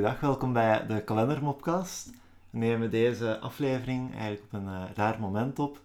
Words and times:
goeiedag. 0.00 0.20
Welkom 0.20 0.52
bij 0.52 0.86
de 0.86 1.02
Kalendermopcast. 1.04 2.10
We 2.50 2.58
nemen 2.58 2.90
deze 2.90 3.38
aflevering 3.38 4.12
eigenlijk 4.12 4.42
op 4.44 4.52
een 4.52 4.68
eh, 4.68 4.82
raar 4.94 5.20
moment 5.20 5.58
op. 5.58 5.80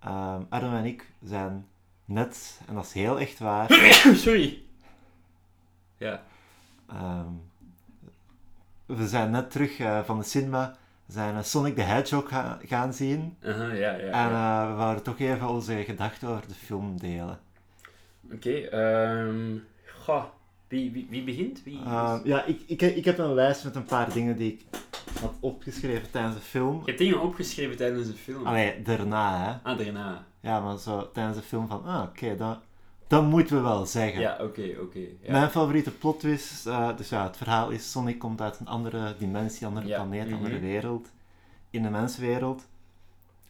Ehm 0.00 0.42
Arno 0.48 0.76
en 0.76 0.84
ik 0.84 1.10
zijn 1.24 1.66
net, 2.04 2.60
en 2.68 2.74
dat 2.74 2.84
is 2.84 2.92
heel 2.92 3.20
echt 3.20 3.38
waar, 3.38 3.72
Sorry. 4.14 4.62
Ja. 5.96 6.22
ehm, 6.88 7.28
we 8.86 9.08
zijn 9.08 9.30
net 9.30 9.50
terug 9.50 9.78
eh, 9.78 10.00
van 10.04 10.18
de 10.18 10.24
cinema. 10.24 10.76
We 11.06 11.12
zijn 11.12 11.36
eh, 11.36 11.42
Sonic 11.42 11.74
the 11.74 11.82
Hedgehog 11.82 12.28
ga- 12.28 12.58
gaan 12.62 12.92
zien. 12.92 13.36
Aha, 13.44 13.64
ja, 13.72 13.92
ja. 13.92 13.96
En 13.96 14.30
ja. 14.30 14.68
we 14.68 14.74
wouden 14.74 15.02
toch 15.02 15.18
even 15.18 15.48
onze 15.48 15.84
gedachten 15.84 16.28
over 16.28 16.48
de 16.48 16.54
film 16.54 16.98
delen. 17.00 17.38
Oké, 18.32 18.50
ehm 18.54 19.56
goh. 20.04 20.24
Wie, 20.74 20.92
wie, 20.92 21.06
wie 21.10 21.22
begint? 21.24 21.62
Wie 21.64 21.78
Ehm, 21.84 22.20
ja, 22.24 22.44
ik, 22.44 22.62
ik, 22.66 22.82
ik 22.82 23.04
heb 23.04 23.18
een 23.18 23.34
lijst 23.34 23.64
met 23.64 23.74
een 23.76 23.84
paar 23.84 24.12
dingen 24.12 24.36
die 24.36 24.52
ik 24.52 24.64
had 25.20 25.34
opgeschreven 25.40 26.10
tijdens 26.10 26.34
de 26.34 26.40
film. 26.40 26.78
Je 26.78 26.84
hebt 26.84 26.98
dingen 26.98 27.20
opgeschreven 27.20 27.76
tijdens 27.76 28.06
de 28.06 28.12
film. 28.12 28.46
Allee, 28.46 28.82
daarna 28.82 29.44
hè. 29.44 29.70
Ah, 29.70 29.78
daarna. 29.78 30.26
Ja, 30.40 30.60
maar 30.60 30.78
zo 30.78 31.10
tijdens 31.12 31.36
de 31.36 31.42
film 31.42 31.66
van, 31.66 31.84
ah, 31.84 32.02
oké, 32.02 32.36
dat, 32.36 32.58
dat 33.06 33.24
moeten 33.24 33.56
we 33.56 33.62
wel 33.62 33.86
zeggen. 33.86 34.20
Ja, 34.20 34.38
oké, 34.40 34.76
oké. 34.80 34.98
ja. 34.98 35.32
Mijn 35.32 35.50
favoriete 35.50 35.90
plot 35.90 36.20
twist, 36.20 36.66
eh, 36.66 36.96
dus 36.96 37.08
ja, 37.08 37.24
het 37.26 37.36
verhaal 37.36 37.70
is 37.70 37.90
Sonic 37.90 38.18
komt 38.18 38.40
uit 38.40 38.60
een 38.60 38.68
andere 38.68 39.14
dimensie, 39.18 39.66
andere 39.66 39.86
Ja, 39.86 39.96
planeet, 39.96 40.26
mhm. 40.26 40.34
andere 40.36 40.58
wereld, 40.58 41.10
in 41.70 41.82
de 41.82 41.90
menswereld. 41.90 42.66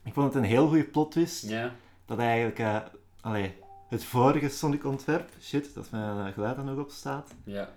Ik 0.03 0.13
vond 0.13 0.35
het 0.35 0.43
een 0.43 0.49
heel 0.49 0.69
goede 0.69 0.85
plot 0.85 1.11
twist, 1.11 1.49
Ja. 1.49 1.75
dat 2.07 2.19
eigenlijk, 2.19 2.59
eh, 2.59 2.77
allee, 3.21 3.55
het 3.89 4.05
vorige 4.05 4.49
Sonic 4.49 4.85
ontwerp, 4.85 5.29
shit, 5.41 5.75
dat 5.75 5.91
mijn 5.91 6.27
eh, 6.27 6.33
geluid 6.33 6.57
er 6.57 6.65
nog 6.65 6.79
op 6.79 6.91
staat, 6.91 7.31
Ja. 7.45 7.69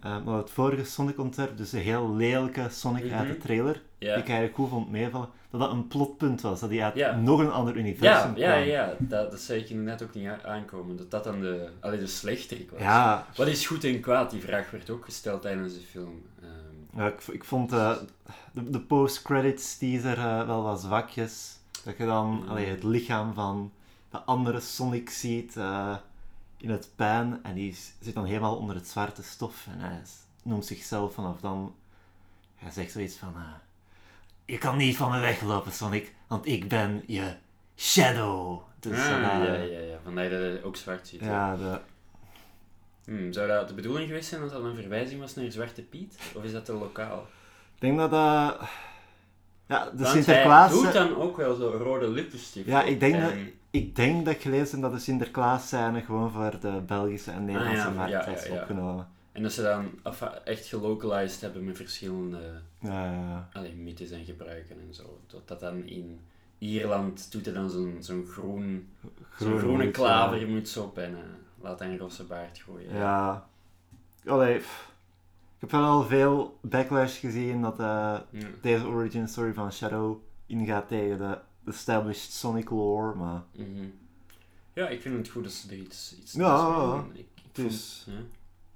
Eh, 0.00 0.24
maar 0.24 0.36
het 0.36 0.50
vorige 0.50 0.84
Sonic 0.84 1.18
ontwerp, 1.18 1.56
dus 1.56 1.70
de 1.70 1.78
heel 1.78 2.14
lelijke 2.14 2.66
Sonic 2.70 3.12
uit 3.12 3.26
de 3.26 3.32
Mhm. 3.32 3.40
trailer, 3.42 3.82
die 3.98 4.08
Ja. 4.08 4.14
ik 4.14 4.24
eigenlijk 4.26 4.54
goed 4.54 4.68
vond 4.68 4.90
meevallen, 4.90 5.28
dat 5.50 5.60
dat 5.60 5.70
een 5.70 5.86
plotpunt 5.88 6.40
was, 6.40 6.60
dat 6.60 6.70
hij 6.70 6.82
uit 6.82 6.94
Ja. 6.94 7.16
nog 7.16 7.40
een 7.40 7.50
ander 7.50 7.76
universum 7.76 8.36
Ja, 8.36 8.54
ja, 8.54 8.54
kwam. 8.54 8.64
ja. 8.68 8.94
Dat, 8.98 9.30
dat 9.30 9.40
zei 9.40 9.60
ik 9.60 9.68
inderdaad 9.70 10.02
ook 10.02 10.14
niet 10.14 10.28
aankomen. 10.44 10.96
Dat 10.96 11.10
dat 11.10 11.24
dan 11.24 11.40
de, 11.40 11.68
allee, 11.80 11.98
de 11.98 12.06
slechterik 12.06 12.70
was. 12.70 12.80
Ja, 12.80 13.26
Wat 13.36 13.46
is 13.46 13.66
goed 13.66 13.84
en 13.84 14.00
kwaad? 14.00 14.30
Die 14.30 14.40
vraag 14.40 14.70
werd 14.70 14.90
ook 14.90 15.04
gesteld 15.04 15.42
tijdens 15.42 15.74
de 15.74 15.80
film. 15.80 16.22
Ehm, 16.42 17.00
Ja, 17.00 17.06
ik, 17.06 17.20
ik 17.26 17.44
vond 17.44 17.72
eh, 17.72 17.96
de, 18.52 18.70
de 18.70 18.80
post-credits 18.80 19.78
teaser 19.78 20.18
eh, 20.18 20.46
wel 20.46 20.62
wat 20.62 20.80
zwakjes. 20.80 21.56
Dat 21.84 21.96
je 21.96 22.04
dan 22.04 22.26
Mm. 22.26 22.48
allee, 22.48 22.66
het 22.66 22.82
lichaam 22.82 23.34
van 23.34 23.72
de 24.10 24.18
andere 24.18 24.60
Sonic 24.60 25.10
ziet 25.10 25.56
eh, 25.56 25.96
in 26.56 26.70
het 26.70 26.90
pijn. 26.96 27.40
En 27.42 27.54
die 27.54 27.76
zit 28.00 28.14
dan 28.14 28.24
helemaal 28.24 28.56
onder 28.56 28.74
het 28.76 28.88
zwarte 28.88 29.22
stof. 29.22 29.66
En 29.72 29.80
hij 29.80 30.02
noemt 30.42 30.66
zichzelf 30.66 31.14
vanaf 31.14 31.40
dan... 31.40 31.74
Hij 32.56 32.70
zegt 32.70 32.92
zoiets 32.92 33.16
van... 33.16 33.34
eh, 33.36 33.42
je 34.44 34.58
kan 34.58 34.76
niet 34.76 34.96
van 34.96 35.10
me 35.10 35.20
weglopen, 35.20 35.72
Sonic. 35.72 36.14
Want 36.26 36.46
ik 36.46 36.68
ben 36.68 37.02
je 37.06 37.34
Shadow. 37.76 38.60
Dus, 38.80 38.98
ah, 38.98 39.06
eh, 39.06 39.22
ja, 39.22 39.54
ja, 39.54 39.78
ja. 39.80 39.96
Vandaar 40.04 40.30
dat 40.30 40.40
hij 40.40 40.62
ook 40.62 40.76
zwart 40.76 41.08
ziet. 41.08 41.20
ja, 41.20 41.56
de, 41.56 41.80
Hmm, 43.04 43.32
zou 43.32 43.48
dat 43.48 43.68
de 43.68 43.74
bedoeling 43.74 44.06
geweest 44.08 44.28
zijn 44.28 44.40
dat 44.40 44.50
dat 44.50 44.64
een 44.64 44.74
verwijzing 44.74 45.20
was 45.20 45.34
naar 45.34 45.50
Zwarte 45.50 45.82
Piet? 45.82 46.18
Of 46.34 46.42
is 46.44 46.52
dat 46.52 46.64
te 46.64 46.72
lokaal? 46.72 47.26
ik 47.74 47.80
denk 47.80 47.98
dat 47.98 48.10
dat... 48.10 48.60
ja, 49.66 49.84
de 49.90 50.02
Want 50.02 50.08
Sinterklaas... 50.08 50.72
hij 50.72 50.82
doet 50.82 50.92
dan 50.92 51.16
ook 51.16 51.36
wel 51.36 51.54
zo 51.54 51.68
rode 51.70 52.08
lippenstift. 52.08 52.66
Ja, 52.66 52.82
ik 52.82 53.00
denk, 53.00 53.14
En- 53.14 53.20
dat, 53.20 53.32
ik 53.76 53.96
denk 53.96 54.24
dat 54.24 54.34
ik 54.34 54.40
gelezen 54.40 54.80
dat 54.80 54.92
de 54.92 54.98
Sinterklaas 54.98 55.66
scène 55.66 56.00
gewoon 56.02 56.30
voor 56.30 56.56
de 56.60 56.82
Belgische 56.86 57.30
en 57.30 57.44
Nederlandse 57.44 57.82
Ah, 57.86 57.94
ja, 57.94 57.98
markt 58.24 58.44
ja, 58.48 58.54
ja. 58.54 58.60
opgenomen. 58.60 59.08
En 59.32 59.42
dat 59.42 59.52
ze 59.52 59.62
dan 59.62 59.88
af- 60.02 60.22
echt 60.44 60.66
gelocalized 60.66 61.40
hebben 61.40 61.64
met 61.64 61.76
verschillende 61.76 62.38
allee, 63.52 63.74
mythes 63.74 64.10
en 64.10 64.24
gebruiken 64.24 64.76
en 64.88 64.94
zo. 64.94 65.18
Dat 65.26 65.48
dat 65.48 65.60
dan 65.60 65.84
in 65.84 66.20
Ierland 66.58 67.32
doet 67.32 67.44
hij 67.44 67.54
dan 67.54 67.70
zo'n 67.70 67.96
zo'n 68.00 68.26
groen, 68.26 68.88
zo'n 69.02 69.10
Groen 69.30 69.58
groene 69.58 69.84
moet, 69.84 69.92
klavermuts 69.92 70.76
op 70.76 70.98
en 70.98 71.14
eh, 71.14 71.20
laat 71.60 71.80
een 71.80 71.98
rosse 71.98 72.24
baard 72.24 72.58
gooien. 72.58 72.94
Ja. 72.94 73.46
Allee, 74.26 74.58
pff. 74.58 74.92
ik 75.54 75.60
heb 75.60 75.70
wel 75.70 75.84
al 75.84 76.02
veel 76.02 76.58
backlash 76.60 77.20
gezien 77.20 77.62
dat 77.62 77.78
eh, 77.80 77.86
Ja. 78.30 78.46
deze 78.62 78.86
origin 78.86 79.28
story 79.28 79.52
van 79.52 79.72
Shadow 79.72 80.16
ingaat 80.46 80.88
tegen 80.88 81.18
de 81.18 81.38
established 81.66 82.32
Sonic 82.32 82.70
lore, 82.70 83.14
maar 83.14 83.42
Mhm. 83.52 83.84
Ja, 84.72 84.88
ik 84.88 85.00
vind 85.00 85.16
het 85.16 85.28
goed 85.28 85.42
dat 85.42 85.52
ze 85.52 85.68
er 85.70 85.76
iets, 85.76 86.16
iets 86.20 86.32
Ja, 86.32 86.68
mee 86.68 86.72
ja, 86.78 86.96
doen. 86.96 87.10
Ik, 87.14 87.18
ik 87.34 87.42
het 87.52 87.58
is- 87.72 88.02
vond- 88.04 88.16
ja. 88.16 88.22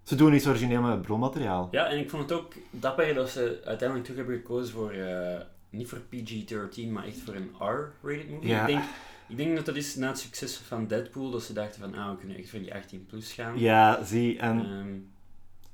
ze 0.03 0.15
doen 0.15 0.35
iets 0.35 0.47
origineel 0.47 0.83
met 0.83 1.03
bronmateriaal. 1.03 1.69
Ja, 1.71 1.87
en 1.87 1.99
ik 1.99 2.11
vond 2.11 2.23
het 2.23 2.33
ook 2.39 2.53
dapper 2.71 3.15
dat 3.15 3.31
ze 3.31 3.61
uiteindelijk 3.65 4.09
toch 4.09 4.17
hebben 4.17 4.37
gekozen 4.37 4.75
voor, 4.75 4.91
eh, 4.91 5.41
niet 5.71 5.89
voor 5.89 5.99
PG-13, 5.99 6.93
maar 6.93 7.05
echt 7.05 7.19
voor 7.19 7.35
een 7.35 7.51
R-rated 7.59 8.31
movie. 8.31 8.49
Ja. 8.49 8.61
Ik, 8.61 8.67
denk, 8.67 8.83
ik 9.29 9.37
denk 9.37 9.57
dat 9.57 9.67
dat 9.67 9.77
is 9.77 9.95
na 9.97 10.07
het 10.09 10.19
succes 10.19 10.57
van 10.57 10.87
Deadpool, 10.87 11.31
dat 11.31 11.43
ze 11.43 11.53
dachten 11.53 11.81
van, 11.81 11.95
ah, 11.95 12.11
we 12.11 12.17
kunnen 12.17 12.37
echt 12.37 12.51
voor 12.51 12.59
die 12.59 12.75
18 12.75 13.07
plus 13.07 13.33
gaan. 13.33 13.59
Ja, 13.59 14.05
zie, 14.05 14.39
en 14.39 14.59
Ehm, 14.65 14.95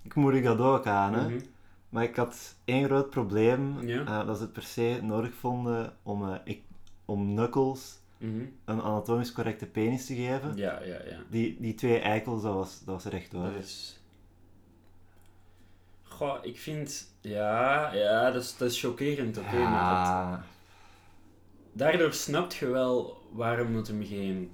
ik 0.03 0.15
moedig 0.15 0.45
dat 0.45 0.59
ook 0.59 0.87
aan, 0.87 1.15
hè. 1.15 1.29
mhm. 1.29 1.41
Maar 1.89 2.03
ik 2.05 2.17
had 2.17 2.55
één 2.65 2.85
groot 2.85 3.11
probleem, 3.11 3.87
Ja. 3.89 4.05
eh, 4.05 4.27
dat 4.27 4.37
ze 4.37 4.43
het 4.43 4.53
per 4.53 4.63
se 4.63 4.99
nodig 5.03 5.35
vonden 5.35 5.97
om, 6.03 6.29
eh, 6.29 6.35
ik, 6.45 6.63
om 7.07 7.27
Knuckles 7.35 7.99
Mhm. 8.19 8.45
een 8.65 8.83
anatomisch 8.83 9.33
correcte 9.33 9.67
penis 9.67 10.07
te 10.07 10.15
geven. 10.15 10.57
Ja, 10.57 10.83
ja, 10.83 10.99
ja. 11.09 11.19
Die, 11.31 11.57
die 11.61 11.75
twee 11.75 11.99
eikels, 11.99 12.43
dat 12.43 12.55
was, 12.55 12.79
dat 12.85 12.95
was 13.03 13.13
recht 13.13 13.33
hoor. 13.33 13.43
Dat 13.43 13.55
is... 13.63 14.01
Goh, 16.03 16.45
ik 16.45 16.59
vind... 16.59 17.15
Ja, 17.21 17.93
ja 17.95 18.31
dat 18.31 18.43
is, 18.43 18.57
dat 18.57 18.71
is 18.71 18.81
chockerend, 18.81 19.39
oké, 19.39 19.57
maar 19.57 19.95
dat- 19.95 20.07
ja, 20.07 20.45
daardoor 21.73 22.13
snapt 22.13 22.55
je 22.55 22.67
wel 22.67 23.23
waarom 23.33 23.75
dat 23.75 23.87
hem 23.87 24.05
geen, 24.05 24.51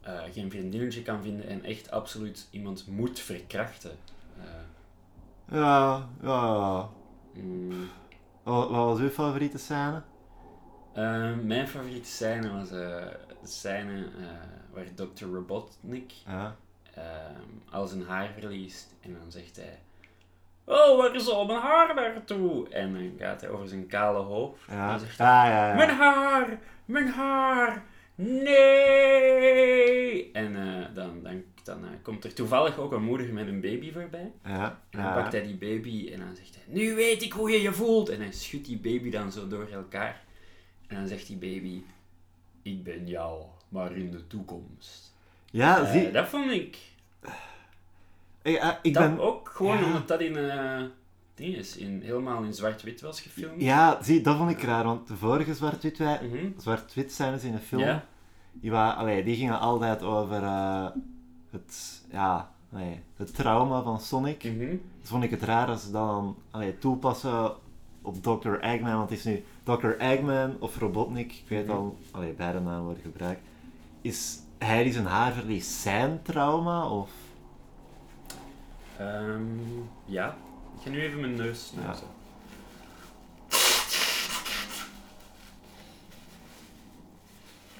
eh, 0.00 0.20
geen 0.32 0.50
vriendinnetje 0.50 1.02
kan 1.02 1.22
vinden 1.22 1.46
en 1.48 1.64
echt 1.64 1.90
absoluut 1.90 2.48
iemand 2.50 2.86
moet 2.86 3.20
verkrachten. 3.20 3.96
Eh, 4.38 5.56
ja, 5.56 6.08
ja. 6.22 6.88
mm, 7.34 7.88
Wat, 8.42 8.70
wat 8.70 8.84
was 8.84 8.98
uw 8.98 9.08
favoriete 9.08 9.58
scène? 9.58 10.02
Eh, 10.92 11.32
mijn 11.42 11.68
favoriete 11.68 12.08
scène 12.08 12.52
was 12.52 12.70
eh, 12.70 12.76
de 13.42 13.48
scène 13.48 14.04
eh, 14.04 14.26
waar 14.72 14.84
Dr. 14.94 15.24
Robotnik 15.24 16.12
Ja. 16.26 16.56
ehm, 16.94 17.42
al 17.70 17.86
zijn 17.86 18.02
haar 18.04 18.30
verliest 18.38 18.94
en 19.00 19.12
dan 19.20 19.30
zegt 19.30 19.56
hij... 19.56 19.78
Oh, 20.64 20.96
waar 20.98 21.14
is 21.14 21.28
al 21.28 21.46
mijn 21.46 21.60
haar 21.60 21.94
naartoe? 21.94 22.68
En 22.68 22.92
dan 22.92 23.12
gaat 23.18 23.40
hij 23.40 23.50
over 23.50 23.68
zijn 23.68 23.86
kale 23.86 24.18
hoofd. 24.18 24.60
En 24.68 24.76
Ja. 24.76 24.90
dan 24.90 25.00
zegt 25.00 25.18
hij... 25.18 25.26
Ja, 25.26 25.46
ja, 25.46 25.68
ja. 25.68 25.74
Mijn 25.74 25.90
haar! 25.90 26.58
Mijn 26.84 27.08
haar! 27.08 27.82
Nee! 29.00 30.30
En 30.32 30.56
eh, 30.56 30.94
dan, 30.94 31.22
dan, 31.22 31.42
dan 31.64 31.84
komt 32.02 32.24
er 32.24 32.34
toevallig 32.34 32.78
ook 32.78 32.92
een 32.92 33.02
moeder 33.02 33.32
met 33.32 33.46
een 33.46 33.60
baby 33.60 33.92
voorbij. 33.92 34.32
Ja, 34.44 34.78
En 34.90 35.02
dan 35.02 35.12
pakt 35.12 35.32
hij 35.32 35.42
die 35.42 35.56
baby 35.56 36.10
en 36.12 36.18
dan 36.18 36.36
zegt 36.36 36.54
hij, 36.54 36.64
nu 36.66 36.94
weet 36.94 37.22
ik 37.22 37.32
hoe 37.32 37.50
je 37.50 37.62
je 37.62 37.72
voelt. 37.72 38.08
En 38.08 38.20
hij 38.20 38.32
schudt 38.32 38.66
die 38.66 38.78
baby 38.78 39.10
dan 39.10 39.32
zo 39.32 39.48
door 39.48 39.68
elkaar. 39.72 40.22
En 40.90 40.96
dan 40.96 41.08
zegt 41.08 41.26
die 41.26 41.36
baby, 41.36 41.82
ik 42.62 42.82
ben 42.84 43.06
jou, 43.06 43.42
maar 43.68 43.92
in 43.96 44.10
de 44.10 44.26
toekomst. 44.26 45.12
Ja, 45.50 45.78
Eh, 45.80 45.90
zie, 45.92 46.10
dat 46.10 46.28
vond 46.28 46.50
ik, 46.50 46.78
ik, 48.42 48.56
eh, 48.56 48.70
ik 48.82 48.94
dat 48.94 49.02
ben... 49.16 49.20
ook 49.20 49.48
gewoon 49.48 49.78
ja. 49.78 49.84
omdat 49.84 50.08
dat 50.08 50.20
in, 50.20 50.34
ding 51.34 51.54
is, 51.56 51.76
in, 51.76 52.00
helemaal 52.02 52.42
in 52.42 52.54
zwart-wit 52.54 53.00
was 53.00 53.20
gefilmd. 53.20 53.60
Ja, 53.62 54.02
zie, 54.02 54.20
dat 54.20 54.36
vond 54.36 54.50
ik 54.50 54.62
raar, 54.62 54.84
want 54.84 55.08
de 55.08 55.16
vorige 55.16 55.54
zwart-wit 55.54 55.98
Mhm. 55.98 56.46
zwart-wit 56.56 57.12
scènes 57.12 57.44
in 57.44 57.52
de 57.52 57.58
film, 57.58 57.80
Ja. 57.82 58.04
die, 58.52 58.70
waren, 58.70 58.96
allee, 58.96 59.24
die 59.24 59.36
gingen 59.36 59.60
altijd 59.60 60.02
over 60.02 60.42
het, 61.50 62.02
ja, 62.10 62.50
allee, 62.72 63.00
het 63.16 63.34
trauma 63.34 63.82
van 63.82 64.00
Sonic. 64.00 64.44
Mhm. 64.44 64.76
Dus 65.00 65.08
vond 65.08 65.24
ik 65.24 65.30
het 65.30 65.42
raar 65.42 65.68
als 65.68 65.82
ze 65.82 65.90
dat 65.90 66.06
dan 66.08 66.36
allee, 66.50 66.78
toepassen 66.78 67.52
op 68.02 68.22
Dr. 68.22 68.54
Eggman, 68.54 68.96
want 68.96 69.10
het 69.10 69.18
is 69.18 69.24
nu 69.24 69.44
Dr. 69.64 69.96
Eggman 69.98 70.56
of 70.60 70.78
Robotnik, 70.78 71.32
ik 71.32 71.48
weet 71.48 71.66
Mhm. 71.66 71.76
al, 71.76 71.98
allee, 72.10 72.32
beide 72.32 72.60
namen 72.60 72.84
worden 72.84 73.02
gebruikt. 73.02 73.40
Is 74.02 74.38
hij 74.58 74.82
die 74.82 74.92
zijn 74.92 75.06
haar 75.06 75.32
verliest 75.32 75.70
zijn 75.70 76.22
trauma? 76.22 76.88
Of... 76.88 77.10
Ehm, 78.98 79.42
ja. 80.04 80.36
Ik 80.76 80.82
ga 80.82 80.90
nu 80.90 81.00
even 81.00 81.20
mijn 81.20 81.34
neus 81.34 81.66
snuiten. 81.66 82.06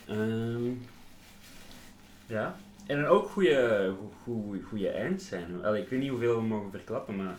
Ehm, 0.06 0.70
ja. 2.26 2.54
En 2.86 3.06
ook 3.06 3.28
goede, 3.30 3.92
goede, 4.22 4.62
goede 4.62 4.88
eindscène. 4.88 5.66
Allee, 5.66 5.82
ik 5.82 5.88
weet 5.88 6.00
niet 6.00 6.10
hoeveel 6.10 6.36
we 6.36 6.42
mogen 6.42 6.70
verklappen, 6.70 7.16
maar... 7.16 7.36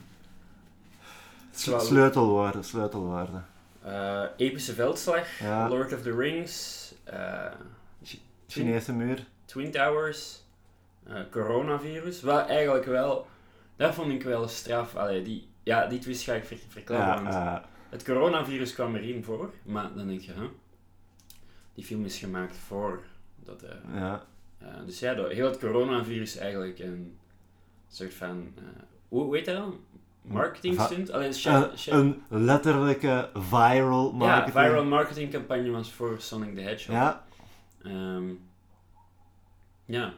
Sleutelwoorden, 1.52 2.64
sleutelwoorden. 2.64 3.46
Eh, 3.84 4.24
epische 4.38 4.74
veldslag, 4.74 5.40
Ja. 5.40 5.70
Lord 5.70 5.94
of 5.94 6.02
the 6.02 6.16
Rings, 6.16 6.94
eh, 7.04 7.46
Chinese 8.48 8.94
muur. 8.94 9.26
Twin 9.46 9.72
Towers, 9.72 10.44
eh, 11.08 11.20
coronavirus. 11.32 12.22
Wat 12.22 12.48
eigenlijk 12.48 12.86
wel, 12.86 13.28
dat 13.76 13.94
vond 13.94 14.12
ik 14.12 14.24
wel 14.24 14.48
straf. 14.48 14.96
Allee, 14.96 15.22
die, 15.24 15.50
Ja, 15.64 15.88
die 15.88 16.00
twist 16.00 16.24
ga 16.24 16.34
ik 16.34 16.44
ver 16.46 16.58
verklappen. 16.68 17.08
Ja, 17.08 17.22
want 17.24 17.36
eh, 17.36 17.70
Het 17.90 18.04
coronavirus 18.04 18.74
kwam 18.74 18.96
erin 18.96 19.24
voor, 19.24 19.54
maar 19.64 19.94
dan 19.96 20.08
denk 20.08 20.22
je, 20.22 20.32
huh? 20.34 20.44
die 21.74 21.84
film 21.86 22.06
is 22.06 22.18
gemaakt 22.18 22.58
voor 22.58 23.04
dat. 23.36 23.64
ja. 23.94 24.26
dus 24.86 25.00
ja, 25.00 25.14
door 25.14 25.30
heel 25.30 25.46
het 25.46 25.60
coronavirus 25.60 26.38
eigenlijk 26.38 26.80
een 26.80 27.18
soort 27.90 28.14
van. 28.14 28.54
hoe, 29.08 29.24
hoe 29.24 29.36
heet 29.36 29.46
dat 29.46 29.56
dan? 29.56 29.80
Marketing 30.22 30.82
stunt? 30.82 31.12
Alleen 31.12 31.34
Een, 31.86 32.22
een 32.30 32.44
letterlijke 32.44 33.30
viral 33.34 34.12
ja, 34.12 34.18
marketing. 34.18 34.66
viral 34.66 34.86
marketingcampagne 34.86 35.70
was 35.72 35.92
voor 35.92 36.16
Sonic 36.20 36.56
the 36.56 36.62
Hedgehog. 36.62 37.00
Ja, 37.00 37.24
Ehm, 37.84 38.30
ja. 39.86 40.14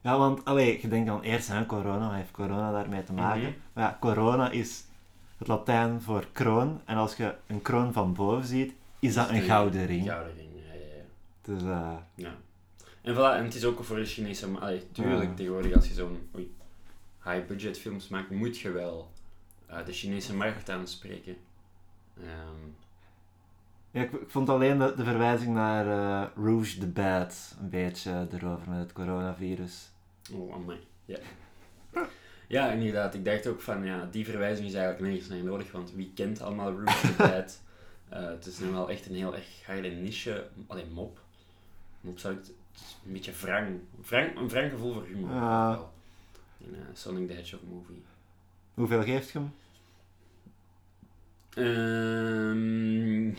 ja 0.00 0.18
want 0.18 0.44
allee, 0.44 0.78
je 0.82 0.88
denkt 0.88 1.06
dan 1.06 1.22
eerst 1.22 1.50
aan 1.50 1.66
corona, 1.66 2.06
wat 2.06 2.14
heeft 2.16 2.30
corona 2.30 2.72
daarmee 2.72 3.04
te 3.04 3.12
maken? 3.12 3.40
Mhm. 3.40 3.50
Maar 3.72 3.84
ja, 3.84 3.96
corona 4.00 4.50
is 4.50 4.84
het 5.38 5.48
Latijn 5.48 6.00
voor 6.00 6.24
kroon. 6.32 6.80
En 6.84 6.96
als 6.96 7.16
je 7.16 7.34
een 7.46 7.62
kroon 7.62 7.92
van 7.92 8.14
boven 8.14 8.46
ziet, 8.46 8.72
is 8.98 9.14
dat 9.14 9.28
een 9.28 9.42
gouden 9.42 9.86
ring. 9.86 10.06
Gouden 10.08 10.34
ring, 10.36 10.50
ja, 10.54 10.72
ja, 10.72 10.96
ja. 10.96 11.02
Dus 11.42 11.62
eh, 11.62 11.92
Ja. 12.14 12.30
En 13.02 13.14
voilà, 13.14 13.36
en 13.38 13.44
het 13.44 13.54
is 13.54 13.64
ook 13.64 13.84
voor 13.84 13.96
de 13.96 14.04
Chinese... 14.04 14.46
Allee, 14.60 14.90
tuurlijk, 14.92 15.28
Ja. 15.30 15.34
tegenwoordig 15.34 15.74
als 15.74 15.88
je 15.88 15.94
zo'n 15.94 16.28
oei, 16.36 16.54
high-budget 17.24 17.78
films 17.78 18.08
maakt, 18.08 18.30
moet 18.30 18.58
je 18.58 18.70
wel 18.70 19.10
eh, 19.66 19.84
de 19.84 19.92
Chinese 19.92 20.34
markt 20.34 20.70
aanspreken. 20.70 21.36
Ehm, 22.16 22.70
ja, 23.90 24.02
ik, 24.02 24.12
ik 24.12 24.30
vond 24.30 24.48
alleen 24.48 24.78
de, 24.78 24.92
de 24.96 25.04
verwijzing 25.04 25.54
naar 25.54 25.86
eh, 25.86 26.28
Rouge 26.36 26.78
the 26.78 26.86
Bad 26.86 27.56
een 27.60 27.70
beetje 27.70 28.28
erover 28.32 28.70
met 28.70 28.78
het 28.78 28.92
coronavirus. 28.92 29.90
oh, 30.32 30.54
amai. 30.54 30.78
Ja. 31.04 31.18
ja, 32.48 32.70
inderdaad. 32.70 33.14
Ik 33.14 33.24
dacht 33.24 33.46
ook 33.46 33.60
van, 33.60 33.84
ja, 33.84 34.08
die 34.10 34.24
verwijzing 34.24 34.66
is 34.66 34.74
eigenlijk 34.74 35.04
nergens 35.04 35.28
naar 35.28 35.44
nodig, 35.44 35.72
want 35.72 35.92
wie 35.92 36.12
kent 36.14 36.40
allemaal 36.40 36.72
Rouge 36.72 37.06
the 37.06 37.14
Bad? 37.22 37.62
Eh, 38.08 38.26
het 38.26 38.46
is 38.46 38.58
nu 38.58 38.70
wel 38.70 38.90
echt 38.90 39.06
een 39.06 39.14
heel 39.14 39.34
erg 39.34 39.66
harde 39.66 39.88
niche. 39.88 40.48
Alleen 40.66 40.92
mop. 40.92 41.20
Mop 42.00 42.18
zou 42.18 42.34
ik... 42.34 42.40
Het 42.40 42.80
is 42.80 42.98
een 43.06 43.12
beetje 43.12 43.32
wrang. 43.32 43.80
wrang 44.06 44.36
een 44.36 44.48
wrang 44.48 44.70
gevoel 44.70 44.92
voor 44.92 45.04
humor. 45.04 45.34
Ja. 45.34 45.70
wel. 45.70 45.92
In 46.60 46.74
eh, 46.74 46.80
Sonic 46.92 47.28
the 47.28 47.34
Hedgehog 47.34 47.64
movie. 47.68 48.02
Hoeveel 48.74 49.02
geeft 49.02 49.30
je 49.30 49.38
hem? 49.38 49.52
Ehm, 51.54 53.34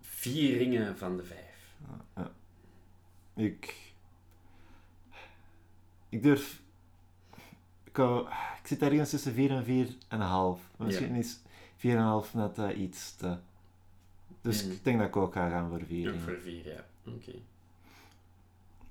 vier 0.00 0.56
ringen 0.58 0.98
van 0.98 1.16
de 1.16 1.22
vijf. 1.24 1.74
Ik... 3.34 3.90
Ik 6.08 6.22
durf... 6.22 6.60
Ik, 7.84 7.96
wou- 7.96 8.26
ik 8.60 8.66
zit 8.66 8.82
ergens 8.82 9.10
tussen 9.10 9.32
4 9.34 9.50
en 9.50 9.64
4,5. 9.64 10.76
Misschien 10.76 11.14
is 11.14 11.38
4,5 11.76 12.32
net 12.34 12.58
eh, 12.58 12.78
iets 12.80 13.16
te... 13.16 13.36
Dus 14.40 14.64
Mm. 14.64 14.70
ik 14.72 14.84
denk 14.84 14.98
dat 14.98 15.08
ik 15.08 15.16
ook 15.16 15.32
ga 15.32 15.48
gaan 15.48 15.68
voor 15.68 15.82
4. 15.86 16.12
Ook 16.14 16.20
voor 16.20 16.38
vier, 16.40 16.66
ja. 16.68 16.84
Oké. 17.06 17.32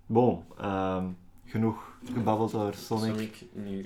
Bon, 0.05 0.43
ehm, 0.57 1.09
genoeg 1.51 1.93
gebabbeld 2.13 2.53
over 2.53 2.73
Sonic. 2.73 3.13
Sonic 3.13 3.35
nu 3.51 3.83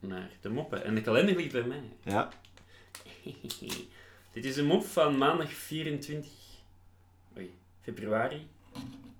naar 0.00 0.30
de 0.40 0.48
moppen. 0.48 0.84
En 0.84 0.94
de 0.94 1.00
kalender 1.00 1.36
ligt 1.36 1.52
bij 1.52 1.62
mij. 1.62 1.82
Ja, 2.02 2.30
Dit 4.32 4.44
is 4.44 4.56
een 4.56 4.66
mop 4.66 4.84
van 4.84 5.18
maandag 5.18 5.52
24 5.52 6.30
oei, 7.36 7.54
februari. 7.82 8.46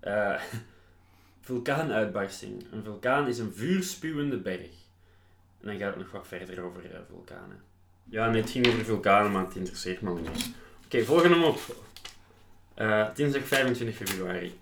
Eh, 0.00 0.42
vulkaanuitbarsting. 1.40 2.66
Een 2.72 2.82
vulkaan 2.84 3.28
is 3.28 3.38
een 3.38 3.52
vuurspuwende 3.52 4.36
berg. 4.36 4.70
En 5.60 5.66
dan 5.66 5.76
gaat 5.76 5.94
het 5.94 6.02
nog 6.02 6.10
wat 6.10 6.26
verder 6.26 6.62
over 6.62 6.94
eh, 6.94 7.00
vulkanen. 7.08 7.62
Ja, 8.04 8.30
nee, 8.30 8.40
het 8.40 8.50
ging 8.50 8.66
over 8.66 8.84
vulkanen, 8.84 9.32
maar 9.32 9.44
het 9.44 9.56
interesseert 9.56 10.00
me 10.00 10.20
niet. 10.20 10.50
Oké, 10.84 11.04
volgende 11.04 11.36
mop. 11.36 11.58
Eh, 12.74 13.14
dinsdag 13.14 13.42
25 13.42 13.96
februari. 13.96 14.58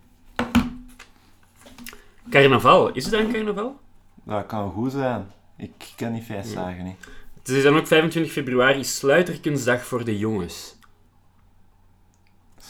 Carnaval. 2.31 2.93
Is 2.93 3.05
het 3.05 3.13
dan 3.13 3.33
carnaval? 3.33 3.81
dat 4.25 4.47
kan 4.47 4.71
goed 4.71 4.93
zijn. 4.93 5.31
Ik 5.57 5.93
ken 5.97 6.13
die 6.13 6.23
feestdagen 6.23 6.85
niet. 6.85 6.97
Het 7.39 7.49
is 7.49 7.63
dan 7.63 7.77
ook 7.77 7.87
25 7.87 8.33
februari 8.33 8.85
sluiterkunstdag 8.85 9.85
voor 9.85 10.05
de 10.05 10.19
jongens. 10.19 10.77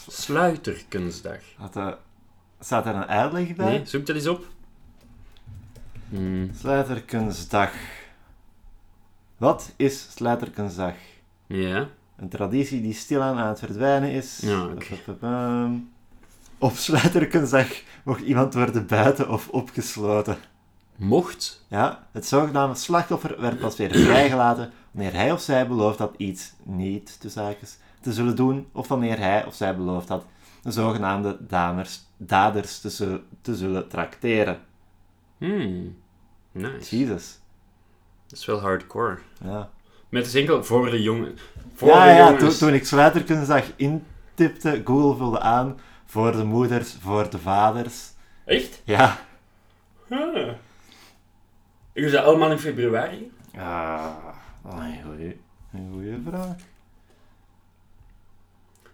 Sluiterkunstdag. 0.07 1.39
Had, 1.57 1.75
eh, 1.75 1.91
staat 2.59 2.85
er 2.85 2.95
een 2.95 3.05
uitleg 3.05 3.55
bij? 3.55 3.69
Nee, 3.69 3.85
zoek 3.85 4.05
dat 4.05 4.15
eens 4.15 4.27
op. 4.27 4.45
Hmm. 6.09 6.49
Sluiterkunstdag. 6.53 7.71
Wat 9.37 9.73
is 9.75 10.11
Sluiterkunstdag? 10.11 10.95
Ja. 11.47 11.89
Een 12.15 12.29
traditie 12.29 12.81
die 12.81 12.93
stilaan 12.93 13.37
aan 13.37 13.47
het 13.47 13.59
verdwijnen 13.59 14.11
is. 14.11 14.39
Ja, 14.41 14.65
oké. 14.65 14.95
Op 16.63 16.75
Sluiterkunstdag 16.75 17.67
mocht 18.03 18.21
iemand 18.21 18.53
worden 18.53 18.87
buiten 18.87 19.29
of 19.29 19.49
opgesloten. 19.49 20.37
Mocht. 20.95 21.65
Ja, 21.67 22.07
het 22.11 22.25
zogenaamde 22.25 22.75
slachtoffer 22.77 23.41
werd 23.41 23.59
pas 23.59 23.77
weer 23.77 23.91
vrijgelaten 23.91 24.71
wanneer 24.91 25.13
hij 25.13 25.31
of 25.31 25.41
zij 25.41 25.67
belooft 25.67 25.99
had 25.99 26.13
iets 26.17 26.53
niet, 26.63 27.21
de 27.21 27.29
zaakjes, 27.29 27.77
te 28.01 28.13
zullen 28.13 28.35
doen, 28.35 28.67
of 28.71 28.87
wanneer 28.87 29.17
hij 29.17 29.45
of 29.45 29.55
zij 29.55 29.75
beloofd 29.75 30.07
had 30.09 30.25
de 30.61 30.71
zogenaamde 30.71 31.37
damers, 31.39 32.01
daders 32.17 32.79
te, 32.79 32.89
zullen- 32.89 33.23
te 33.41 33.55
zullen 33.55 33.87
trakteren. 33.87 34.59
Hmm. 35.37 35.95
Nice. 36.51 36.97
Jezus. 36.97 37.39
Dat 38.27 38.39
is 38.39 38.45
wel 38.45 38.59
hardcore. 38.59 39.17
Ja, 39.43 39.69
Met 40.09 40.25
is 40.25 40.35
enkel 40.35 40.63
voor 40.63 40.89
de 40.89 41.01
jongen. 41.01 41.37
Voor 41.73 41.87
ja, 41.87 42.05
de 42.05 42.11
ja 42.11 42.35
toen, 42.37 42.57
toen 42.57 42.73
ik 42.73 42.85
Sluiterkunstdag 42.85 43.65
intipte, 43.75 44.81
Google 44.85 45.17
vulde 45.17 45.39
aan 45.39 45.77
voor 46.13 46.31
de 46.31 46.43
moeders, 46.43 46.93
voor 46.99 47.29
de 47.29 47.39
vaders. 47.39 48.11
Echt? 48.45 48.81
Ja. 48.85 49.17
Ah. 50.09 50.49
Is 51.93 52.11
dat 52.11 52.23
allemaal 52.23 52.51
in 52.51 52.59
februari? 52.59 53.31
Ah, 53.55 54.15
een 54.63 55.03
goeie, 55.03 55.39
een 55.73 55.89
goeie 55.91 56.17
vraag. 56.27 56.55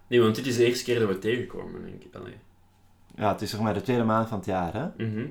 Nee, 0.08 0.22
want 0.22 0.36
dit 0.36 0.46
is 0.46 0.56
de 0.58 0.66
eerste 0.66 0.84
keer 0.84 1.00
dat 1.00 1.08
we 1.08 1.20
tegenkomen, 1.20 1.82
denk 1.86 2.04
ik. 2.04 2.16
Allee. 2.16 2.38
Ja, 3.16 3.32
het 3.32 3.42
is 3.42 3.50
zeg 3.50 3.60
maar 3.60 3.74
de 3.74 3.82
tweede 3.82 4.04
maand 4.04 4.28
van 4.30 4.38
het 4.38 4.48
jaar, 4.48 4.74
hè? 4.74 5.06
Mhm. 5.06 5.26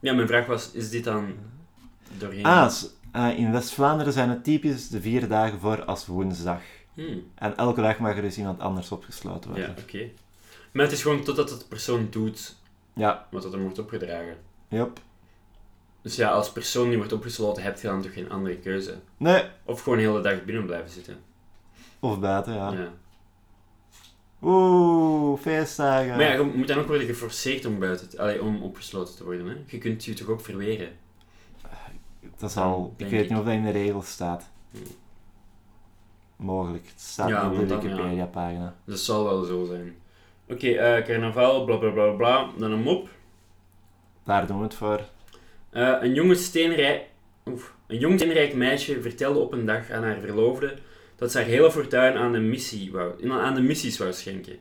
Ja, 0.00 0.12
mijn 0.14 0.26
vraag 0.28 0.46
was, 0.46 0.72
is 0.72 0.90
dit 0.90 1.04
dan 1.04 1.34
doorheen? 2.18 2.44
Ah, 2.44 2.72
eh, 3.12 3.38
in 3.38 3.52
West-Vlaanderen 3.52 4.12
zijn 4.12 4.28
het 4.28 4.44
typisch 4.44 4.88
de 4.88 5.00
vier 5.00 5.28
dagen 5.28 5.60
voor 5.60 5.84
als 5.84 6.06
woensdag. 6.06 6.60
Hmm. 6.94 7.22
En 7.34 7.56
elke 7.56 7.80
dag 7.80 7.98
mag 7.98 8.16
er 8.16 8.22
dus 8.22 8.38
iemand 8.38 8.60
anders 8.60 8.92
opgesloten 8.92 9.54
Ja, 9.54 9.56
worden. 9.66 9.82
oké. 9.84 10.10
Maar 10.72 10.84
het 10.84 10.92
is 10.94 11.02
gewoon 11.02 11.24
totdat 11.24 11.50
het 11.50 11.68
persoon 11.68 12.06
doet 12.10 12.56
Ja, 12.92 13.26
wat 13.30 13.42
dat 13.42 13.52
er 13.52 13.60
wordt 13.60 13.78
opgedragen. 13.78 14.36
yep. 14.68 15.00
Dus 16.02 16.16
ja, 16.16 16.30
als 16.30 16.52
persoon 16.52 16.88
die 16.88 16.96
wordt 16.96 17.12
opgesloten, 17.12 17.62
heb 17.62 17.78
je 17.78 17.86
dan 17.88 18.02
toch 18.02 18.12
geen 18.12 18.30
andere 18.30 18.56
keuze? 18.56 18.98
Nee, 19.16 19.44
Of 19.64 19.80
gewoon 19.82 19.98
de 19.98 20.04
hele 20.04 20.20
dag 20.20 20.44
binnen 20.44 20.66
blijven 20.66 20.90
zitten. 20.90 21.18
of 22.00 22.20
buiten, 22.20 22.54
ja. 22.54 22.72
Ja. 22.72 22.92
Oeh, 24.42 25.40
feestdagen. 25.40 26.08
Maar 26.08 26.20
ja, 26.22 26.32
je 26.32 26.42
moet 26.42 26.68
dan 26.68 26.78
ook 26.78 26.86
worden 26.86 27.06
geforceerd 27.06 27.64
om, 27.64 27.78
buiten 27.78 28.08
te- 28.08 28.20
allee, 28.20 28.42
om 28.42 28.62
opgesloten 28.62 29.16
te 29.16 29.24
worden. 29.24 29.46
Hè? 29.46 29.56
Je 29.66 29.78
kunt 29.78 30.04
je 30.04 30.14
toch 30.14 30.28
ook 30.28 30.40
verweren? 30.40 30.88
dat 32.38 32.50
is 32.50 32.56
al, 32.56 32.94
ik 32.96 33.08
weet 33.08 33.22
ik. 33.22 33.28
niet 33.30 33.38
of 33.38 33.44
dat 33.44 33.54
in 33.54 33.62
de 33.64 33.70
regels 33.70 34.10
staat. 34.10 34.50
Mogelijk, 36.36 36.86
het 36.88 37.00
staat 37.00 37.28
Ja, 37.28 37.50
op 37.50 37.56
de 37.56 37.66
ja. 37.66 37.80
Wikipedia-pagina. 37.80 38.74
Dat 38.84 38.98
zal 38.98 39.24
wel 39.24 39.44
zo 39.44 39.64
zijn. 39.64 39.96
Oké, 40.48 40.68
eh, 40.68 41.04
carnaval, 41.04 41.64
bla 41.64 41.76
bla 41.76 41.90
bla 41.90 42.10
bla. 42.10 42.50
Dan 42.58 42.72
een 42.72 42.82
mop. 42.82 43.08
Daar 44.24 44.46
doen 44.46 44.56
we 44.56 44.62
het 44.62 44.74
voor. 44.74 45.00
Eh, 45.70 45.96
een, 46.00 46.14
jonge 46.14 46.34
steenrijk, 46.34 47.04
oef, 47.46 47.74
een 47.86 47.98
jong 47.98 48.18
steenrijk 48.18 48.54
meisje 48.54 49.02
vertelde 49.02 49.38
op 49.38 49.52
een 49.52 49.66
dag 49.66 49.90
aan 49.90 50.02
haar 50.02 50.20
verloofde 50.20 50.78
dat 51.16 51.32
ze 51.32 51.38
haar 51.38 51.46
hele 51.46 51.70
fortuin 51.70 52.16
aan 52.16 52.32
de, 52.32 52.38
missie 52.38 52.92
wou, 52.92 53.30
aan 53.30 53.54
de 53.54 53.60
missies 53.60 53.98
wou 53.98 54.12
schenken. 54.12 54.58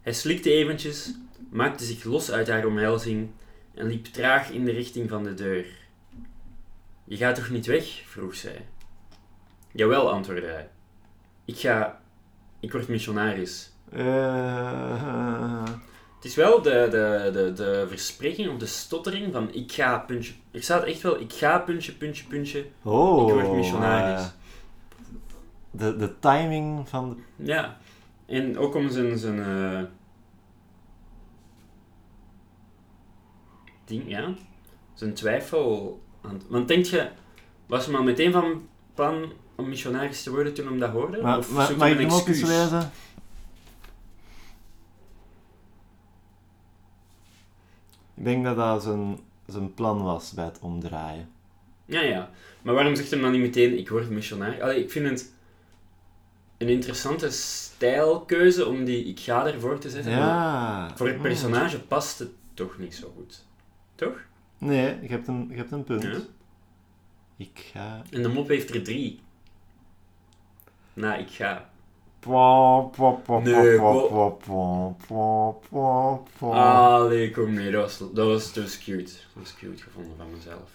Hij 0.00 0.12
slikte 0.12 0.50
eventjes, 0.50 1.14
maakte 1.50 1.84
zich 1.84 2.04
los 2.04 2.30
uit 2.30 2.48
haar 2.48 2.66
omhelzing 2.66 3.30
en 3.74 3.86
liep 3.86 4.04
traag 4.04 4.50
in 4.50 4.64
de 4.64 4.72
richting 4.72 5.08
van 5.08 5.24
de 5.24 5.34
deur. 5.34 5.66
Je 7.04 7.16
gaat 7.16 7.34
toch 7.34 7.50
niet 7.50 7.66
weg? 7.66 8.02
vroeg 8.06 8.34
zij. 8.34 8.66
Jawel, 9.72 10.10
antwoordde 10.10 10.46
hij. 10.46 10.68
Ik 11.44 11.56
ga... 11.56 12.00
Ik 12.60 12.72
word 12.72 12.88
missionaris. 12.88 13.69
Eh, 13.92 15.62
Het 16.16 16.24
is 16.24 16.34
wel 16.34 16.62
de, 16.62 16.88
de, 16.90 17.30
de, 17.32 17.52
de 17.52 17.84
verspreking 17.88 18.50
of 18.50 18.56
de 18.58 18.66
stottering 18.66 19.32
van 19.32 19.54
ik 19.54 19.72
ga 19.72 19.98
puntje. 19.98 20.32
Er 20.50 20.62
staat 20.62 20.82
echt 20.84 21.00
wel 21.00 21.20
ik 21.20 21.32
ga 21.32 21.58
puntje, 21.58 21.92
puntje, 21.92 22.24
puntje. 22.26 22.66
oh, 22.82 23.28
Ik 23.28 23.34
word 23.34 23.52
missionaris. 23.56 24.20
eh, 24.20 24.28
de, 25.70 25.96
de 25.96 26.18
timing 26.18 26.88
van 26.88 27.08
de 27.36 27.44
Ja. 27.44 27.76
En 28.26 28.58
ook 28.58 28.74
om 28.74 28.90
zijn, 28.90 29.18
zijn 29.18 29.38
eh, 29.42 29.82
ding, 33.84 34.02
ja, 34.08 34.34
zijn 34.94 35.14
twijfel 35.14 36.00
aan. 36.22 36.40
Want 36.48 36.68
denk 36.68 36.84
je, 36.84 37.08
was 37.66 37.86
hem 37.86 37.94
al 37.94 38.02
meteen 38.02 38.32
van 38.32 38.68
plan 38.94 39.32
om 39.56 39.68
missionaris 39.68 40.22
te 40.22 40.30
worden 40.30 40.54
toen 40.54 40.66
hem 40.66 40.78
dat 40.78 40.90
hoorde? 40.90 41.22
Maar, 41.22 41.38
of 41.38 41.52
maar, 41.52 41.66
hij 41.78 41.90
ik 41.90 41.98
een 41.98 42.04
hem 42.04 42.12
ook 42.14 42.26
eens 42.26 42.40
excuus? 42.40 42.48
lezen? 42.48 42.90
Ik 48.20 48.26
denk 48.26 48.44
dat 48.44 48.56
dat 48.56 48.82
zijn, 48.82 49.18
zijn 49.46 49.74
plan 49.74 50.02
was 50.02 50.32
bij 50.32 50.44
het 50.44 50.58
omdraaien. 50.58 51.28
Ja, 51.84 52.00
ja. 52.00 52.30
Maar 52.62 52.74
waarom 52.74 52.94
zegt 52.96 53.10
hem 53.10 53.20
dan 53.20 53.30
niet 53.32 53.40
meteen, 53.40 53.78
ik 53.78 53.88
word 53.88 54.10
missionaris? 54.10 54.60
Allee, 54.60 54.82
ik 54.82 54.90
vind 54.90 55.08
het 55.08 55.32
een 56.58 56.68
interessante 56.68 57.30
stijlkeuze 57.30 58.66
om 58.66 58.84
die 58.84 59.04
ik 59.04 59.20
ga 59.20 59.46
ervoor 59.46 59.78
te 59.78 59.90
zetten. 59.90 60.12
Ja. 60.12 60.90
voor 60.96 61.06
het 61.06 61.16
Oh. 61.16 61.22
personage 61.22 61.80
past 61.80 62.18
het 62.18 62.30
toch 62.54 62.78
niet 62.78 62.94
zo 62.94 63.12
goed. 63.16 63.46
Toch? 63.94 64.18
Nee, 64.58 64.98
je 65.02 65.08
hebt 65.08 65.28
een, 65.28 65.46
je 65.50 65.56
hebt 65.56 65.70
een 65.72 65.84
punt. 65.84 66.02
Ja. 66.02 66.18
Ik 67.36 67.68
ga... 67.72 68.02
En 68.10 68.22
de 68.22 68.28
mop 68.28 68.48
heeft 68.48 68.74
er 68.74 68.82
drie. 68.82 69.20
Nou, 70.94 71.20
ik 71.20 71.30
ga. 71.30 71.69
Nee. 73.42 73.78
Allee, 76.40 77.30
kom 77.30 77.52
nee, 77.52 77.70
dat 77.70 77.82
was, 77.82 77.98
dat 77.98 78.26
was, 78.26 78.52
dat 78.52 78.64
was 78.64 78.78
cute. 78.78 79.02
Dat 79.02 79.12
was 79.32 79.54
cute 79.54 79.82
gevonden 79.82 80.16
van 80.16 80.30
mezelf. 80.30 80.70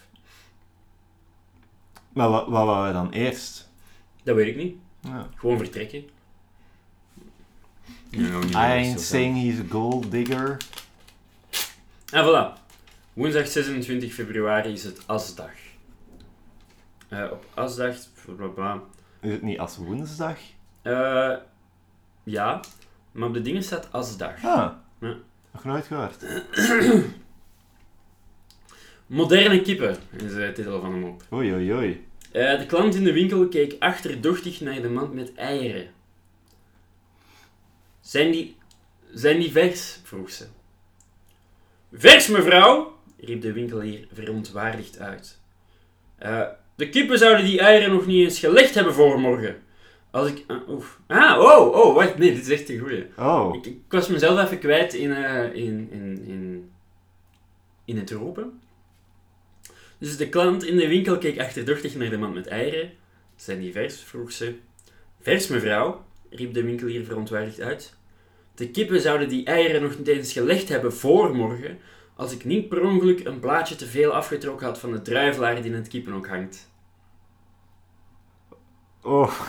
Maar 2.12 2.28
wat, 2.28 2.46
wat 2.48 2.64
wou 2.64 2.84
hij 2.84 2.92
dan 2.92 3.10
eerst? 3.10 3.70
Dat 4.22 4.36
weet 4.36 4.46
ik 4.46 4.56
niet. 4.56 4.76
Ja. 5.00 5.28
Gewoon 5.34 5.58
vertrekken. 5.58 6.04
Ja, 8.08 8.38
niet 8.38 8.50
I 8.50 8.56
ain't 8.56 9.00
saying 9.00 9.42
he's 9.42 9.60
a 9.60 9.64
gold 9.70 10.10
digger. 10.10 10.56
En 12.12 12.24
voilà. 12.24 12.64
Woensdag 13.12 13.46
26 13.46 14.14
februari 14.14 14.72
is 14.72 14.84
het 14.84 15.06
Asdag. 15.06 15.50
Eh, 17.08 17.30
op 17.32 17.44
Asdag... 17.54 17.96
bla, 18.36 18.46
bla, 18.46 18.82
Is 19.20 19.32
het 19.32 19.42
niet 19.42 19.58
als 19.58 19.76
woensdag? 19.76 20.38
Eh, 20.86 21.36
ja, 22.24 22.60
maar 23.12 23.28
op 23.28 23.34
de 23.34 23.42
dingen 23.42 23.62
staat 23.62 23.92
Asdag. 23.92 24.44
Ah. 24.44 24.72
Ja. 25.00 25.16
Nog 25.52 25.64
nooit 25.64 25.86
gehoord. 25.86 26.24
Moderne 29.06 29.62
kippen 29.62 29.96
is 30.16 30.34
de 30.34 30.52
titel 30.54 30.80
van 30.80 30.92
hem 30.92 31.04
op. 31.04 31.22
Oei, 31.32 31.52
oei, 31.54 31.72
oei. 31.72 32.06
Eh, 32.32 32.58
de 32.58 32.66
klant 32.66 32.94
in 32.94 33.04
de 33.04 33.12
winkel 33.12 33.48
keek 33.48 33.76
achterdochtig 33.78 34.60
naar 34.60 34.82
de 34.82 34.88
mand 34.88 35.12
met 35.14 35.34
eieren. 35.34 35.88
Zijn 38.00 38.30
die, 38.30 38.56
zijn 39.12 39.38
die 39.40 39.52
vers? 39.52 40.00
vroeg 40.02 40.30
ze. 40.30 40.46
Vers, 41.92 42.28
mevrouw, 42.28 42.98
riep 43.20 43.40
de 43.40 43.52
winkelier 43.52 44.06
verontwaardigd 44.12 44.98
uit. 44.98 45.40
"Eh, 46.18 46.42
de 46.74 46.88
kippen 46.88 47.18
zouden 47.18 47.44
die 47.44 47.60
eieren 47.60 47.90
nog 47.92 48.06
niet 48.06 48.24
eens 48.24 48.38
gelegd 48.38 48.74
hebben 48.74 48.94
voor 48.94 49.20
morgen. 49.20 49.64
Als 50.16 50.28
ik... 50.28 50.44
ah, 50.46 50.68
oef. 50.68 51.00
Ah, 51.06 51.38
oh, 51.40 51.74
oh, 51.74 51.94
wacht, 51.94 52.18
nee, 52.18 52.34
dit 52.34 52.42
is 52.42 52.60
echt 52.60 52.68
een 52.68 52.78
goeie. 52.78 53.06
Oh. 53.18 53.54
Ik, 53.54 53.66
ik 53.66 53.80
was 53.88 54.08
mezelf 54.08 54.44
even 54.44 54.58
kwijt 54.58 54.94
in, 54.94 55.12
eh, 55.12 55.54
in, 55.54 55.88
in, 55.90 56.24
in, 56.26 56.70
in 57.84 57.98
het 57.98 58.10
roepen. 58.10 58.60
Dus 59.98 60.16
de 60.16 60.28
klant 60.28 60.64
in 60.64 60.76
de 60.76 60.88
winkel 60.88 61.18
keek 61.18 61.40
achterdochtig 61.40 61.94
naar 61.94 62.10
de 62.10 62.18
man 62.18 62.32
met 62.32 62.46
eieren. 62.46 62.92
Zijn 63.34 63.60
die 63.60 63.72
vers? 63.72 64.00
vroeg 64.00 64.32
ze. 64.32 64.54
Vers, 65.20 65.48
mevrouw, 65.48 66.04
riep 66.30 66.54
de 66.54 66.62
winkelier 66.62 67.04
verontwaardigd 67.04 67.60
uit. 67.60 67.96
De 68.54 68.70
kippen 68.70 69.00
zouden 69.00 69.28
die 69.28 69.44
eieren 69.44 69.82
nog 69.82 69.98
niet 69.98 70.08
eens 70.08 70.32
gelegd 70.32 70.68
hebben 70.68 70.92
voor 70.92 71.34
morgen, 71.34 71.78
als 72.14 72.32
ik 72.32 72.44
niet 72.44 72.68
per 72.68 72.82
ongeluk 72.82 73.24
een 73.24 73.40
blaadje 73.40 73.76
te 73.76 73.86
veel 73.86 74.12
afgetrokken 74.12 74.66
had 74.66 74.78
van 74.78 74.92
de 74.92 75.02
druivelaar 75.02 75.54
die 75.54 75.64
in 75.64 75.74
het 75.74 75.88
kippenhok 75.88 76.26
hangt. 76.26 76.70
Oh. 79.02 79.40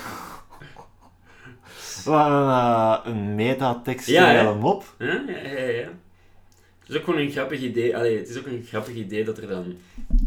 Wat 2.08 2.26
een, 2.26 2.50
eh, 2.50 3.00
een 3.04 3.36
metatekstuele 3.36 4.22
Ja, 4.22 4.46
hè? 4.46 4.56
mop. 4.56 4.96
Ja, 5.00 5.24
ja, 5.28 5.38
ja, 5.38 5.60
ja. 5.66 5.90
Het 6.80 6.90
is 6.90 6.98
ook 6.98 7.04
gewoon 7.04 7.20
een 7.20 7.32
grappig 7.32 7.60
idee. 7.62 7.98
Allee, 7.98 8.18
het 8.18 8.30
is 8.30 8.38
ook 8.38 8.46
een 8.46 8.64
grappig 8.68 8.94
idee 8.94 9.24
dat 9.24 9.38
er 9.38 9.48
dan 9.48 9.76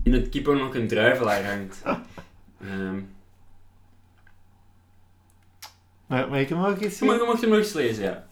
in 0.02 0.12
het 0.12 0.28
kippenhok 0.28 0.75
een 0.75 0.88
druivelaar 0.88 1.44
hangt. 1.44 1.82
Ehm 2.64 2.99
Maar, 6.06 6.28
maar 6.30 6.40
ik 6.40 6.49
hem 6.49 6.64
ook 6.64 6.80
eens 6.80 6.99
je, 6.99 7.04
mag, 7.04 7.14
zien? 7.18 7.26
je 7.30 7.37
hem 7.40 7.49
nog 7.49 7.58
eens 7.58 7.72
lezen, 7.72 8.04
ja. 8.04 8.26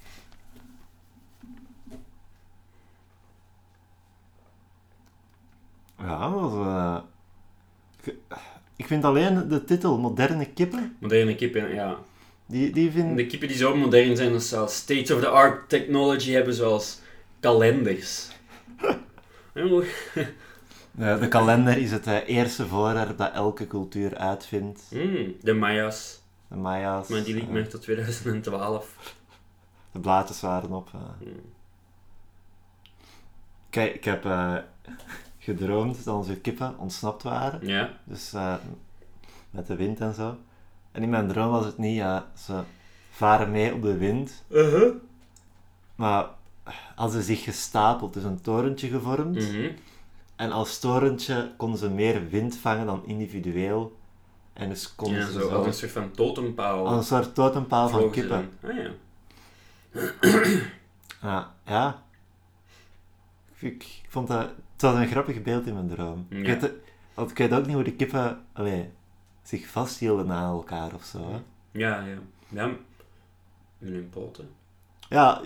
Ja, 5.99 6.31
dat 6.31 6.41
was... 6.41 6.53
eh, 6.67 6.97
Ik 8.77 8.87
vind 8.87 9.05
alleen 9.05 9.49
de 9.49 9.65
titel 9.65 9.99
Moderne 9.99 10.47
Kippen, 10.53 10.97
Moderne 11.01 11.35
kippen, 11.35 11.75
ja. 11.75 11.99
Die, 12.49 12.71
die 12.73 12.91
vind 12.91 13.17
De 13.17 13.27
kippen 13.27 13.49
die 13.49 13.57
zo 13.57 13.77
modern 13.77 14.17
zijn 14.17 14.33
dat 14.33 14.43
ze 14.43 14.49
zelfs 14.49 14.77
state-of-the-art 14.77 15.69
technology 15.69 16.31
hebben, 16.31 16.55
zoals 16.55 17.01
kalenders. 17.41 18.29
De, 20.91 21.17
de 21.21 21.29
kalender 21.29 21.77
is 21.77 21.91
het 21.91 22.07
eh, 22.07 22.29
eerste 22.29 22.67
voorwerp 22.67 23.19
dat 23.19 23.33
elke 23.33 23.67
cultuur 23.67 24.17
uitvindt. 24.17 24.83
mm, 24.91 25.35
de 25.43 25.55
Maya's. 25.55 26.23
De 26.49 26.57
Maya's. 26.57 27.09
Maar 27.09 27.23
die 27.25 27.35
liep 27.35 27.51
maar 27.51 27.69
tot 27.69 27.83
2012. 27.83 29.15
De 29.93 29.99
blaadjes 30.01 30.41
waren 30.41 30.73
op. 30.73 30.89
eh. 30.95 31.27
Mm. 31.29 31.41
Kijk, 33.71 33.95
ik 33.95 34.05
heb 34.05 34.27
gedroomd 35.39 36.05
dat 36.05 36.15
onze 36.15 36.37
kippen 36.37 36.79
ontsnapt 36.79 37.23
waren. 37.23 37.67
Ja. 37.67 37.99
Dus 38.05 38.33
met 39.51 39.67
de 39.67 39.77
wind 39.77 40.01
en 40.01 40.15
zo. 40.15 40.37
En 40.99 41.05
in 41.05 41.11
mijn 41.11 41.29
droom 41.29 41.51
was 41.51 41.65
het 41.65 41.79
niet, 41.79 41.97
ja, 41.97 42.31
ze 42.37 42.63
varen 43.11 43.51
mee 43.51 43.75
op 43.75 43.83
de 43.83 43.97
wind. 43.97 44.45
Uh-huh. 44.49 44.95
Maar 45.95 46.27
hadden 46.95 47.21
ze 47.21 47.27
zich 47.27 47.43
gestapeld, 47.43 48.15
dus 48.15 48.23
een 48.25 48.41
torentje 48.41 48.89
gevormd. 48.89 49.35
Mhm. 49.35 49.71
En 50.37 50.53
als 50.53 50.79
torentje 50.79 51.53
konden 51.57 51.79
ze 51.79 51.91
meer 51.91 52.29
wind 52.29 52.57
vangen 52.57 52.87
dan 52.87 53.07
individueel. 53.07 53.97
En 54.53 54.69
dus 54.69 54.95
konden 54.95 55.19
Ja, 55.19 55.27
ze 55.27 55.33
zo 55.33 55.49
zo, 55.49 55.49
als 55.49 55.67
een 55.67 55.73
soort 55.73 55.91
van 55.91 56.11
totempaal. 56.11 56.87
als 56.87 56.97
een 56.97 57.05
soort 57.05 57.35
totempaal 57.35 57.89
van 57.89 58.11
kippen. 58.11 58.51
Ah 58.63 58.77
ja. 58.77 58.91
Ja, 61.23 61.55
ja. 61.67 62.03
Ik, 63.59 63.83
ik 63.83 64.07
vond 64.09 64.29
dat... 64.29 64.49
Het 64.73 64.83
was 64.83 64.95
een 64.95 65.09
grappig 65.09 65.43
beeld 65.43 65.67
in 65.67 65.75
mijn 65.75 65.89
droom. 65.89 66.27
Ik, 66.29 66.47
weet, 66.47 66.71
want 67.15 67.31
ik 67.31 67.39
weet 67.39 67.53
ook 67.53 67.67
niet 67.67 67.75
hoe 67.75 67.85
de 67.85 67.93
kippen 67.93 68.45
allee, 68.53 68.91
zich 69.49 69.67
vasthielden 69.69 70.31
aan 70.33 70.53
elkaar 70.53 70.95
of 70.95 71.05
zo. 71.05 71.31
Hè. 71.33 71.39
Ja, 71.71 72.05
ja. 72.05 72.19
Ja, 72.49 72.65
in 73.79 73.93
hun 73.95 74.09
poten. 74.09 74.51
Ja, 75.09 75.41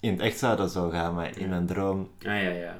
in 0.00 0.10
het 0.12 0.20
echt 0.20 0.38
zou 0.38 0.56
dat 0.56 0.72
zo 0.72 0.88
gaan, 0.90 1.14
maar 1.14 1.36
in 1.36 1.42
Ja. 1.42 1.48
mijn 1.48 1.66
droom 1.66 2.10
Ah 2.18 2.24
ja, 2.24 2.50
ja. 2.50 2.78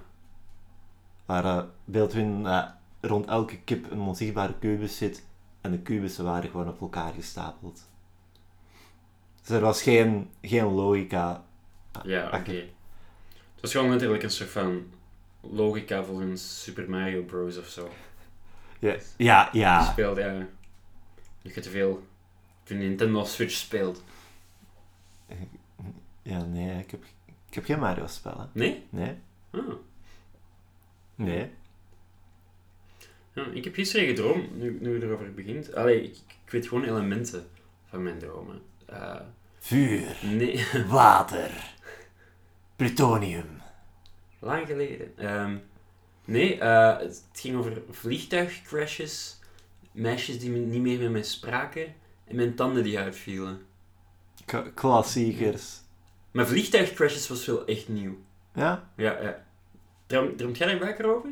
waren 1.27 1.71
beeld 1.85 2.13
hun 2.13 2.43
dat 2.43 2.75
rond 3.01 3.27
elke 3.27 3.59
kip 3.59 3.91
een 3.91 4.01
onzichtbare 4.01 4.55
kubus 4.59 4.97
zit 4.97 5.25
en 5.61 5.71
de 5.71 5.79
kubussen 5.79 6.25
waren 6.25 6.51
gewoon 6.51 6.69
op 6.69 6.81
elkaar 6.81 7.13
gestapeld. 7.13 7.89
Dus 9.41 9.51
er 9.51 9.61
was 9.61 9.83
geen, 9.83 10.31
geen 10.43 10.65
logica. 10.65 11.43
Ja, 12.05 12.27
oké. 12.27 12.37
Oké. 12.37 12.53
Het 12.53 13.61
was 13.61 13.73
gewoon 13.73 13.91
letterlijk 13.91 14.23
een 14.23 14.31
soort 14.31 14.51
van 14.51 14.83
logica 15.41 16.05
volgens 16.05 16.63
Super 16.63 16.91
Mario 16.91 17.23
Bros. 17.23 17.59
of 17.59 17.67
zo. 17.67 17.89
Ja, 18.79 18.97
ja. 19.17 19.49
Ja. 19.53 19.83
speelt, 19.83 20.17
ja. 20.17 20.47
Dat 21.43 21.55
je 21.55 21.61
te 21.61 21.71
veel 21.71 22.07
de 22.65 22.75
Nintendo 22.75 23.25
Switch 23.25 23.55
speelt. 23.55 24.03
Ja, 26.23 26.45
nee, 26.45 26.79
ik 26.79 26.91
heb, 26.91 27.05
ik 27.49 27.55
heb 27.55 27.65
geen 27.65 27.79
Mario-spellen. 27.79 28.51
Nee? 28.53 28.87
Nee, 28.91 29.15
Ah. 29.51 29.61
nee. 31.15 31.51
Ja, 33.33 33.47
ik 33.47 33.65
heb 33.65 33.75
gisteren 33.75 34.07
gedroomd, 34.07 34.57
nu, 34.57 34.79
nu 34.81 34.99
je 34.99 35.07
erover 35.07 35.35
begint. 35.35 35.75
Allee, 35.75 36.03
ik, 36.03 36.17
ik 36.45 36.51
weet 36.51 36.69
gewoon 36.69 36.85
elementen 36.85 37.47
van 37.85 38.03
mijn 38.03 38.19
dromen. 38.19 38.63
Eh, 38.87 39.21
Vuur, 39.59 40.17
nee, 40.23 40.67
water, 40.89 41.75
plutonium. 42.77 43.61
lang 44.39 44.67
geleden. 44.67 45.19
Ehm, 45.19 45.57
nee, 46.25 46.59
eh, 46.61 46.99
het 46.99 47.25
ging 47.33 47.57
over 47.57 47.83
vliegtuigcrashes, 47.91 49.39
meisjes 49.93 50.39
die 50.39 50.51
niet 50.51 50.81
meer 50.83 50.99
met 50.99 51.11
mij 51.11 51.23
spraken 51.23 51.95
en 52.25 52.37
mijn 52.37 52.55
tanden 52.55 52.83
die 52.83 52.99
uitvielen. 52.99 53.61
K- 54.45 54.71
klassiekers. 54.75 55.81
Maar 56.31 56.47
vliegtuigcrashes 56.47 57.29
was 57.29 57.47
wel 57.47 57.65
echt 57.67 57.89
nieuw. 57.89 58.17
Ja? 58.55 58.89
Ja, 58.97 59.21
ja. 59.23 59.45
Droom, 60.07 60.37
droomt 60.37 60.59
jij 60.59 60.67
daar 60.67 60.79
vaker 60.89 61.17
over? 61.17 61.31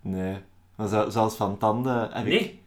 Nee. 0.00 0.36
Maar 0.76 0.88
zo, 0.88 1.10
zoals 1.10 1.36
van 1.36 1.58
tanden 1.58 2.12
heb. 2.12 2.24
Nee. 2.24 2.60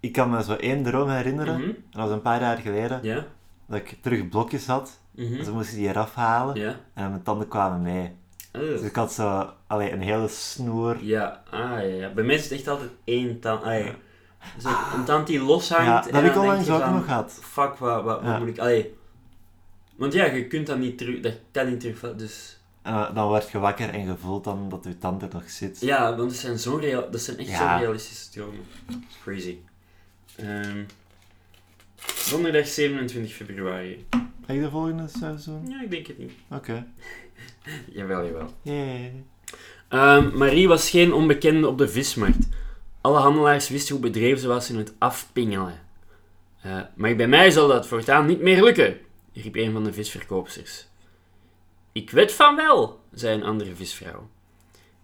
Ik 0.00 0.12
kan 0.12 0.30
me 0.30 0.42
zo 0.42 0.54
één 0.54 0.82
droom 0.82 1.08
herinneren, 1.08 1.54
en 1.62 1.84
dat 1.90 2.00
was 2.02 2.10
een 2.10 2.22
paar 2.22 2.40
jaar 2.40 2.56
geleden, 2.56 3.00
Ja. 3.02 3.26
dat 3.66 3.78
ik 3.78 3.96
terug 4.00 4.28
blokjes 4.28 4.66
had. 4.66 5.00
Mhm. 5.10 5.44
Ze 5.44 5.52
moesten 5.52 5.76
die 5.76 5.88
eraf 5.88 6.14
halen 6.14 6.54
Ja. 6.60 6.80
en 6.94 7.10
mijn 7.10 7.22
tanden 7.22 7.48
kwamen 7.48 7.82
mee. 7.82 8.12
Dus 8.52 8.80
Oh. 8.80 8.86
ik 8.86 8.94
had 8.94 9.12
zo 9.12 9.50
allee, 9.66 9.92
een 9.92 10.00
hele 10.00 10.28
snoer. 10.28 11.04
Ja, 11.04 11.42
ah 11.50 11.60
ja, 11.70 11.78
ja. 11.80 12.12
Bij 12.12 12.24
mij 12.24 12.34
is 12.34 12.42
het 12.42 12.52
echt 12.52 12.68
altijd 12.68 12.90
één 13.04 13.40
tand. 13.40 13.62
Ah, 13.62 13.78
ja. 13.84 13.94
Een 14.94 15.04
tand 15.04 15.26
die 15.26 15.40
loshangt. 15.40 15.86
Ja, 15.86 16.00
dat 16.00 16.10
en 16.10 16.24
heb 16.24 16.32
ik 16.32 16.40
onlangs 16.40 16.66
je 16.66 16.72
ook 16.72 16.90
nog 16.90 17.04
gehad. 17.04 17.38
Fuck, 17.42 17.74
wat, 17.74 18.04
wat, 18.04 18.38
moet 18.38 18.48
ik... 18.48 18.58
Allee. 18.58 18.94
Want 19.96 20.12
ja, 20.12 20.24
je 20.24 20.46
kunt 20.46 20.66
dat 20.66 20.78
niet 20.78 20.98
terug... 20.98 21.20
Dat 21.20 21.34
kan 21.50 21.70
niet 21.70 21.80
terug... 21.80 22.14
Dus... 22.16 22.58
En 22.82 23.10
dan- 23.14 23.28
word 23.28 23.50
je 23.50 23.58
wakker 23.58 23.88
en 23.88 24.06
je 24.06 24.16
voelt 24.16 24.44
dan 24.44 24.68
dat 24.68 24.84
je 24.84 24.98
tand 24.98 25.22
er 25.22 25.28
nog 25.32 25.50
zit. 25.50 25.80
Ja, 25.80 26.16
want 26.16 26.30
dat 26.30 26.38
zijn, 26.38 26.58
zo 26.58 26.76
real, 26.76 27.10
dat 27.10 27.20
zijn 27.20 27.38
echt 27.38 27.56
zo 27.56 27.76
realistische 27.78 28.30
dromen. 28.30 28.64
Crazy. 29.22 29.56
Ehm, 30.36 30.82
donderdag 32.30 32.66
27 32.66 33.34
februari. 33.34 34.06
Ga 34.46 34.52
je 34.52 34.60
de 34.60 34.70
volgende 34.70 35.08
seizoen? 35.18 35.66
Ja, 35.68 35.82
ik 35.82 35.90
denk 35.90 36.06
het 36.06 36.18
niet. 36.18 36.32
Oké. 36.50 36.86
Jawel, 37.92 38.24
jawel. 38.24 38.54
Ehm, 39.88 40.36
Marie 40.36 40.68
was 40.68 40.90
geen 40.90 41.12
onbekende 41.12 41.68
op 41.68 41.78
de 41.78 41.88
vismarkt. 41.88 42.48
Alle 43.00 43.18
handelaars 43.18 43.68
wisten 43.68 43.94
hoe 43.94 44.04
bedreven 44.04 44.38
ze 44.38 44.48
was 44.48 44.70
in 44.70 44.76
het 44.76 44.94
afpingelen. 44.98 45.86
Eh, 46.60 46.80
maar 46.94 47.16
bij 47.16 47.28
mij 47.28 47.50
zal 47.50 47.68
dat 47.68 47.86
voortaan 47.86 48.26
niet 48.26 48.40
meer 48.40 48.62
lukken, 48.62 48.98
riep 49.32 49.56
een 49.56 49.72
van 49.72 49.84
de 49.84 49.92
visverkoopsters. 49.92 50.86
Ik 51.92 52.10
weet 52.10 52.32
van 52.32 52.56
wel, 52.56 53.00
zei 53.12 53.34
een 53.34 53.46
andere 53.46 53.74
visvrouw. 53.74 54.28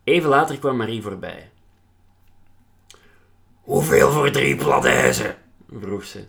Even 0.05 0.29
later 0.29 0.59
kwam 0.59 0.77
Marie 0.77 1.03
voorbij. 1.03 1.51
Hoeveel 3.61 4.11
voor 4.11 4.31
drie 4.31 4.57
platijzen? 4.57 5.37
vroeg 5.81 6.05
ze. 6.05 6.27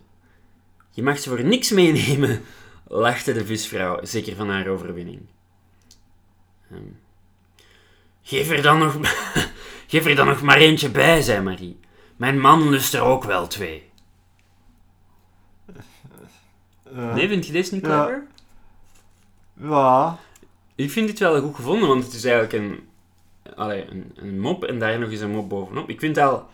Je 0.92 1.04
mag 1.04 1.20
ze 1.20 1.30
voor 1.30 1.44
niks 1.44 1.70
meenemen, 1.70 2.42
lachte 2.88 3.34
de 3.34 3.46
visvrouw, 3.46 4.00
zeker 4.06 4.36
van 4.36 4.50
haar 4.50 4.68
overwinning. 4.68 5.22
Ehm, 6.72 6.82
Geef 8.28 8.50
er 8.50 8.62
dan 8.62 8.80
nog, 8.80 8.98
geef 9.88 10.06
er 10.06 10.16
dan 10.16 10.28
nog 10.28 10.42
maar 10.42 10.58
eentje 10.58 10.90
bij, 10.90 11.22
zei 11.22 11.42
Marie. 11.44 11.80
Mijn 12.16 12.40
man 12.40 12.70
lust 12.70 12.94
er 12.94 13.02
ook 13.02 13.24
wel 13.24 13.48
twee. 13.48 13.90
Eh, 16.96 17.14
Nee, 17.14 17.28
vind 17.28 17.46
je 17.46 17.52
deze 17.52 17.74
niet 17.74 17.86
Ja. 17.86 18.04
clever? 18.06 18.28
Ja. 19.70 20.18
Ik 20.76 20.92
vind 20.92 21.08
dit 21.08 21.20
wel 21.20 21.42
goed 21.42 21.56
gevonden, 21.56 21.88
want 21.88 22.04
het 22.04 22.14
is 22.14 22.24
eigenlijk 22.24 22.54
een, 22.54 22.88
allee, 23.56 23.86
een, 23.90 24.12
een 24.16 24.40
mop 24.40 24.64
en 24.64 24.80
daar 24.80 25.00
nog 25.00 25.10
eens 25.12 25.20
een 25.22 25.32
mop 25.32 25.50
bovenop. 25.50 25.90
Ik 25.90 26.00
vind 26.00 26.18
al, 26.18 26.46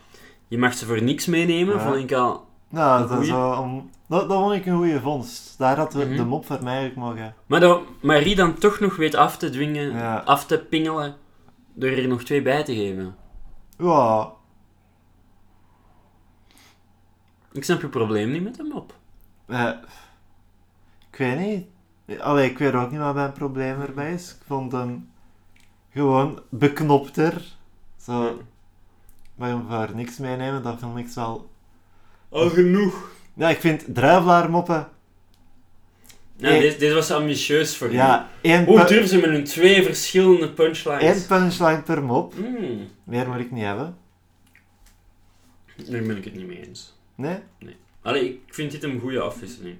je 0.48 0.58
mag 0.58 0.74
ze 0.74 0.86
voor 0.86 1.02
niks 1.02 1.26
meenemen, 1.26 1.74
Ja. 1.76 1.80
vond 1.82 1.96
ik 1.96 2.12
al... 2.12 2.46
Nou, 2.68 3.02
Een 3.02 3.08
dat, 3.08 3.26
wel 3.26 3.58
om, 3.60 3.90
dat, 4.08 4.28
dat 4.28 4.38
vond 4.38 4.54
ik 4.54 4.66
een 4.66 4.76
goede 4.76 5.00
vondst. 5.00 5.58
Daar 5.58 5.76
had 5.76 5.92
we 5.94 6.04
Mhm. 6.04 6.16
de 6.16 6.24
mop 6.24 6.46
voor 6.46 6.58
mij 6.62 6.74
eigenlijk 6.76 7.06
mogen. 7.08 7.34
Maar 7.46 7.60
dat 7.60 7.82
Marie 8.00 8.34
dan 8.34 8.54
toch 8.58 8.80
nog 8.80 8.96
weet 8.96 9.14
af 9.14 9.36
te 9.36 9.50
dwingen, 9.50 9.92
Ja. 9.92 10.22
af 10.24 10.46
te 10.46 10.58
pingelen, 10.58 11.16
door 11.74 11.90
er 11.90 12.08
nog 12.08 12.22
twee 12.22 12.42
bij 12.42 12.62
te 12.64 12.74
geven. 12.74 13.14
Ja. 13.82 14.32
Ik 17.52 17.64
snap 17.64 17.80
je 17.80 17.88
probleem 17.88 18.30
niet 18.30 18.42
met 18.42 18.56
de 18.56 18.62
mop. 18.62 18.94
Eh, 19.46 19.72
ik 21.10 21.16
weet 21.18 21.38
niet. 21.38 22.20
Allee, 22.20 22.50
ik 22.50 22.58
weet 22.58 22.74
ook 22.74 22.90
niet 22.90 23.00
wat 23.00 23.14
mijn 23.14 23.32
probleem 23.32 23.80
erbij 23.80 24.12
is. 24.12 24.30
Ik 24.30 24.42
vond 24.46 24.72
hem 24.72 25.10
gewoon 25.90 26.40
beknopter. 26.48 27.56
Zo. 27.96 28.42
Hem 29.38 29.66
voor 29.68 29.94
niks 29.94 30.18
meenemen, 30.18 30.62
dat 30.62 30.78
vond 30.78 30.98
ik 30.98 31.08
wel... 31.08 31.50
Al 32.28 32.48
genoeg. 32.48 33.10
Ja, 33.34 33.48
ik 33.48 33.60
vind 33.60 33.94
druivelaarmoppen... 33.94 34.76
Nou, 34.76 34.86
Eh. 36.42 36.60
deze, 36.60 36.76
deze 36.78 36.94
was 36.94 37.10
ambitieus 37.10 37.76
voor 37.76 37.92
Ja, 37.92 38.28
Hoe 38.66 38.84
durven 38.84 39.08
ze 39.08 39.16
met 39.18 39.30
hun 39.30 39.44
twee 39.44 39.82
verschillende 39.82 40.50
punchlines? 40.50 41.02
één 41.02 41.26
punchline 41.26 41.82
per 41.82 42.02
mop. 42.02 42.34
Hmm, 42.34 42.88
Meer 43.04 43.28
moet 43.28 43.40
ik 43.40 43.50
niet 43.50 43.64
hebben. 43.64 43.96
daar 45.90 46.02
ben 46.02 46.16
ik 46.16 46.24
het 46.24 46.34
niet 46.34 46.46
mee 46.46 46.66
eens. 46.68 46.96
Nee? 47.14 47.38
Allee, 48.02 48.24
ik 48.46 48.54
vind 48.54 48.70
dit 48.70 48.82
een 48.82 49.00
goede 49.00 49.20
afwisseling. 49.20 49.76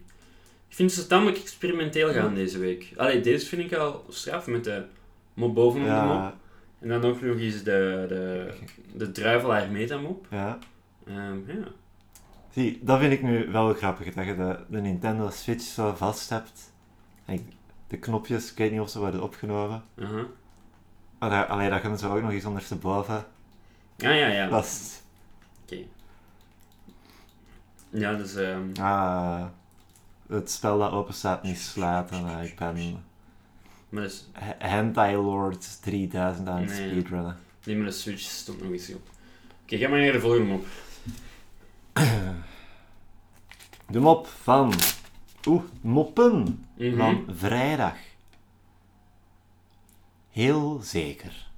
Ik 0.68 0.76
vind 0.78 0.92
ze 0.92 1.06
tamelijk 1.06 1.38
experimenteel 1.38 2.12
gaan 2.12 2.34
deze 2.34 2.58
week. 2.58 2.92
Allee, 2.96 3.20
deze 3.20 3.46
vind 3.46 3.62
ik 3.72 3.78
al 3.78 4.04
straf 4.08 4.46
met 4.46 4.64
de 4.64 4.82
mop 5.34 5.54
bovenop 5.54 5.86
de 5.88 5.92
mop. 5.94 6.02
Ja, 6.06 6.36
En 6.80 6.88
dan 6.88 7.04
ook 7.04 7.20
nog 7.22 7.38
eens 7.38 7.62
de, 7.62 8.04
de, 8.08 8.48
de 8.94 9.12
druivelaar 9.12 9.70
metamop. 9.70 10.26
ja. 10.30 10.58
Ehm 11.06 11.36
ja. 11.46 11.68
Zie, 12.52 12.78
dat 12.82 12.98
vind 12.98 13.12
ik 13.12 13.22
nu 13.22 13.48
wel 13.50 13.74
grappig, 13.74 14.14
dat 14.14 14.24
je 14.24 14.36
de, 14.36 14.64
de 14.68 14.80
Nintendo 14.80 15.30
Switch 15.30 15.64
zo 15.64 15.94
vast 15.94 16.28
hebt. 16.30 16.72
En 17.24 17.52
de 17.86 17.96
knopjes, 17.98 18.50
ik 18.50 18.58
weet 18.58 18.70
niet 18.70 18.80
of 18.80 18.90
ze 18.90 18.98
worden 18.98 19.22
opgenomen. 19.22 19.82
aha. 19.98 20.26
Maar 21.18 21.70
dat, 21.70 21.80
gaan 21.80 21.98
ze 21.98 22.08
ook 22.08 22.22
nog 22.22 22.30
eens 22.30 22.44
ondersteboven. 22.44 23.24
Ja, 23.96 24.10
ja, 24.10 24.26
ja. 24.26 24.48
Dat 24.48 24.64
is... 24.64 25.00
Ja, 27.90 28.14
dus... 28.14 28.34
ehm, 28.34 28.62
Ah, 28.80 29.44
het 30.28 30.50
spel 30.50 30.78
dat 30.78 30.92
open 30.92 31.14
staat 31.14 31.42
niet 31.42 31.58
sluiten. 31.58 32.24
Ah, 32.24 32.44
ik 32.44 32.56
ben 32.58 33.04
maar 33.88 34.02
dus, 34.02 34.30
Hentai 34.58 35.16
Lord 35.16 35.82
3000 35.82 36.48
aan 36.48 36.60
het 36.60 36.70
Nee. 36.70 36.90
speedrunnen. 36.90 37.36
die 37.62 37.76
met 37.76 37.86
de 37.86 37.92
Switch 37.98 38.20
stond 38.20 38.62
nog 38.62 38.72
eens 38.72 38.92
op. 38.94 39.08
Oké, 39.62 39.76
ga 39.76 39.88
maar 39.88 40.00
naar 40.00 40.12
de 40.12 40.20
volgende 40.20 40.46
mop. 40.46 40.64
De 43.90 44.00
mop 44.00 44.26
van... 44.26 44.72
Oeh, 45.46 45.62
moppen 45.80 46.64
Mhm. 46.76 46.96
van 46.96 47.24
vrijdag. 47.28 47.94
Heel 50.30 50.80
zeker. 50.82 51.50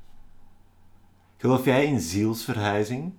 Geloof 1.37 1.65
jij 1.65 1.85
in 1.87 2.01
zielsverhuizing? 2.01 3.13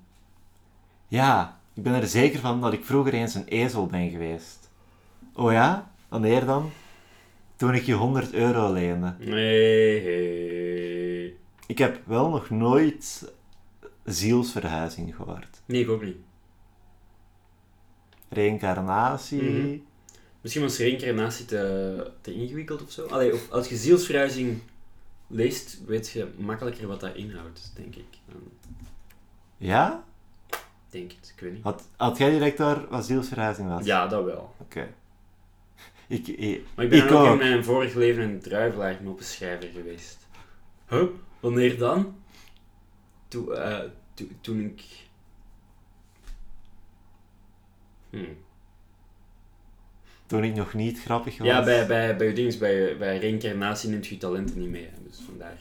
Ja, 1.08 1.60
ik 1.74 1.84
ben 1.84 1.94
er 1.94 2.08
zeker 2.08 2.40
van 2.40 2.62
dat 2.62 2.74
ik 2.74 2.86
vroeger 2.86 3.14
eens 3.14 3.36
een 3.36 3.46
ezel 3.48 3.86
ben 3.86 4.10
geweest. 4.10 4.72
Oh 5.34 5.52
ja? 5.52 5.92
Wanneer 6.08 6.46
dan? 6.46 6.72
Toen 7.56 7.74
ik 7.74 7.84
je 7.84 7.94
100 7.94 8.34
euro 8.34 8.74
leende. 8.74 9.16
Nee, 9.20 10.02
hey. 10.02 11.34
Ik 11.68 11.78
heb 11.78 12.02
wel 12.06 12.30
nog 12.30 12.50
nooit 12.50 13.32
zielsverhuizing 14.04 15.16
gehoord. 15.16 15.62
Nee, 15.66 15.82
ik 15.82 15.90
ook 15.90 16.04
niet. 16.04 16.18
Reïncarnatie. 18.36 19.42
Mhm. 19.42 19.78
Misschien 20.42 20.64
was 20.64 20.78
reïncarnatie 20.78 21.46
te, 21.46 22.12
te 22.22 22.34
ingewikkeld 22.34 22.84
of 22.84 22.92
zo. 22.92 23.06
Allee, 23.06 23.34
of 23.34 23.52
als 23.52 23.68
je 23.68 23.76
zielsverhuizing 23.76 24.60
leest, 25.28 25.80
weet 25.86 26.10
je 26.10 26.28
makkelijker 26.38 26.88
wat 26.88 27.00
dat 27.00 27.16
inhoudt, 27.16 27.72
denk 27.76 27.96
ik. 27.96 28.06
Dan 28.26 28.42
Ja? 29.58 30.04
denk 30.90 31.12
het, 31.12 31.34
ik 31.36 31.42
weet 31.42 31.54
niet. 31.54 31.64
Had, 31.64 31.88
had 31.96 32.18
jij 32.18 32.30
direct 32.30 32.58
door 32.58 32.86
wat 32.90 33.06
zielsverhuizing 33.06 33.70
was? 33.70 33.86
Ja, 33.86 34.08
dat 34.08 34.24
wel. 34.26 34.56
Oké. 34.58 34.88
Ik, 36.08 36.28
ik, 36.28 36.62
Maar 36.76 36.86
ik 36.86 36.92
ben 36.92 37.06
Ik 37.06 37.12
ook, 37.12 37.26
ook. 37.26 37.32
in 37.32 37.38
mijn 37.38 37.64
vorig 37.64 37.94
leven 37.94 38.24
een 38.24 38.40
druivelaar 38.40 39.00
moppenschrijver 39.04 39.70
geweest. 39.70 40.18
Huh? 40.90 41.04
Wanneer 41.40 41.78
dan? 41.78 42.16
Toen, 43.28 43.54
eh, 43.56 43.80
toen 44.42 44.60
ik... 44.60 44.84
Hmm. 48.24 48.36
toen 50.26 50.44
ik 50.44 50.56
nog 50.56 50.74
niet 50.74 51.02
grappig 51.02 51.38
was. 51.38 51.48
Ja, 51.48 51.64
bij, 51.64 51.88
bij, 51.88 52.16
bij, 52.18 52.34
bij, 52.60 52.98
bij 52.98 53.18
reïncarnatie 53.18 53.90
neemt 53.90 54.08
je 54.08 54.18
talenten 54.18 54.60
niet 54.60 54.70
mee. 54.70 54.90
Dus 55.08 55.20
vandaar. 55.26 55.58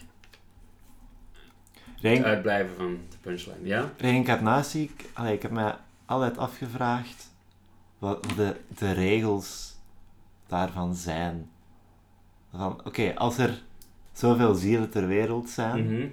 Het 2.00 2.22
uitblijven 2.24 2.76
van 2.76 2.98
de 3.10 3.16
punchline. 3.20 3.56
Ja? 3.66 3.92
Reïncarnatie, 3.96 4.82
ik, 4.96 5.10
allee, 5.12 5.34
ik 5.34 5.42
heb 5.42 5.50
mij 5.50 5.74
altijd 6.04 6.38
afgevraagd 6.38 7.30
wat 7.98 8.24
de, 8.36 8.56
de 8.78 8.92
regels 8.92 9.76
daarvan 10.46 10.94
zijn. 10.94 11.50
Van, 12.50 12.80
oké, 12.86 13.14
als 13.14 13.38
er 13.38 13.62
zoveel 14.12 14.54
zielen 14.54 14.90
ter 14.90 15.06
wereld 15.06 15.50
zijn, 15.50 15.84
Mhm. 15.94 16.08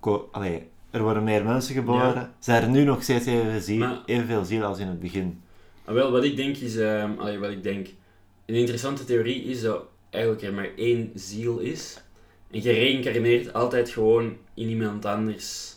ko- 0.00 0.28
allee, 0.32 0.70
er 0.92 1.02
worden 1.02 1.24
meer 1.24 1.44
mensen 1.44 1.74
geboren, 1.74 2.32
zijn 2.38 2.62
er 2.62 2.68
nu 2.68 2.84
nog 2.84 3.02
steeds 3.02 3.26
even 3.26 3.62
ziel, 3.62 3.78
Maar- 3.78 4.02
evenveel 4.06 4.44
zielen 4.44 4.66
als 4.68 4.78
in 4.78 4.86
het 4.88 5.00
begin. 5.00 5.42
Maar 5.84 5.94
wel, 5.94 6.10
wat 6.10 6.24
ik 6.24 6.36
denk 6.36 6.56
is... 6.56 6.76
ehm, 6.76 7.10
allee, 7.18 7.38
wat 7.38 7.50
ik 7.50 7.62
denk... 7.62 7.88
Een 8.46 8.54
interessante 8.54 9.04
theorie 9.04 9.42
is 9.44 9.60
dat 9.62 9.82
eigenlijk 10.10 10.42
er 10.44 10.52
maar 10.54 10.68
één 10.76 11.10
ziel 11.14 11.58
is. 11.58 12.02
En 12.50 12.62
je 12.62 12.72
reïncarneert 12.72 13.52
altijd 13.52 13.90
gewoon 13.90 14.36
in 14.54 14.68
iemand 14.68 15.04
anders. 15.04 15.76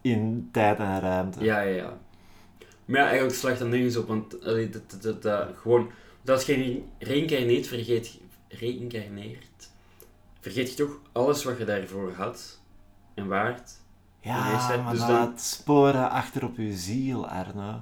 In 0.00 0.48
tijd 0.52 0.78
en 0.78 1.00
ruimte. 1.00 1.44
Ja, 1.44 1.60
ja, 1.60 1.74
ja. 1.76 1.98
Maar 2.84 3.00
ja, 3.00 3.06
eigenlijk 3.06 3.34
slaagt 3.36 3.58
dat 3.58 3.68
nergens 3.68 3.96
op, 3.96 4.08
want 4.08 4.44
allee, 4.44 4.68
dat, 4.68 4.90
dat, 4.90 5.02
dat, 5.02 5.22
dat- 5.22 5.48
gewoon... 5.56 5.90
Want 6.24 6.38
als 6.38 6.46
je 6.46 6.82
reïncarneert, 6.98 7.66
vergeet, 7.66 8.18
reïncarneert, 8.48 9.70
vergeet 10.40 10.68
je 10.70 10.74
toch 10.76 11.00
alles 11.12 11.44
wat 11.44 11.58
je 11.58 11.64
daarvoor 11.64 12.12
had 12.12 12.60
en 13.14 13.26
waard. 13.26 13.80
Ja, 14.24 14.38
maar 14.82 14.90
Dus 14.90 14.98
dat 15.00 15.08
dan- 15.08 15.18
laat 15.18 15.40
sporen 15.40 16.10
achter 16.10 16.44
op 16.44 16.56
je 16.56 16.72
ziel, 16.76 17.28
Arno. 17.28 17.74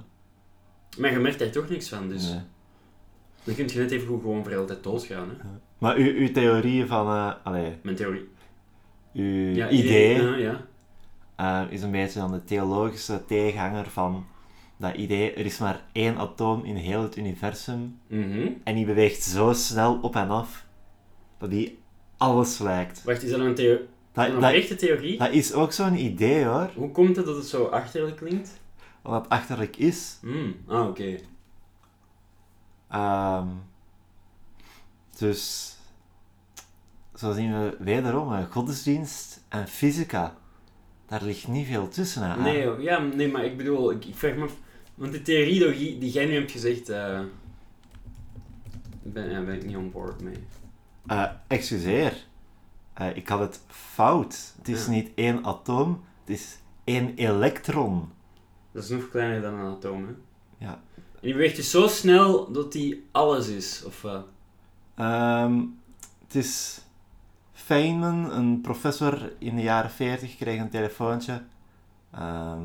Maar 0.97 1.11
je 1.11 1.19
merkt 1.19 1.39
daar 1.39 1.49
toch 1.49 1.69
niks 1.69 1.89
van, 1.89 2.09
dus 2.09 2.29
Nee. 2.29 2.39
dan 3.43 3.55
kun 3.55 3.67
je 3.67 3.79
net 3.79 3.91
even 3.91 4.07
goed 4.07 4.21
gewoon 4.21 4.43
voor 4.43 4.55
altijd 4.57 4.83
doodgaan. 4.83 5.29
Hè? 5.29 5.35
Maar 5.77 5.95
uw, 5.95 6.13
uw 6.13 6.31
theorie 6.31 6.85
van, 6.85 7.07
eh 7.07 7.31
allee, 7.43 7.77
Mijn 7.83 7.95
theorie. 7.95 8.29
uw 9.13 9.53
Ja, 9.53 9.69
idee, 9.69 10.21
Ja, 10.21 10.35
ja. 10.35 10.65
eh, 11.35 11.71
is 11.71 11.81
een 11.81 11.91
beetje 11.91 12.19
dan 12.19 12.31
de 12.31 12.43
theologische 12.43 13.25
tegenhanger 13.25 13.89
van 13.89 14.25
dat 14.77 14.95
idee, 14.95 15.33
er 15.33 15.45
is 15.45 15.57
maar 15.57 15.81
één 15.91 16.17
atoom 16.17 16.63
in 16.65 16.75
heel 16.75 17.01
het 17.01 17.17
universum 17.17 17.99
Mhm. 18.07 18.47
en 18.63 18.75
die 18.75 18.85
beweegt 18.85 19.23
zo 19.23 19.53
snel 19.53 19.99
op 20.01 20.15
en 20.15 20.29
af 20.29 20.65
dat 21.37 21.49
die 21.49 21.79
alles 22.17 22.59
lijkt. 22.59 23.03
Wacht, 23.03 23.23
is 23.23 23.31
dat 23.31 23.39
een, 23.39 23.55
theo 23.55 23.77
Dat, 24.11 24.25
een 24.25 24.31
dat, 24.39 24.43
oprechte 24.43 24.75
theorie? 24.75 25.17
dat 25.17 25.31
is 25.31 25.53
ook 25.53 25.71
zo'n 25.71 25.95
idee 25.97 26.45
hoor, 26.45 26.69
Hoe 26.75 26.91
komt 26.91 27.15
het 27.15 27.25
dat 27.25 27.35
het 27.35 27.45
zo 27.45 27.65
achterlijk 27.65 28.15
klinkt? 28.17 28.59
wat 29.01 29.29
achterlijk 29.29 29.77
is. 29.77 30.17
Hmm. 30.21 30.55
Ah, 30.67 30.87
oké. 30.87 31.15
Ehm, 32.89 33.47
dus 35.17 35.75
zo 37.15 37.33
zien 37.33 37.51
we 37.51 37.75
wederom 37.79 38.45
godsdienst 38.45 39.43
en 39.49 39.67
fysica. 39.67 40.35
Daar 41.05 41.23
ligt 41.23 41.47
niet 41.47 41.67
veel 41.67 41.87
tussen. 41.87 42.31
Hè? 42.31 42.41
Nee, 42.41 42.63
joh. 42.63 42.81
ja, 42.81 42.99
nee, 42.99 43.27
maar 43.31 43.45
ik 43.45 43.57
bedoel, 43.57 43.91
ik, 43.91 44.05
ik 44.05 44.15
vraag 44.15 44.35
me 44.35 44.43
af... 44.43 44.55
Want 44.95 45.11
de 45.11 45.21
theorie 45.21 45.71
die, 45.77 45.97
die 45.97 46.11
jij 46.11 46.25
nu 46.25 46.33
hebt 46.33 46.51
gezegd... 46.51 46.89
eh 46.89 47.19
ben, 49.03 49.29
ja, 49.29 49.41
ben 49.41 49.55
ik 49.55 49.65
niet 49.65 49.75
on 49.75 49.91
board 49.91 50.21
mee. 50.21 50.37
Eh, 51.07 51.29
excuseer, 51.47 52.25
Eh, 53.01 53.15
ik 53.15 53.27
had 53.27 53.39
het 53.39 53.61
fout. 53.67 54.53
Het 54.57 54.67
is 54.67 54.85
Ja. 54.85 54.91
niet 54.91 55.11
één 55.15 55.45
atoom, 55.45 56.03
het 56.19 56.29
is 56.39 56.57
één 56.83 57.15
elektron. 57.15 58.09
Dat 58.71 58.83
is 58.83 58.89
nog 58.89 59.09
kleiner 59.09 59.41
dan 59.41 59.53
een 59.53 59.75
atoom, 59.75 60.05
hè? 60.07 60.13
Ja. 60.65 60.79
En 60.95 61.21
die 61.21 61.33
beweegt 61.33 61.55
dus 61.55 61.69
zo 61.69 61.87
snel 61.87 62.51
dat 62.51 62.71
die 62.71 63.07
alles 63.11 63.47
is, 63.47 63.83
of 63.85 64.01
wat? 64.01 64.25
Ehm, 64.95 65.59
het 66.23 66.35
is 66.35 66.81
Feynman, 67.53 68.31
een 68.31 68.61
professor 68.61 69.31
in 69.37 69.55
de 69.55 69.61
jaren 69.61 69.91
40, 69.91 70.35
kreeg 70.35 70.59
een 70.59 70.69
telefoontje 70.69 71.41
ehm, 72.11 72.63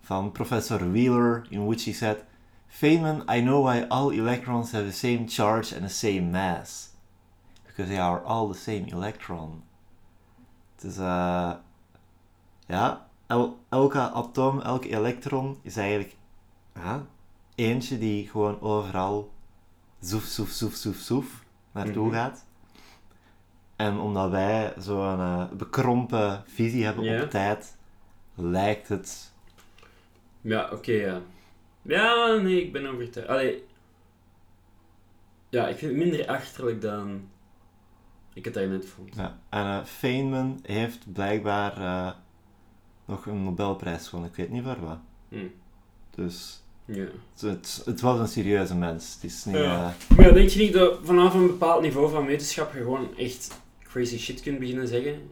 van 0.00 0.32
professor 0.32 0.90
Wheeler, 0.92 1.46
in 1.50 1.66
which 1.66 1.84
he 1.84 1.92
said, 1.92 2.24
Feynman, 2.66 3.22
I 3.36 3.40
know 3.40 3.64
why 3.66 3.84
all 3.88 4.12
electrons 4.12 4.72
have 4.72 4.84
the 4.86 4.92
same 4.92 5.24
charge 5.28 5.74
and 5.76 5.88
the 5.88 5.94
same 5.94 6.20
mass. 6.30 6.87
Because 7.78 7.92
they 7.94 8.02
are 8.02 8.20
all 8.24 8.48
the 8.48 8.58
same 8.58 8.86
electron. 8.90 9.62
Dus 10.80 10.96
eh 10.96 11.52
ja, 12.66 13.06
el- 13.26 13.58
elke 13.68 13.98
atoom, 14.00 14.60
elk 14.60 14.84
elektron 14.84 15.58
is 15.62 15.76
eigenlijk 15.76 16.16
eentje 17.54 17.98
die 17.98 18.28
gewoon 18.28 18.60
overal 18.60 19.30
zoef, 20.00 20.24
zoef, 20.24 20.50
zoef, 20.50 20.74
zoef, 20.74 20.96
zoef 20.96 21.44
naartoe 21.72 22.06
Mhm. 22.06 22.14
gaat. 22.14 22.44
En 23.76 23.98
omdat 23.98 24.30
wij 24.30 24.72
zo'n 24.78 25.18
eh, 25.20 25.44
bekrompen 25.52 26.42
visie 26.46 26.84
hebben 26.84 27.04
Ja. 27.04 27.22
op 27.22 27.30
tijd, 27.30 27.76
lijkt 28.34 28.88
het... 28.88 29.32
Ja, 30.40 30.68
oké, 30.72 30.92
ja. 30.92 31.20
Ja, 31.82 32.34
nee, 32.34 32.62
ik 32.62 32.72
ben 32.72 32.86
overtuigd. 32.86 33.28
Allee... 33.28 33.66
Ja, 35.48 35.68
ik 35.68 35.76
vind 35.78 35.90
het 35.96 36.00
minder 36.00 36.26
achterlijk 36.26 36.80
dan 36.80 37.28
ik 38.38 38.44
het 38.44 38.54
daarnet 38.54 38.86
vond. 38.86 39.14
Ja. 39.14 39.38
En 39.48 39.64
eh, 39.64 39.84
Feynman 39.84 40.58
heeft 40.62 41.12
blijkbaar 41.12 41.76
eh, 41.76 42.12
nog 43.04 43.26
een 43.26 43.44
Nobelprijs 43.44 44.08
gewonnen. 44.08 44.30
Ik 44.30 44.36
weet 44.36 44.50
niet 44.50 44.62
voor 44.64 44.80
wat. 44.80 44.98
Hm. 45.28 45.46
Dus 46.10 46.62
Ja. 46.84 47.04
het, 47.32 47.40
het, 47.40 47.82
het 47.84 48.00
was 48.00 48.18
een 48.18 48.28
serieuze 48.28 48.74
mens. 48.76 49.14
Het 49.14 49.24
is 49.24 49.44
niet... 49.44 49.54
Ja. 49.54 49.94
eh, 50.08 50.16
Maar 50.16 50.26
ja, 50.26 50.32
denk 50.32 50.48
je 50.48 50.58
niet 50.60 50.72
dat 50.72 50.98
vanaf 51.02 51.34
een 51.34 51.46
bepaald 51.46 51.82
niveau 51.82 52.10
van 52.10 52.26
wetenschap 52.26 52.72
je 52.72 52.78
gewoon 52.78 53.16
echt 53.16 53.60
crazy 53.82 54.18
shit 54.18 54.40
kunt 54.40 54.58
beginnen 54.58 54.88
zeggen? 54.88 55.30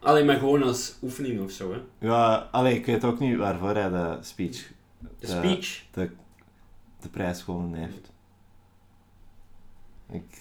Alleen 0.00 0.26
maar 0.26 0.38
gewoon 0.38 0.62
als 0.62 0.96
oefening 1.02 1.40
of 1.40 1.50
zo, 1.50 1.72
hè? 1.72 1.78
ja, 2.06 2.48
allee, 2.52 2.74
ik 2.74 2.86
weet 2.86 3.04
ook 3.04 3.18
niet 3.18 3.36
waarvoor 3.36 3.74
hij 3.74 3.88
de 3.88 4.18
speech, 4.20 4.70
De 5.18 5.26
speech. 5.26 5.84
de 7.00 7.08
prijs 7.10 7.42
gewonnen 7.42 7.80
heeft. 7.80 8.12
Ik 10.10 10.38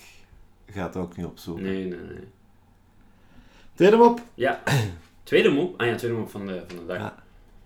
ga 0.72 0.84
het 0.84 0.96
ook 0.96 1.18
niet 1.18 1.26
opzoeken. 1.26 1.64
Nee, 1.64 1.86
nee, 1.86 2.00
nee. 2.00 2.28
Tweede 3.74 3.98
mop. 3.98 4.22
Ja. 4.34 4.62
Tweede 5.24 5.50
mop. 5.50 5.80
Ah 5.82 5.88
ja, 5.88 5.96
tweede 5.96 6.18
mop 6.18 6.30
van 6.30 6.46
de, 6.46 6.64
van 6.68 6.78
de 6.78 6.86
dag. 6.86 6.98
Ja. 6.98 7.16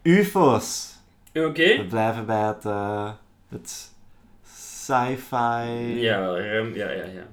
UFO's. 0.01 0.95
Oké. 1.33 1.77
We 1.77 1.85
blijven 1.89 2.25
bij 2.25 2.41
het, 2.41 2.65
eh, 2.65 3.11
het 3.47 3.91
sci-fi. 4.43 5.35
Ja. 5.99 6.37
Ja, 6.37 6.89
ja, 6.89 7.03
ja. 7.03 7.23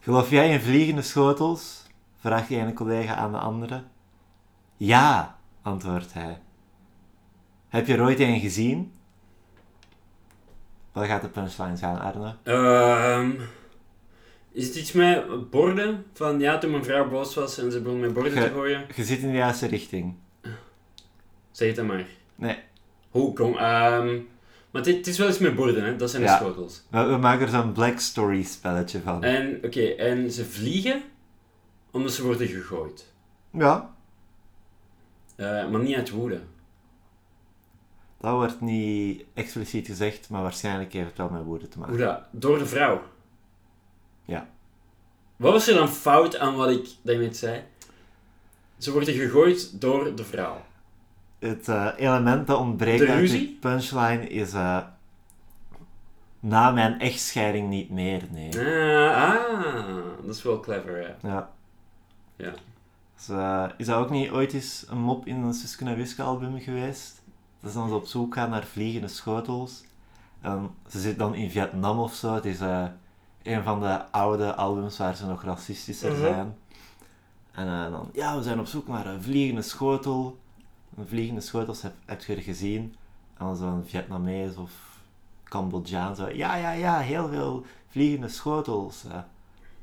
Geloof 0.00 0.30
jij 0.30 0.50
in 0.52 0.60
vliegende 0.60 1.02
schotels? 1.02 1.86
Vraagt 2.16 2.48
de 2.48 2.56
ene 2.56 2.72
collega 2.72 3.14
aan 3.14 3.32
de 3.32 3.38
andere. 3.38 3.82
Ja, 4.76 5.36
antwoordt 5.62 6.12
hij. 6.12 6.38
Heb 7.68 7.86
je 7.86 7.94
er 7.94 8.02
ooit 8.02 8.20
een 8.20 8.40
gezien? 8.40 8.92
Wat 10.92 11.06
gaat 11.06 11.22
de 11.22 11.28
punchline 11.28 11.76
zijn, 11.76 11.98
Arne? 11.98 12.34
Ehm, 12.42 13.30
is 14.58 14.66
het 14.66 14.76
iets 14.76 14.92
met 14.92 15.50
borden? 15.50 16.04
Van 16.14 16.38
ja, 16.40 16.58
toen 16.58 16.70
mijn 16.70 16.84
vrouw 16.84 17.08
boos 17.08 17.34
was 17.34 17.58
en 17.58 17.72
ze 17.72 17.80
begon 17.80 18.00
met 18.00 18.12
borden 18.12 18.32
te 18.32 18.50
gooien. 18.50 18.86
Je 18.96 19.04
zit 19.04 19.18
in 19.18 19.30
de 19.30 19.36
juiste 19.36 19.66
richting. 19.66 20.14
Zeg 21.50 21.66
het 21.68 21.76
dan 21.76 21.86
maar. 21.86 22.06
Nee, 22.34 22.58
Hoe 23.10 23.32
kom... 23.32 23.56
ehm 23.56 24.18
maar 24.70 24.82
het 24.82 25.06
is 25.06 25.18
wel 25.18 25.28
iets 25.28 25.38
met 25.38 25.54
borden, 25.54 25.84
hè? 25.84 25.96
Dat 25.96 26.10
zijn 26.10 26.22
de 26.22 26.28
Ja. 26.28 26.36
schotels. 26.36 26.82
we, 26.90 27.02
we 27.02 27.16
maken 27.16 27.40
er 27.46 27.52
zo'n 27.52 27.72
Black 27.72 27.98
Story 27.98 28.42
spelletje 28.42 29.00
van. 29.00 29.24
En, 29.24 29.60
oké, 29.64 29.80
en 29.86 30.32
ze 30.32 30.44
vliegen 30.44 31.02
omdat 31.90 32.12
ze 32.12 32.24
worden 32.24 32.46
gegooid. 32.46 33.12
Ja, 33.52 33.94
Eh, 35.36 35.68
maar 35.68 35.80
niet 35.80 35.96
uit 35.96 36.10
woede. 36.10 36.40
dat 38.20 38.32
wordt 38.32 38.60
niet 38.60 39.24
expliciet 39.34 39.86
gezegd, 39.86 40.30
maar 40.30 40.42
waarschijnlijk 40.42 40.92
heeft 40.92 41.08
het 41.08 41.16
wel 41.18 41.28
met 41.28 41.42
woorden 41.44 41.68
te 41.70 41.78
maken. 41.78 41.94
Hoe 41.94 42.04
dat? 42.04 42.22
Door 42.30 42.58
de 42.58 42.66
vrouw. 42.66 43.02
Ja. 44.28 44.48
Wat 45.36 45.52
was 45.52 45.68
er 45.68 45.74
dan 45.74 45.88
fout 45.88 46.38
aan 46.38 46.56
wat 46.56 46.70
ik 46.70 46.88
daarnet 47.02 47.36
zei? 47.36 47.62
Ze 48.78 48.92
worden 48.92 49.14
gegooid 49.14 49.80
door 49.80 50.14
de 50.16 50.24
vrouw. 50.24 50.60
Het 51.38 51.68
eh, 51.68 51.88
element 51.96 52.46
dat 52.46 52.58
ontbreekt 52.58 52.98
De 53.06 53.12
uit 53.12 53.60
punchline 53.60 54.28
is... 54.28 54.52
eh, 54.52 54.78
na 56.40 56.70
mijn 56.70 57.00
echtscheiding 57.00 57.68
niet 57.68 57.90
meer, 57.90 58.22
nee. 58.30 58.58
Ah, 59.10 59.34
ah, 59.34 59.96
dat 60.24 60.34
is 60.34 60.42
wel 60.42 60.60
clever, 60.60 61.02
ja. 61.02 61.16
Ja. 61.22 61.50
Ja. 62.36 62.52
Dus, 63.16 63.28
eh, 63.28 63.64
is 63.76 63.86
dat 63.86 63.98
ook 63.98 64.10
niet 64.10 64.30
ooit 64.30 64.52
eens 64.52 64.84
een 64.88 64.98
mop 64.98 65.26
in 65.26 65.36
een 65.36 65.54
Suske 65.54 65.84
en 65.84 65.96
Wiske 65.96 66.22
album 66.22 66.60
geweest? 66.60 67.22
Dat 67.60 67.72
ze 67.72 67.78
dan 67.78 67.92
op 67.92 68.06
zoek 68.06 68.34
gaan 68.34 68.50
naar 68.50 68.64
vliegende 68.64 69.08
schotels. 69.08 69.84
En 70.40 70.70
ze 70.88 71.00
zit 71.00 71.18
dan 71.18 71.34
in 71.34 71.50
Vietnam 71.50 71.98
of 71.98 72.14
zo. 72.14 72.34
Het 72.34 72.44
is 72.44 72.60
eh, 72.60 72.84
een 73.48 73.62
van 73.62 73.80
de 73.80 74.10
oude 74.10 74.54
albums 74.54 74.98
waar 74.98 75.16
ze 75.16 75.26
nog 75.26 75.42
racistischer 75.44 76.10
Mhm. 76.12 76.20
zijn. 76.20 76.56
En 77.52 77.66
eh, 77.66 77.90
dan, 77.90 78.10
ja, 78.12 78.36
we 78.36 78.42
zijn 78.42 78.60
op 78.60 78.66
zoek 78.66 78.88
naar 78.88 79.06
een 79.06 79.22
vliegende 79.22 79.62
schotel. 79.62 80.38
Een 80.96 81.06
vliegende 81.08 81.40
schotels 81.40 81.82
heb, 81.82 81.92
heb 82.06 82.24
je 82.24 82.34
er 82.36 82.42
gezien. 82.42 82.94
En 83.38 83.44
dan 83.46 83.56
zo'n 83.56 83.84
Vietnamees 83.86 84.56
of 84.56 84.70
Cambodjaan 85.44 86.16
zo, 86.16 86.28
ja, 86.28 86.56
ja, 86.56 86.70
ja, 86.72 86.98
heel 86.98 87.28
veel 87.28 87.64
vliegende 87.88 88.28
schotels. 88.28 89.04
eh. 89.04 89.18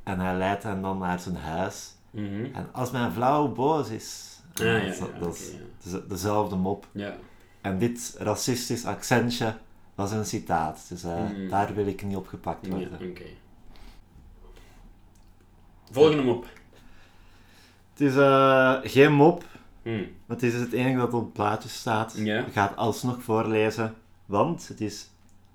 En 0.03 0.19
hij 0.19 0.35
leidt 0.37 0.63
hen 0.63 0.81
dan 0.81 0.97
naar 0.97 1.19
zijn 1.19 1.35
huis. 1.35 1.95
Mhm. 2.09 2.45
En 2.53 2.67
als 2.71 2.91
mijn 2.91 3.11
vrouw 3.11 3.47
boos 3.47 3.89
is, 3.89 4.33
Ah, 4.59 4.65
ja, 4.65 4.73
dat, 4.79 4.83
is- 4.91 4.97
ja, 4.99 5.05
dat 5.19 5.35
is 5.35 5.47
oké, 5.49 5.57
ja. 5.57 5.63
deze- 5.83 6.07
dezelfde 6.07 6.55
mop. 6.55 6.87
Ja. 6.91 7.13
En 7.61 7.77
dit 7.77 8.15
racistisch 8.19 8.85
accentje 8.85 9.55
was 9.95 10.11
een 10.11 10.25
citaat, 10.25 10.85
dus 10.89 11.03
eh, 11.03 11.15
Mhm. 11.23 11.49
daar 11.49 11.73
wil 11.73 11.87
ik 11.87 12.03
niet 12.03 12.15
op 12.15 12.27
gepakt 12.27 12.67
worden. 12.67 12.93
oké. 13.09 13.23
Volgende 15.91 16.23
mop. 16.23 16.45
Het 17.93 18.01
is 18.01 18.15
eh, 18.15 18.75
geen 18.83 19.13
mop, 19.13 19.43
Hm. 19.83 19.89
maar 20.25 20.37
het 20.37 20.43
is 20.43 20.53
het 20.53 20.71
enige 20.71 20.97
dat 20.97 21.13
op 21.13 21.23
het 21.23 21.33
plaatje 21.33 21.69
staat. 21.69 22.13
Ja. 22.17 22.45
Ik 22.45 22.53
ga 22.53 22.67
het 22.67 22.75
alsnog 22.77 23.23
voorlezen, 23.23 23.93
want 24.25 24.67
het 24.67 24.81
is 24.81 25.09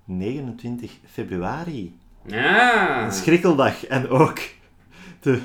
29 0.04 0.92
februari. 1.10 1.98
Ah. 2.30 3.02
Een 3.04 3.12
schrikkeldag 3.12 3.86
en 3.86 4.08
ook 4.08 4.38
de 5.20 5.40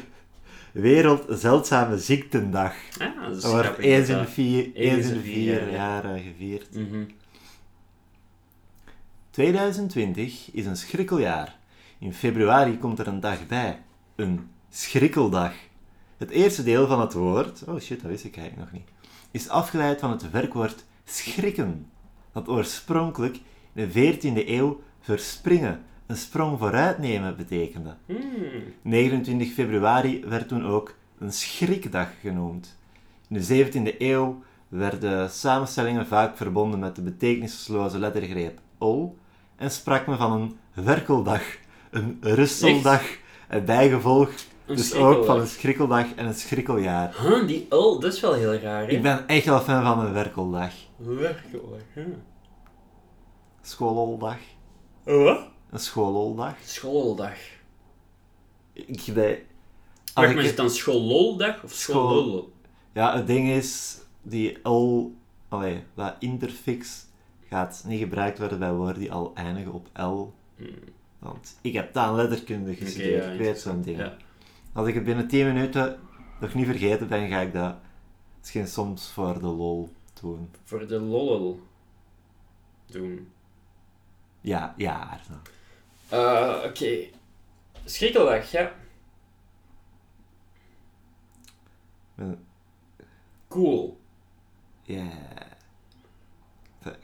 Wereld 0.71 1.26
Zeldzame 1.30 1.98
Ziektendag. 1.98 2.74
Ah, 3.00 3.28
dat 3.28 3.36
is 3.38 3.43
wordt 3.52 3.78
eens 3.78 4.10
in 4.10 4.17
de 4.17 4.28
vier, 4.28 4.74
eens 4.74 5.08
in 5.08 5.21
vier 5.21 5.71
jaar, 5.71 6.04
gevierd. 6.04 6.76
Mhm. 6.76 7.04
2020 9.30 10.50
is 10.52 10.65
een 10.65 10.78
schrikkeljaar. 10.78 11.56
In 12.00 12.13
februari 12.13 12.78
komt 12.78 13.00
er 13.00 13.08
een 13.08 13.19
dag 13.19 13.48
bij. 13.48 13.80
Een 14.15 14.50
schrikkeldag. 14.76 15.54
Het 16.18 16.30
eerste 16.30 16.64
deel 16.64 16.88
van 16.88 17.00
het 17.00 17.14
woord, 17.14 17.64
oh 17.68 17.80
shit, 17.80 18.02
dat 18.02 18.12
wist 18.12 18.24
ik 18.24 18.38
eigenlijk 18.38 18.72
nog 18.72 18.82
niet, 18.82 18.90
is 19.32 19.50
afgeleid 19.50 20.00
van 20.00 20.12
het 20.12 20.32
werkwoord 20.32 20.84
schrikken, 21.06 21.90
dat 22.32 22.48
oorspronkelijk 22.48 23.40
in 23.74 23.90
de 23.90 24.18
14e 24.18 24.48
eeuw 24.48 24.82
verspringen, 25.00 25.84
een 26.06 26.18
sprong 26.18 26.60
vooruit 26.60 26.98
nemen 26.98 27.38
betekende. 27.38 27.96
Hmm. 28.06 28.64
29 28.82 29.54
februari 29.54 30.24
werd 30.26 30.48
toen 30.48 30.66
ook 30.66 30.96
een 31.20 31.34
schrikdag 31.34 32.10
genoemd. 32.22 32.78
In 33.30 33.40
de 33.40 33.66
17e 33.66 33.98
eeuw 33.98 34.44
werden 34.68 35.30
samenstellingen 35.30 36.08
vaak 36.08 36.38
verbonden 36.38 36.80
met 36.80 36.96
de 36.96 37.02
betekenisloze 37.02 38.00
lettergreep 38.00 38.60
ol 38.78 39.18
en 39.56 39.72
sprak 39.72 40.08
men 40.08 40.18
van 40.18 40.32
een 40.32 40.58
werkeldag, 40.86 41.44
een 41.90 42.18
rusteldag 42.22 43.04
en 43.48 43.66
bijgevolg 43.66 44.30
Een 44.65 44.75
dus 44.75 44.93
ook 44.93 45.25
van 45.25 45.39
een 45.39 45.47
schrikkeldag 45.47 46.13
en 46.15 46.25
een 46.25 46.34
schrikkeljaar. 46.34 47.15
Huh, 47.21 47.47
die 47.47 47.65
ul, 47.69 47.99
dat 47.99 48.13
is 48.13 48.19
wel 48.19 48.34
heel 48.34 48.54
raar, 48.54 48.82
hè? 48.82 48.88
Ik 48.88 49.01
ben 49.01 49.28
echt 49.28 49.45
wel 49.45 49.60
fan 49.60 49.84
van 49.84 50.06
een 50.06 50.13
werkeldag. 50.13 50.71
Werkelijk, 50.97 51.84
huh? 51.93 52.06
Schoololdag. 53.62 54.38
Wat? 55.04 55.39
Een 55.71 55.80
schoololdag. 55.80 56.56
Schooldag. 56.63 57.34
Ik, 58.73 58.88
als 58.97 59.15
Wacht, 59.15 60.30
ik- 60.30 60.36
maar 60.36 60.43
is 60.43 60.47
het 60.47 60.58
dan 60.58 60.69
schoolloldag 60.69 61.63
of 61.63 61.71
School- 61.71 62.10
schoollol? 62.10 62.54
Ja, 62.93 63.15
het 63.15 63.28
ding 63.28 63.49
is, 63.49 63.97
die 64.21 64.69
L, 64.69 65.12
allee, 65.49 65.84
dat 65.95 66.15
interfix 66.19 67.06
gaat 67.49 67.84
niet 67.88 67.99
gebruikt 67.99 68.39
worden 68.39 68.60
bij 68.60 68.73
woorden 68.73 68.99
die 68.99 69.12
al 69.12 69.32
eindigen 69.36 69.73
op 69.73 69.88
L. 69.93 70.34
Hmm. 70.58 70.67
Want 71.19 71.58
ik 71.62 71.73
heb 71.73 71.93
taal 71.93 72.15
letterkunde 72.15 72.75
gestudeerd, 72.75 73.23
ja, 73.23 73.32
ik 73.32 73.39
weet 73.39 73.60
zo'n 73.60 73.82
ding. 73.82 73.97
Ja. 73.97 74.17
Als 74.76 74.88
ik 74.88 74.94
het 74.94 75.04
binnen 75.04 75.28
10 75.28 75.46
minuten 75.46 76.00
nog 76.40 76.54
niet 76.54 76.66
vergeten 76.66 77.08
ben, 77.08 77.30
ga 77.30 77.40
ik 77.40 77.54
dat 77.54 77.76
misschien 78.40 78.68
soms 78.68 79.12
voor 79.12 79.40
de 79.40 79.48
lol 79.48 79.90
doen. 80.22 80.52
Voor 80.64 80.88
de 80.88 81.00
lol 81.00 81.62
doen. 82.86 83.32
Ja, 84.42 84.74
ja. 84.78 85.00
Arno. 85.00 85.42
Eh, 86.10 86.70
Oké. 86.70 87.08
Schrikkeldag, 87.86 88.52
ja. 88.52 88.74
Cool. 93.48 94.00
Ja. 94.84 95.10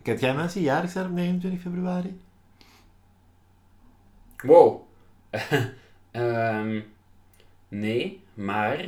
Kent 0.02 0.20
jij 0.20 0.36
mensen 0.36 0.60
die 0.60 0.70
jarig 0.70 0.90
zijn 0.92 1.06
op 1.06 1.12
29 1.12 1.62
februari? 1.62 2.22
Wow. 4.38 4.82
Ehm, 6.12 6.82
nee, 7.72 8.24
maar 8.34 8.86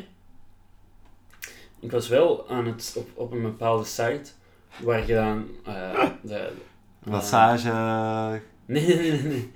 ik 1.80 1.92
was 1.92 2.08
wel 2.08 2.50
aan 2.50 2.66
het 2.66 2.94
op, 2.98 3.10
op 3.14 3.32
een 3.32 3.42
bepaalde 3.42 3.86
site 3.86 4.32
waar 4.80 5.08
je 5.08 5.14
dan 5.14 5.50
eh, 5.66 6.10
de, 6.22 6.52
Massage. 7.04 7.72
Nee, 8.66 8.86
nee, 8.88 9.12
nee, 9.12 9.22
nee. 9.22 9.52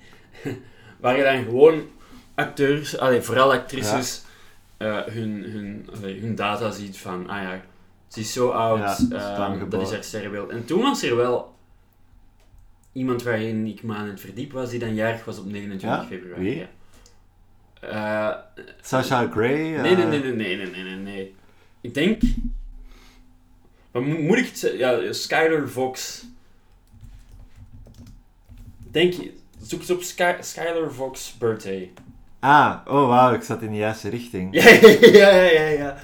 Waar 1.00 1.16
je 1.16 1.22
dan 1.22 1.44
gewoon 1.44 1.82
acteurs, 2.34 2.98
allee, 2.98 3.20
vooral 3.20 3.52
actrices, 3.52 4.22
eh, 4.76 5.00
hun, 5.04 5.42
hun, 5.44 5.88
allee, 5.94 6.20
hun 6.20 6.34
data 6.34 6.70
ziet 6.70 6.98
van, 6.98 7.28
ah 7.28 7.42
ja, 7.42 7.62
ze 8.08 8.20
is 8.20 8.32
zo 8.32 8.48
oud, 8.50 8.78
Ja, 8.78 8.94
ze 8.94 9.02
is 9.02 9.38
lang 9.38 9.68
dat 9.68 9.82
is 9.82 9.90
haar 9.90 10.04
sterrenbeeld. 10.04 10.50
En 10.50 10.64
toen 10.64 10.82
was 10.82 11.02
er 11.02 11.16
wel 11.16 11.54
iemand 12.92 13.22
waarin 13.22 13.66
ik 13.66 13.82
me 13.82 13.94
aan 13.94 14.08
het 14.08 14.20
verdiep 14.20 14.52
was, 14.52 14.70
die 14.70 14.78
dan 14.78 14.94
jarig 14.94 15.24
was 15.24 15.38
op 15.38 15.46
29 15.46 16.00
Ja? 16.00 16.06
februari. 16.06 16.68
Uh, 17.84 18.34
Sasha 18.80 19.26
Gray? 19.26 19.74
Uh... 19.74 19.82
Nee, 19.82 19.96
eh, 19.96 20.08
nee, 20.08 20.20
nee, 20.20 20.32
nee, 20.32 20.56
nee, 20.56 20.82
nee, 20.84 20.96
nee. 20.96 21.34
Ik 21.80 21.94
denk... 21.94 22.22
Maar 23.92 24.02
mo 24.02 24.18
moet 24.18 24.38
ik 24.38 24.46
het 24.46 24.58
zeggen? 24.58 24.78
Ja, 24.78 25.12
Skyler 25.12 25.68
Fox. 25.68 26.24
Denk 28.90 29.12
je... 29.12 29.32
Zoek 29.62 29.80
eens 29.80 29.90
op 29.90 30.02
Sky 30.02 30.32
Skyler 30.40 30.90
Birthday. 31.38 31.92
Ah, 32.40 32.76
oh 32.86 33.08
wauw, 33.08 33.34
ik 33.34 33.42
zat 33.42 33.62
in 33.62 33.70
de 33.70 33.76
juiste 33.76 34.08
richting. 34.08 34.54
ja, 34.54 34.68
ja, 35.20 35.30
ja, 35.30 35.66
ja. 35.66 35.98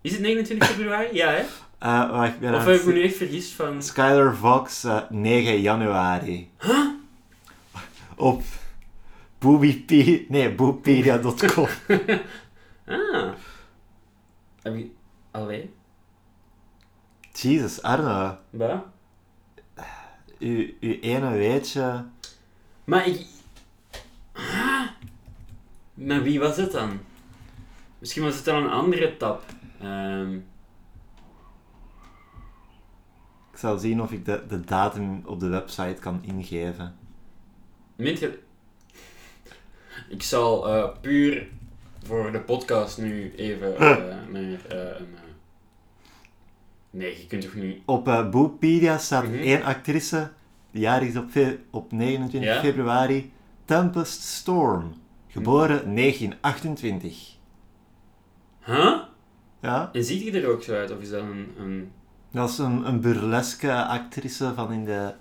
Is 0.00 0.12
het 0.12 0.20
29 0.20 0.68
februari? 0.68 1.08
ja, 1.12 1.30
hè? 1.30 1.42
Uh, 1.82 2.54
of 2.54 2.64
heb 2.64 2.74
ik 2.74 2.84
me 2.84 2.92
nu 2.92 3.02
echt 3.02 3.16
vergist 3.16 3.52
van... 3.52 3.82
Skyler 3.82 4.36
Vox, 4.36 4.84
uh, 4.84 5.00
9 5.10 5.60
januari. 5.60 6.50
Huh? 6.60 6.88
Op 8.16 8.42
boobyp... 9.44 9.90
Nee, 10.28 10.54
boopedia.com. 10.54 11.66
Ah. 12.86 13.32
Heb 14.62 14.76
je... 14.76 14.90
Allee. 15.30 15.70
Jesus, 17.32 17.82
Arno. 17.82 18.36
Wat? 18.50 18.84
Uw, 20.38 20.66
uw 20.80 20.98
ene 21.00 21.30
weetje... 21.30 22.04
Maar 22.84 23.06
ik... 23.06 23.26
Ah. 24.32 24.86
Maar 25.94 26.22
wie 26.22 26.40
was 26.40 26.56
het 26.56 26.72
dan? 26.72 26.98
Misschien 27.98 28.22
was 28.22 28.36
het 28.36 28.44
dan 28.44 28.62
een 28.64 28.70
andere 28.70 29.16
tab. 29.16 29.44
Ehm, 29.80 30.34
Ik 33.52 33.58
zal 33.60 33.78
zien 33.78 34.02
of 34.02 34.12
ik 34.12 34.24
de, 34.24 34.44
de 34.48 34.60
datum 34.60 35.22
op 35.26 35.40
de 35.40 35.48
website 35.48 36.00
kan 36.00 36.18
ingeven. 36.22 36.96
Meent 37.96 38.18
je... 38.18 38.42
Ik 40.08 40.22
zal 40.22 40.68
eh, 40.68 40.88
puur 41.00 41.46
voor 42.06 42.32
de 42.32 42.40
podcast 42.40 42.98
nu 42.98 43.32
even 43.36 43.76
eh, 43.76 43.80
naar 43.80 44.66
eh, 44.68 45.02
Nee, 46.90 47.18
je 47.20 47.26
kunt 47.26 47.42
toch 47.42 47.54
niet... 47.54 47.78
Op 47.84 48.04
Boopedia 48.30 48.98
staat 48.98 49.24
Mhm. 49.24 49.34
één 49.34 49.62
actrice, 49.62 50.30
die 50.70 50.80
jarig 50.80 51.08
is 51.08 51.16
op, 51.16 51.30
op 51.70 51.92
29 51.92 52.50
Ja? 52.54 52.60
februari. 52.60 53.32
Tempest 53.64 54.22
Storm. 54.22 54.94
Geboren 55.28 55.94
1928. 55.94 57.32
Huh? 58.64 58.96
Ja, 59.60 59.90
En 59.92 60.04
ziet 60.04 60.32
hij 60.32 60.42
er 60.42 60.48
ook 60.50 60.62
zo 60.62 60.74
uit? 60.74 60.90
Of 60.90 61.00
is 61.00 61.10
dat 61.10 61.20
een... 61.22 61.54
een... 61.58 61.90
dat 62.30 62.48
is 62.50 62.58
een, 62.58 62.86
een 62.88 63.00
burleske 63.00 63.74
actrice 63.84 64.52
van 64.54 64.72
in 64.72 64.84
de, 64.84 65.12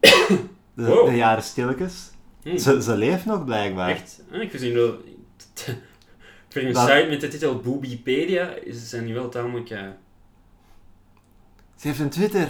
de, 0.74 0.86
Wow. 0.86 1.06
de 1.08 1.16
jaren 1.16 1.42
stilletjes. 1.42 2.10
Hm, 2.50 2.56
Ze, 2.58 2.82
ze 2.82 2.96
leeft 2.96 3.24
nog 3.24 3.44
blijkbaar. 3.44 3.88
Echt? 3.90 4.22
Ah, 4.32 4.40
ik 4.42 4.50
gezien 4.50 4.74
dat... 4.74 4.94
Voor 6.48 6.62
een 6.62 6.72
Dat- 6.72 6.88
site 6.88 7.06
met 7.10 7.20
de 7.20 7.28
titel 7.28 7.60
Boobypedia 7.60 8.48
is- 8.54 8.88
zijn 8.88 9.04
die 9.04 9.14
wel 9.14 9.28
tamelijk... 9.28 9.70
eh, 9.70 9.88
Ze 11.76 11.86
heeft 11.86 12.00
een 12.00 12.10
Twitter. 12.10 12.48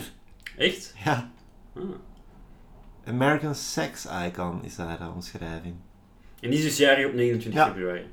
Echt? 0.57 0.95
Ja. 1.05 1.31
Ah. 1.75 1.83
American 3.07 3.55
Sex 3.55 4.07
Icon 4.27 4.65
is 4.65 4.77
haar 4.77 5.01
eh, 5.01 5.15
omschrijving. 5.15 5.75
En 6.41 6.51
die 6.51 6.59
is 6.59 6.65
dus 6.65 6.77
jarig 6.77 7.07
op 7.07 7.13
29 7.13 7.63
Ja. 7.63 7.69
februari. 7.69 8.07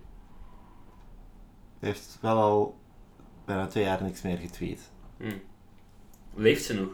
Heeft 1.79 2.17
wel 2.21 2.37
al 2.37 2.77
bijna 3.45 3.67
twee 3.67 3.83
jaar 3.83 4.03
niks 4.03 4.21
meer 4.21 4.37
getweet. 4.37 4.91
Hm. 5.17 5.37
Leeft 6.35 6.63
ze 6.63 6.73
nog? 6.73 6.89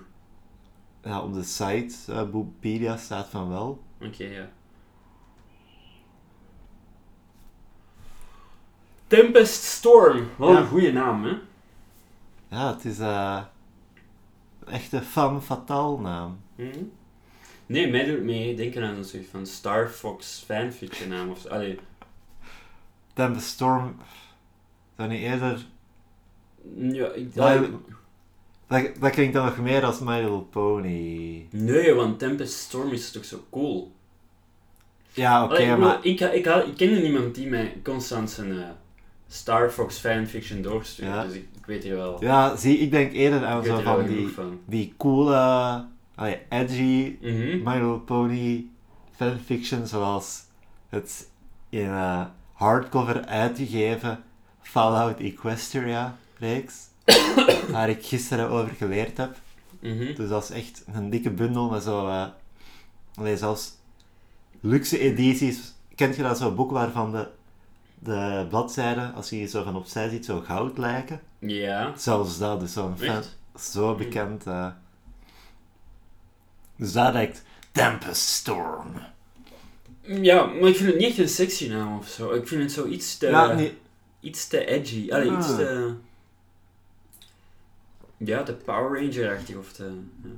Ja, 1.04 1.22
op 1.22 1.34
de 1.34 1.44
site, 1.44 1.96
eh 2.14 2.30
Boopedia, 2.30 2.98
staat 2.98 3.28
van 3.28 3.50
wel. 3.50 3.84
Oké, 4.02 4.24
ja. 4.24 4.50
Tempest 9.10 9.64
Storm. 9.64 10.30
Wat 10.36 10.58
een 10.58 10.68
goede 10.68 10.92
naam, 10.92 11.24
hè? 11.24 11.34
Ja, 12.48 12.74
het 12.74 12.86
is 12.86 13.00
eh, 13.00 13.44
een 14.66 14.74
echte 14.74 15.02
femme 15.02 15.42
fatale 15.42 16.00
naam. 16.00 16.40
Mhm. 16.56 16.84
Nee, 17.66 17.90
mij 17.90 18.06
doet 18.06 18.24
mee 18.24 18.56
denken 18.56 18.84
aan 18.84 18.96
een 18.96 19.06
soort 19.06 19.28
van 19.32 19.46
Star 19.46 19.90
Fox 19.90 20.44
fanfiction 20.46 21.10
naam 21.10 21.30
of 21.30 21.40
zo. 21.40 21.48
Allee, 21.50 21.80
Tempest 23.14 23.48
Storm, 23.48 23.96
zou 24.98 25.10
niet 25.10 25.22
eerder... 25.22 25.66
ja, 26.78 27.08
ik, 27.12 27.38
allee, 27.38 27.70
Dat, 28.68 28.90
dat 29.00 29.12
klinkt 29.12 29.34
dan 29.34 29.46
nog 29.46 29.58
meer 29.58 29.86
als 29.86 30.00
My 30.00 30.20
Little 30.20 30.42
Pony. 30.42 31.48
Nee, 31.50 31.94
want 31.94 32.20
Tempest 32.20 32.54
Storm 32.54 32.92
is 32.92 33.12
toch 33.12 33.26
zo 33.26 33.46
cool. 33.50 33.92
Ja, 35.14 35.44
oké, 35.44 35.76
maar... 35.78 36.06
ik, 36.06 36.20
ik, 36.20 36.34
ik, 36.34 36.46
ik 36.46 36.78
kende 36.78 37.00
niemand 37.00 37.36
die 37.36 37.48
mij 37.48 37.80
constant 37.84 38.30
zijn 38.30 38.52
eh, 38.52 38.70
Star 39.32 39.70
Fox 39.72 39.98
fanfiction 39.98 40.62
doorstuurde, 40.62 41.12
Ja. 41.12 41.24
dus 41.24 41.34
ik, 41.34 41.46
ik 41.58 41.66
weet 41.66 41.84
hier 41.84 41.96
wel. 41.96 42.24
Ja, 42.24 42.56
zie, 42.56 42.78
ik 42.78 42.92
denk 42.92 43.12
eerder 43.14 43.46
aan 43.46 43.64
zo 43.64 43.80
van 43.82 44.06
die, 44.06 44.28
van. 44.28 44.60
die 44.66 44.94
coole, 44.98 45.86
allee, 46.16 46.38
edgy 46.50 47.18
Mhm. 47.22 47.64
My 47.64 47.74
Little 47.74 48.00
Pony 48.00 48.66
fanfiction, 49.16 49.88
zoals 49.88 50.42
het 50.90 51.30
in 51.70 51.88
eh, 51.88 52.26
hardcover 52.54 53.26
uitgegeven 53.26 54.24
Fallout 54.62 55.20
Equestria 55.20 56.18
reeks, 56.38 56.76
waar 57.72 57.90
ik 57.90 58.06
gisteren 58.06 58.50
over 58.50 58.70
geleerd 58.78 59.18
heb. 59.18 59.38
Mhm. 59.82 60.14
Dus 60.16 60.30
dat 60.30 60.44
is 60.44 60.50
echt 60.50 60.84
een 60.94 61.10
dikke 61.10 61.30
bundel 61.30 61.70
met 61.70 61.84
zo, 61.84 62.28
allee, 63.16 63.38
zelfs 63.38 63.72
luxe 64.60 65.00
edities. 65.00 65.74
Kent 65.96 66.16
je 66.16 66.22
dat 66.24 66.38
zo'n 66.38 66.56
boek 66.56 66.72
waarvan 66.72 67.12
de, 67.12 67.28
de 68.00 68.46
bladzijden, 68.50 69.14
als 69.14 69.30
je 69.30 69.36
die 69.36 69.48
zo 69.48 69.64
van 69.64 69.76
opzij 69.76 70.10
ziet, 70.10 70.26
zo 70.26 70.40
goud 70.42 70.78
lijken? 70.78 71.22
Ja. 71.40 71.94
Zelfs 71.98 72.38
dat, 72.38 72.60
dus 72.60 72.74
zo'n 72.74 72.98
fan, 72.98 73.24
zo 73.60 73.96
bekend. 73.96 74.46
eh. 74.46 74.68
Dus 76.76 76.92
dat 76.92 77.14
lijkt 77.14 77.44
Tempest 77.72 78.22
Storm. 78.28 78.92
Ja, 80.02 80.46
maar 80.46 80.70
ik 80.70 80.76
vind 80.76 80.90
het 80.90 80.98
niet 81.00 81.08
echt 81.10 81.18
een 81.18 81.30
sexy 81.30 81.68
naam 81.70 81.98
of 81.98 82.08
zo. 82.08 82.32
Ik 82.32 82.48
vind 82.48 82.62
het 82.62 82.72
zoiets 82.72 83.18
te... 83.18 83.28
Ja, 83.28 83.54
niet, 83.54 83.74
iets 84.20 84.48
te 84.48 84.66
edgy. 84.66 85.12
Allee, 85.12 85.32
iets 85.38 85.50
Ah. 85.50 85.56
te... 85.58 85.94
Ja, 88.18 88.44
de 88.44 88.54
Power 88.54 89.02
Ranger-achtig 89.02 89.56
of 89.56 89.72
te... 89.72 89.84
Ja. 90.24 90.30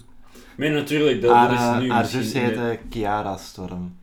Maar 0.58 0.70
natuurlijk, 0.70 1.22
dat, 1.22 1.32
haar, 1.36 1.50
dat 1.50 1.58
eh, 1.60 1.76
is 1.76 1.82
nu 1.82 1.92
haar 1.92 2.06
zus 2.06 2.34
heette 2.34 2.80
Kiara 2.90 3.38
Storm. 3.38 3.98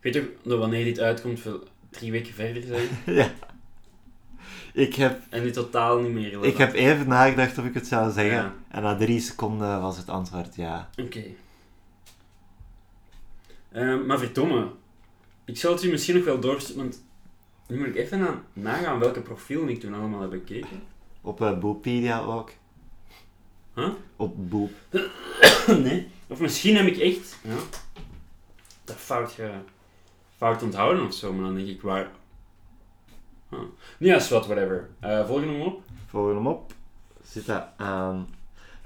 Ik 0.00 0.12
weet 0.14 0.18
ook 0.24 0.28
dat 0.42 0.58
wanneer 0.58 0.84
dit 0.84 1.00
uitkomt, 1.00 1.40
drie 1.92 2.10
weken 2.10 2.34
verder 2.34 2.62
zijn. 2.62 2.88
ja. 3.18 3.30
Ik 4.72 4.94
heb, 4.94 5.20
En 5.28 5.42
dit 5.42 5.54
totaal 5.54 6.00
niet 6.00 6.12
meer 6.12 6.44
ik 6.44 6.56
heb 6.56 6.72
even 6.72 7.08
nagedacht 7.08 7.58
of 7.58 7.64
ik 7.64 7.74
het 7.74 7.86
zou 7.86 8.12
zeggen. 8.12 8.34
Ja. 8.34 8.54
En 8.68 8.82
na 8.82 8.96
drie 8.96 9.20
seconden 9.20 9.80
was 9.80 9.96
het 9.96 10.08
antwoord 10.08 10.54
ja. 10.54 10.88
Oké. 11.00 11.24
Ehm, 13.72 14.06
maar 14.06 14.18
verdomme. 14.18 14.70
Ik 15.44 15.56
zal 15.56 15.72
het 15.72 15.82
u 15.82 15.90
misschien 15.90 16.14
nog 16.14 16.24
wel 16.24 16.40
doorsturen, 16.40 16.82
want 16.82 17.02
nu 17.68 17.78
moet 17.78 17.86
ik 17.86 17.96
even 17.96 18.28
aan 18.28 18.44
nagaan 18.52 18.98
welke 18.98 19.20
profielen 19.20 19.68
ik 19.68 19.80
toen 19.80 19.94
allemaal 19.94 20.20
heb 20.20 20.30
bekeken. 20.30 20.82
Op 21.20 21.40
uh, 21.40 21.58
Boepedia 21.58 22.20
ook. 22.20 22.50
Huh? 23.74 23.88
Op 24.16 24.50
Boep. 24.50 24.72
nee. 25.84 26.08
Of 26.26 26.40
misschien 26.40 26.76
heb 26.76 26.86
ik 26.86 26.98
echt 26.98 27.38
ja, 27.42 27.56
dat 28.84 28.96
fout, 28.96 29.32
ge, 29.32 29.50
fout 30.42 30.62
onthouden 30.62 31.06
of 31.06 31.14
zo, 31.14 31.32
maar 31.32 31.44
dan 31.44 31.54
denk 31.54 31.68
ik 31.68 31.82
waar. 31.82 32.10
Huh. 33.50 33.58
Ja, 33.98 34.16
is 34.16 34.28
wat, 34.28 34.46
whatever. 34.46 34.88
Eh 35.00 35.26
volgende 35.26 35.52
hem 35.52 35.62
op. 35.62 35.82
Volgen 36.06 36.34
hem 36.34 36.46
op. 36.46 36.72
Zit 37.24 37.46
dat 37.46 37.64
aan 37.76 38.28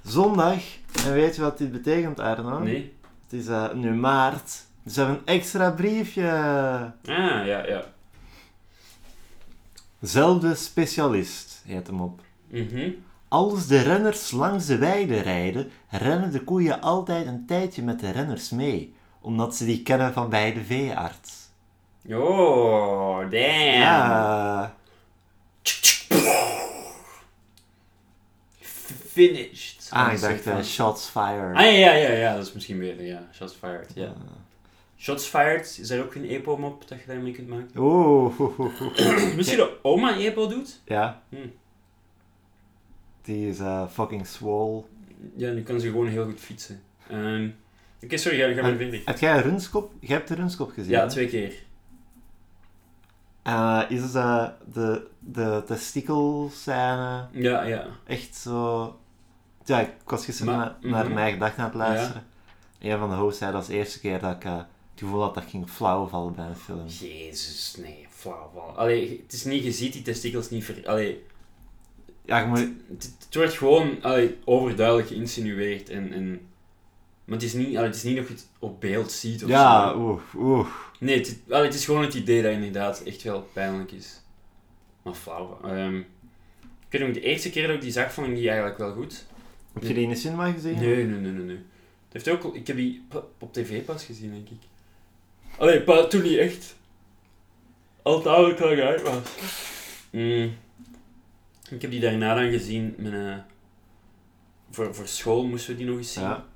zondag. 0.03 0.63
En 1.05 1.13
weet 1.13 1.37
je 1.37 1.43
wat 1.43 1.59
dit 1.59 1.73
betekent, 1.73 2.21
Arno? 2.21 2.59
Nee. 2.59 2.93
Het 3.23 3.33
is 3.41 3.47
eh, 3.47 3.73
nu 3.73 3.95
maart. 3.95 4.65
Dus 4.83 4.95
we 4.95 5.01
hebben 5.01 5.19
een 5.19 5.27
extra 5.27 5.71
briefje. 5.71 6.31
Ah, 7.05 7.47
ja, 7.47 7.67
ja. 7.67 7.85
Zelfde 10.01 10.55
specialist 10.55 11.63
heet 11.67 11.87
hem 11.87 12.01
op. 12.01 12.21
Mhm. 12.47 12.91
Als 13.29 13.67
de 13.67 13.81
renners 13.81 14.31
langs 14.31 14.67
de 14.67 14.79
weide 14.79 15.21
rijden, 15.21 15.71
rennen 15.91 16.33
de 16.33 16.45
koeien 16.45 16.81
altijd 16.81 17.27
een 17.27 17.47
tijdje 17.47 17.83
met 17.83 18.01
de 18.01 18.11
renners 18.11 18.51
mee, 18.51 18.95
omdat 19.21 19.57
ze 19.57 19.65
die 19.65 19.83
kennen 19.83 20.13
van 20.13 20.29
bij 20.29 20.53
de 20.53 20.65
veearts. 20.65 21.46
Oh, 22.11 23.19
damn. 23.31 23.81
Ja, 23.81 24.77
Finished. 29.11 29.87
ah, 29.91 30.13
ik 30.13 30.21
dacht 30.21 30.47
een 30.47 30.53
soort 30.53 30.67
shots 30.67 31.09
fired. 31.09 31.57
Ah, 31.57 31.63
ja, 31.79 31.93
ja, 31.93 32.11
ja, 32.13 32.35
dat 32.37 32.47
is 32.47 32.53
misschien 32.53 32.79
beter, 32.79 33.05
ja. 33.05 33.29
Shots 33.35 33.55
fired, 33.55 33.91
ja. 33.95 34.13
Shots 34.99 35.27
fired, 35.27 35.79
is 35.81 35.89
daar 35.89 36.01
ook 36.01 36.15
een 36.15 36.29
EPO 36.29 36.53
op 36.53 36.89
dat 36.89 36.99
je 37.01 37.05
daarmee 37.07 37.33
kunt 37.33 37.49
maken? 37.49 37.71
Oeh, 37.81 38.37
ho, 38.37 38.55
ho, 38.57 38.71
ho. 38.79 38.91
Misschien 39.37 39.59
dat 39.59 39.71
oma 39.83 40.13
een 40.17 40.21
EPO 40.21 40.49
doet? 40.49 40.81
ja. 40.85 41.23
Hm. 41.29 41.37
Die 43.23 43.49
is 43.49 43.59
eh, 43.59 43.89
fucking 43.89 44.27
swole. 44.27 44.83
Ja, 45.37 45.51
nu 45.51 45.63
kan 45.63 45.81
ze 45.81 45.87
gewoon 45.91 46.07
heel 46.09 46.25
goed 46.25 46.41
fietsen. 46.41 46.83
Ehm, 47.11 47.49
Oké, 48.03 48.17
sorry, 48.17 48.39
ga, 48.39 48.53
ga 48.55 48.63
maar 48.63 48.71
En- 48.71 48.77
verder. 48.77 49.01
Heb 49.05 49.19
jij 49.19 49.37
een 49.37 49.43
runskop? 49.43 49.93
Jij 50.01 50.17
hebt 50.17 50.29
de 50.29 50.35
runskop 50.35 50.71
gezien, 50.73 50.91
Ja, 50.91 51.07
twee 51.07 51.27
keer. 51.29 51.53
Eh, 53.47 53.83
is 53.89 54.15
eh, 54.15 54.49
de, 54.73 55.07
de 55.19 55.63
testikelscène 55.67 57.27
Ja, 57.33 57.63
ja. 57.63 57.87
echt 58.07 58.35
zo... 58.37 58.97
Ja, 59.65 59.81
ik 59.81 59.91
was 60.05 60.25
gisteren 60.25 60.57
Maar- 60.57 60.77
na- 60.81 60.89
naar 60.91 61.05
mhm. 61.05 61.15
mijn 61.15 61.33
gedachten 61.33 61.59
aan 61.63 61.69
het 61.69 61.75
luisteren. 61.79 62.25
Een 62.81 62.99
van 62.99 63.11
de 63.11 63.17
hosts 63.17 63.39
zei 63.39 63.51
dat 63.53 63.61
was 63.61 63.69
de 63.71 63.77
eerste 63.77 64.01
keer 64.01 64.21
dat 64.21 64.35
ik 64.37 64.45
eh, 64.45 64.57
het 64.57 64.67
gevoel 64.95 65.23
had 65.23 65.35
dat 65.35 65.43
ik 65.43 65.49
ging 65.49 65.71
flauwvallen 65.71 66.35
bij 66.35 66.47
een 66.47 66.57
film. 66.57 66.87
Jezus, 66.87 67.77
nee, 67.79 68.07
flauw. 68.11 68.51
wel. 68.55 68.63
Allee, 68.79 69.21
het 69.23 69.33
is 69.33 69.45
niet, 69.45 69.65
je 69.65 69.73
ziet 69.73 69.93
die 69.93 70.03
testikels 70.03 70.51
niet 70.51 70.65
ver... 70.65 70.89
Allee, 70.89 71.25
Ja, 72.25 72.45
moet... 72.47 72.59
het, 72.59 73.15
het 73.25 73.35
wordt 73.35 73.53
gewoon 73.53 74.03
allee, 74.03 74.39
overduidelijk 74.45 75.09
geïnsinueerd 75.09 75.89
en... 75.91 76.13
en 76.13 76.41
maar 77.27 77.35
het 77.39 77.43
is, 77.47 77.53
niet, 77.53 77.77
allee, 77.77 77.89
het 77.89 77.97
is 77.97 78.03
niet 78.03 78.19
of 78.19 78.29
je 78.29 78.33
het 78.35 78.47
op 78.59 78.81
beeld 78.81 79.13
ziet 79.13 79.45
of 79.45 79.49
Ja, 79.51 79.91
zo. 79.91 79.99
oeh, 79.99 80.21
oeh. 80.35 80.69
Nee, 81.01 81.19
het, 81.19 81.39
allee, 81.49 81.65
het 81.65 81.75
is 81.75 81.85
gewoon 81.85 82.03
het 82.03 82.15
idee 82.15 82.43
dat 82.43 82.53
inderdaad 82.53 83.03
echt 83.03 83.23
wel 83.23 83.49
pijnlijk 83.53 83.93
is. 83.93 84.21
Maar 85.03 85.15
flauw. 85.15 85.59
Ehm, 85.65 85.97
ik 85.97 86.07
weet 86.89 87.01
nog, 87.01 87.13
de 87.13 87.21
eerste 87.21 87.51
keer 87.51 87.67
dat 87.67 87.77
ik 87.77 87.83
die 87.83 87.93
zag, 87.93 88.13
vond 88.13 88.27
ik 88.29 88.35
die 88.35 88.49
eigenlijk 88.49 88.79
wel 88.79 88.93
goed. 88.93 89.27
Heb 89.73 89.83
je 89.83 89.95
die 89.95 90.03
in 90.03 90.09
de 90.09 90.15
cinema 90.15 90.53
gezien? 90.53 90.79
Nee, 90.79 91.05
nee, 91.05 91.21
nee, 91.21 91.33
nee. 91.33 91.45
nee. 91.45 91.61
Het 92.09 92.25
heeft 92.25 92.45
ook, 92.45 92.55
ik 92.55 92.67
heb 92.67 92.77
die 92.77 93.07
op 93.39 93.53
tv 93.53 93.85
pas 93.85 94.05
gezien, 94.05 94.31
denk 94.31 94.49
ik. 94.49 94.69
Allee, 95.59 95.83
pa, 95.83 96.07
toen 96.07 96.23
niet 96.23 96.39
echt. 96.39 96.77
Al 98.03 98.29
oude 98.29 98.55
kan 98.55 98.69
uit 98.69 99.03
was. 99.03 99.21
Mm. 100.11 100.55
Ik 101.71 101.83
heb 101.83 101.91
die 101.91 102.01
daarna 102.01 102.35
dan 102.35 102.51
gezien. 102.51 102.95
Met, 102.99 103.13
eh, 103.13 103.37
voor, 104.71 104.95
voor 104.95 105.09
school 105.09 105.47
moesten 105.47 105.71
we 105.73 105.77
die 105.77 105.87
nog 105.87 105.97
eens 105.97 106.13
zien. 106.13 106.23
Ja. 106.23 106.47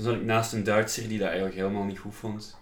Toen 0.00 0.08
zat 0.08 0.18
ik 0.18 0.26
naast 0.26 0.52
een 0.52 0.64
Duitser 0.64 1.08
die 1.08 1.18
dat 1.18 1.26
eigenlijk 1.26 1.56
helemaal 1.56 1.84
niet 1.84 1.98
goed 1.98 2.14
vond. 2.14 2.58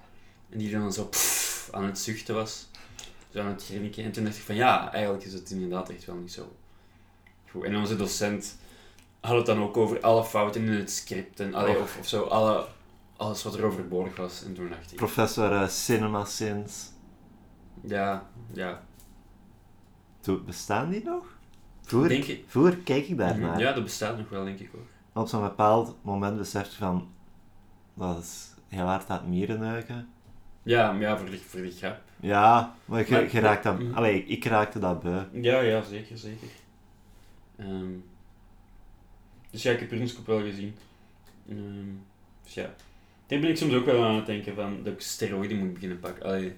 En 0.50 0.58
die 0.58 0.70
dan 0.70 0.92
zo 0.92 1.04
pff, 1.04 1.68
aan 1.72 1.84
het 1.84 1.98
zuchten 1.98 2.34
was. 2.34 2.68
Zo 3.30 3.40
aan 3.40 3.46
het 3.46 3.64
grinniken. 3.64 4.04
En 4.04 4.12
toen 4.12 4.24
dacht 4.24 4.36
ik 4.36 4.42
van 4.42 4.54
ja, 4.54 4.92
eigenlijk 4.92 5.24
is 5.24 5.32
het 5.32 5.50
inderdaad 5.50 5.90
echt 5.90 6.04
wel 6.04 6.16
niet 6.16 6.32
zo 6.32 6.56
goed. 7.50 7.64
En 7.64 7.76
onze 7.76 7.96
docent 7.96 8.58
had 9.20 9.36
het 9.36 9.46
dan 9.46 9.62
ook 9.62 9.76
over 9.76 10.00
alle 10.00 10.24
fouten 10.24 10.62
in 10.62 10.72
het 10.72 10.90
script. 10.90 11.40
En, 11.40 11.54
allee, 11.54 11.76
Och. 11.76 11.82
of, 11.82 11.98
of 11.98 12.08
zo, 12.08 12.22
alle, 12.22 12.66
alles 13.16 13.42
wat 13.42 13.54
er 13.54 13.64
overbodig 13.64 14.16
was. 14.16 14.44
En 14.44 14.54
toen 14.54 14.68
dacht 14.68 14.90
ik, 14.90 14.96
Professor 14.96 15.52
eh, 15.52 15.68
Cinema 15.68 16.24
Sins. 16.24 16.90
ja, 17.80 18.30
ja. 18.52 18.82
Toen, 20.20 20.44
bestaan 20.44 20.90
die 20.90 21.04
nog? 21.04 21.24
Vroeger, 21.82 22.08
Denk 22.08 22.24
je, 22.24 22.44
vroeger 22.46 22.76
keek 22.76 23.08
ik 23.08 23.16
daarnaar. 23.16 23.50
Mhm. 23.50 23.60
ja, 23.60 23.72
dat 23.72 23.84
bestaat 23.84 24.18
nog 24.18 24.28
wel, 24.28 24.44
denk 24.44 24.58
ik 24.58 24.70
hoor. 24.72 24.86
Op 25.22 25.28
zo'n 25.28 25.42
bepaald 25.42 25.96
moment 26.02 26.36
besefte 26.36 26.70
je 26.70 26.76
van... 26.76 27.16
Dat 27.98 28.18
is 28.22 28.54
heel 28.68 28.84
hard 28.84 29.08
aan 29.10 29.18
het 29.18 29.28
mierenneuken. 29.28 30.08
Ja, 30.62 30.92
maar 30.92 31.00
ja, 31.00 31.18
voor 31.18 31.30
die, 31.30 31.38
voor 31.40 31.60
die 31.60 31.70
grap. 31.72 32.00
Ja, 32.20 32.74
maar 32.84 33.04
je, 33.06 33.10
Maar- 33.12 33.32
je 33.32 33.40
raakt 33.40 33.62
dat... 33.62 33.78
Mhm. 33.78 33.94
Allee, 33.94 34.24
ik 34.24 34.44
raakte 34.44 34.78
dat 34.78 35.02
beu. 35.02 35.20
Ja, 35.32 35.60
ja, 35.60 35.82
zeker, 35.82 36.18
zeker. 36.18 36.48
Ehm, 37.56 37.90
dus 39.50 39.62
ja, 39.62 39.72
ik 39.72 39.80
heb 39.80 39.90
Runskop 39.90 40.26
wel 40.26 40.40
gezien. 40.40 40.74
Ehm, 41.48 41.88
dus 42.44 42.54
ja. 42.54 42.74
Daar 43.26 43.38
ben 43.40 43.50
ik 43.50 43.56
soms 43.56 43.74
ook 43.74 43.84
wel 43.84 44.04
aan 44.04 44.14
het 44.14 44.26
denken 44.26 44.54
van 44.54 44.82
dat 44.82 44.92
ik 44.92 45.00
steroïden 45.00 45.58
moet 45.58 45.72
beginnen 45.74 46.00
pakken. 46.00 46.24
Allee. 46.24 46.54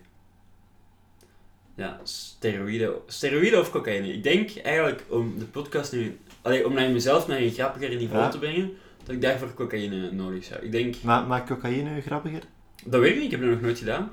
Ja, 1.75 2.01
steroïden. 2.03 2.95
Steroïden 3.07 3.61
of 3.61 3.71
cocaïne. 3.71 4.13
Ik 4.13 4.23
denk 4.23 4.57
eigenlijk 4.57 5.03
om 5.09 5.39
de 5.39 5.45
podcast 5.45 5.93
nu... 5.93 6.19
Allee, 6.43 6.67
om 6.67 6.73
naar 6.75 6.91
mezelf 6.91 7.27
naar 7.27 7.39
een 7.39 7.51
grappiger 7.51 7.97
niveau 7.97 8.23
Ja. 8.23 8.29
te 8.29 8.39
brengen, 8.39 8.73
dat 9.05 9.15
ik 9.15 9.23
daarvoor 9.23 9.55
cocaïne 9.55 10.11
nodig 10.13 10.45
zou. 10.45 10.61
Ik 10.63 10.73
denk... 10.73 11.03
Ma 11.03 11.21
maakt 11.21 11.49
cocaïne 11.49 12.01
grappiger? 12.01 12.43
Dat 12.85 13.01
weet 13.01 13.11
ik 13.11 13.17
niet, 13.17 13.25
ik 13.25 13.31
heb 13.31 13.41
dat 13.41 13.51
nog 13.51 13.61
nooit 13.61 13.79
gedaan. 13.79 14.11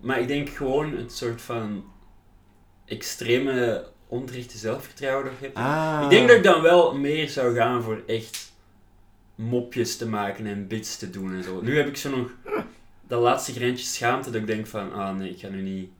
Maar 0.00 0.20
ik 0.20 0.28
denk 0.28 0.48
gewoon 0.48 0.96
het 0.96 1.12
soort 1.12 1.42
van 1.42 1.84
extreme 2.84 3.86
onterechte 4.06 4.58
zelfvertrouwen 4.58 5.24
dat 5.24 5.32
je. 5.40 5.54
Ah. 5.54 6.00
Ik 6.02 6.10
denk 6.10 6.28
dat 6.28 6.36
ik 6.36 6.42
dan 6.42 6.62
wel 6.62 6.94
meer 6.94 7.28
zou 7.28 7.54
gaan 7.54 7.82
voor 7.82 8.02
echt 8.06 8.52
mopjes 9.34 9.96
te 9.96 10.08
maken 10.08 10.46
en 10.46 10.66
bits 10.66 10.96
te 10.96 11.10
doen 11.10 11.34
en 11.34 11.42
zo. 11.44 11.60
Nu 11.62 11.76
heb 11.76 11.86
ik 11.86 11.96
zo 11.96 12.16
nog 12.16 12.30
dat 13.06 13.22
laatste 13.22 13.52
grensje 13.52 13.86
schaamte 13.86 14.30
dat 14.30 14.40
ik 14.40 14.46
denk 14.46 14.66
van, 14.66 14.92
ah 14.92 15.16
nee, 15.16 15.30
ik 15.30 15.40
ga 15.40 15.48
nu 15.48 15.60
niet... 15.62 15.90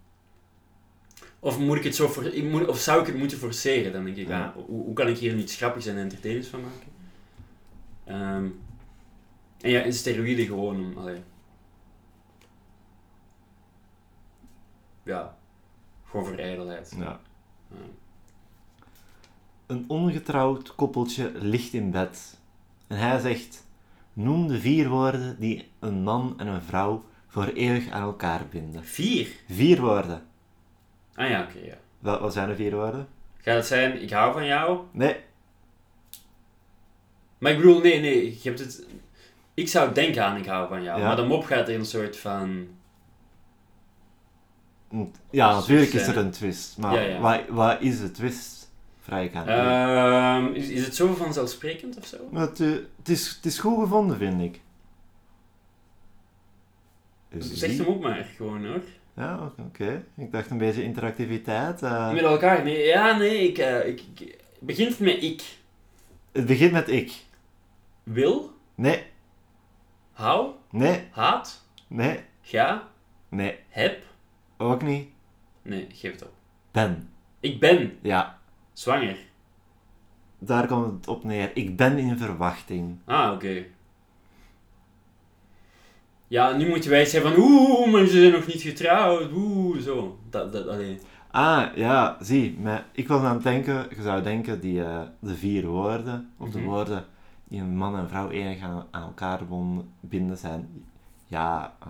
Of 1.40 1.58
moet 1.58 1.76
ik 1.76 1.84
het 1.84 1.94
zo 1.94 2.08
voor, 2.08 2.24
ik 2.24 2.44
moet, 2.44 2.66
of 2.66 2.78
zou 2.78 3.00
ik 3.00 3.06
het 3.06 3.16
moeten 3.16 3.38
forceren? 3.38 3.92
Dan 3.92 4.04
denk 4.04 4.16
ik, 4.16 4.28
Ja. 4.28 4.44
ah, 4.44 4.54
hoe, 4.54 4.84
hoe 4.84 4.94
kan 4.94 5.08
ik 5.08 5.18
hier 5.18 5.36
iets 5.36 5.56
grappigs 5.56 5.86
en 5.86 5.96
entertainends 5.96 6.48
van 6.48 6.60
maken? 6.60 6.97
Ehm, 8.08 8.46
en 9.60 9.70
ja, 9.70 9.80
en 9.80 9.92
steroïden 9.92 10.46
gewoon 10.46 10.76
om, 10.76 10.98
allee. 10.98 11.22
Ja, 15.02 15.36
gewoon 16.04 16.26
voor 16.26 16.38
ijdelheid. 16.38 16.94
Ja. 16.98 17.20
Een 19.66 19.84
ongetrouwd 19.88 20.74
koppeltje 20.74 21.32
ligt 21.34 21.72
in 21.72 21.90
bed. 21.90 22.38
En 22.86 22.98
hij 22.98 23.20
zegt... 23.20 23.66
Noem 24.12 24.48
de 24.48 24.60
vier 24.60 24.88
woorden 24.88 25.40
die 25.40 25.68
een 25.78 26.02
man 26.02 26.34
en 26.36 26.46
een 26.46 26.62
vrouw 26.62 27.04
voor 27.26 27.46
eeuwig 27.46 27.90
aan 27.90 28.02
elkaar 28.02 28.46
binden. 28.50 28.84
vier? 28.84 29.28
Vier 29.48 29.80
woorden. 29.80 30.22
Ah 31.14 31.28
ja, 31.28 31.42
oké, 31.42 31.58
ja. 31.58 31.74
Wat, 31.98 32.20
wat 32.20 32.32
zijn 32.32 32.48
de 32.48 32.54
vier 32.54 32.74
woorden? 32.74 33.08
Gaat 33.36 33.56
het 33.56 33.66
zijn, 33.66 34.02
ik 34.02 34.10
hou 34.10 34.32
van 34.32 34.46
jou? 34.46 34.80
Nee. 34.90 35.16
Maar 37.38 37.52
ik 37.52 37.56
bedoel, 37.58 37.80
nee, 37.80 38.00
nee, 38.00 38.24
je 38.42 38.48
hebt 38.48 38.58
het... 38.58 38.86
Ik 39.54 39.68
zou 39.68 39.92
denken 39.94 40.24
aan 40.24 40.36
ik 40.36 40.46
hou 40.46 40.68
van 40.68 40.82
jou, 40.82 41.00
Ja. 41.00 41.06
maar 41.06 41.16
de 41.16 41.22
mop 41.24 41.44
gaat 41.44 41.68
er 41.68 41.74
een 41.74 41.84
soort 41.84 42.16
van... 42.16 42.66
Ja, 45.30 45.54
natuurlijk 45.54 45.92
is 45.92 46.06
er 46.06 46.16
een 46.16 46.30
twist. 46.30 46.78
Maar 46.78 46.94
Ja, 46.94 47.00
ja. 47.00 47.20
Wat, 47.20 47.40
wat 47.48 47.80
is 47.80 48.00
de 48.00 48.10
twist? 48.10 48.70
Vraag 49.00 49.22
ik 49.24 49.34
aan. 49.34 49.48
Ehm, 49.48 50.54
is, 50.54 50.68
is 50.68 50.84
het 50.84 50.94
zo 50.96 51.14
vanzelfsprekend 51.14 51.96
of 51.98 52.06
zo? 52.06 52.16
Het, 52.32 52.60
eh, 52.60 52.68
het, 52.96 53.08
is, 53.08 53.28
het 53.28 53.44
is 53.46 53.58
goed 53.58 53.80
gevonden, 53.80 54.16
vind 54.16 54.40
ik. 54.42 54.60
Zeg 57.38 57.76
hem 57.76 57.86
ook 57.86 58.00
maar, 58.02 58.26
gewoon 58.36 58.66
hoor. 58.66 58.82
Ja, 59.16 59.52
oké. 59.58 60.04
Ik 60.16 60.32
dacht 60.32 60.50
een 60.50 60.58
beetje 60.58 60.82
interactiviteit. 60.82 61.82
eh. 61.82 62.12
Met 62.12 62.22
elkaar? 62.22 62.64
Nee, 62.64 62.86
ja, 62.86 63.16
nee, 63.16 63.48
ik, 63.48 63.58
ik, 63.86 64.02
ik... 64.14 64.28
Het 64.28 64.60
begint 64.66 64.98
met 64.98 65.22
ik. 65.22 65.42
Het 66.32 66.46
begint 66.46 66.72
met 66.72 66.88
ik. 66.88 67.12
Wil, 68.12 68.52
Nee, 68.74 69.02
hou, 70.12 70.50
nee, 70.70 71.08
haat, 71.10 71.66
nee, 71.86 72.20
ga, 72.42 72.88
nee, 73.28 73.58
heb. 73.68 74.02
ook 74.56 74.82
niet. 74.82 75.08
Nee, 75.62 75.86
geef 75.92 76.12
het 76.12 76.22
op. 76.22 76.32
Ben. 76.70 77.10
Ik 77.40 77.60
ben 77.60 77.98
Ja, 78.02 78.38
zwanger. 78.72 79.16
daar 80.38 80.66
komt 80.66 80.92
het 80.94 81.08
op 81.08 81.24
neer. 81.24 81.50
Ik 81.54 81.76
ben 81.76 81.98
in 81.98 82.18
verwachting. 82.18 82.98
Ah, 83.04 83.32
oké. 83.32 83.64
Ja, 86.28 86.56
nu 86.56 86.68
moeten 86.68 86.90
wij 86.90 87.04
zeggen 87.04 87.32
van 87.32 87.42
oeh, 87.42 87.92
maar 87.92 88.06
ze 88.06 88.20
zijn 88.20 88.32
nog 88.32 88.46
niet 88.46 88.62
getrouwd. 88.62 89.30
Oeh, 89.32 89.78
zo. 89.80 90.18
Dat, 90.30 90.52
dat, 90.52 90.68
allee. 90.68 90.98
Ah, 91.30 91.66
ja, 91.76 92.16
zie. 92.20 92.58
Maar 92.58 92.86
ik 92.92 93.08
was 93.08 93.22
aan 93.22 93.34
het 93.34 93.42
denken, 93.42 93.86
je 93.96 94.02
zou 94.02 94.22
denken, 94.22 94.60
die, 94.60 94.84
eh, 94.84 95.00
de 95.20 95.34
vier 95.34 95.66
woorden, 95.66 96.32
of 96.38 96.50
de 96.50 96.58
Mhm. 96.58 96.68
woorden 96.68 97.04
die 97.48 97.60
een 97.60 97.76
man 97.76 97.96
en 97.96 98.08
vrouw 98.08 98.30
enig 98.30 98.60
aan, 98.62 98.86
aan 98.90 99.02
elkaar 99.02 99.40
binden 100.00 100.36
zijn. 100.38 100.84
Ja, 101.26 101.76
eh, 101.82 101.88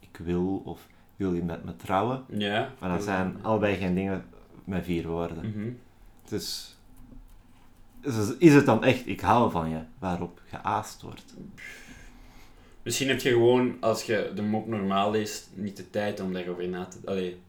ik 0.00 0.16
wil, 0.22 0.62
of 0.64 0.86
wil 1.16 1.32
je 1.34 1.42
met 1.42 1.64
me 1.64 1.76
trouwen? 1.76 2.24
Ja. 2.28 2.72
Maar 2.80 2.90
dat 2.90 3.02
zijn 3.04 3.36
allebei 3.42 3.76
geen 3.76 3.94
dingen 3.94 4.24
met 4.64 4.84
vier 4.84 5.06
woorden. 5.08 5.50
Mhm. 5.50 5.70
Dus 6.28 6.76
is- 8.02 8.36
is 8.38 8.54
het 8.54 8.66
dan 8.66 8.84
echt, 8.84 9.06
ik 9.06 9.20
hou 9.20 9.50
van 9.50 9.70
je, 9.70 9.78
waarop 9.98 10.40
geaast 10.48 11.02
wordt? 11.02 11.34
Misschien 12.82 13.08
heb 13.08 13.20
je 13.20 13.30
gewoon, 13.30 13.76
als 13.80 14.02
je 14.02 14.32
de 14.34 14.42
mop 14.42 14.66
normaal 14.66 15.10
leest, 15.10 15.50
niet 15.54 15.76
de 15.76 15.90
tijd 15.90 16.20
om 16.20 16.32
daarover 16.32 16.68
na 16.68 16.84
te... 16.84 16.98
Allee. 17.04 17.40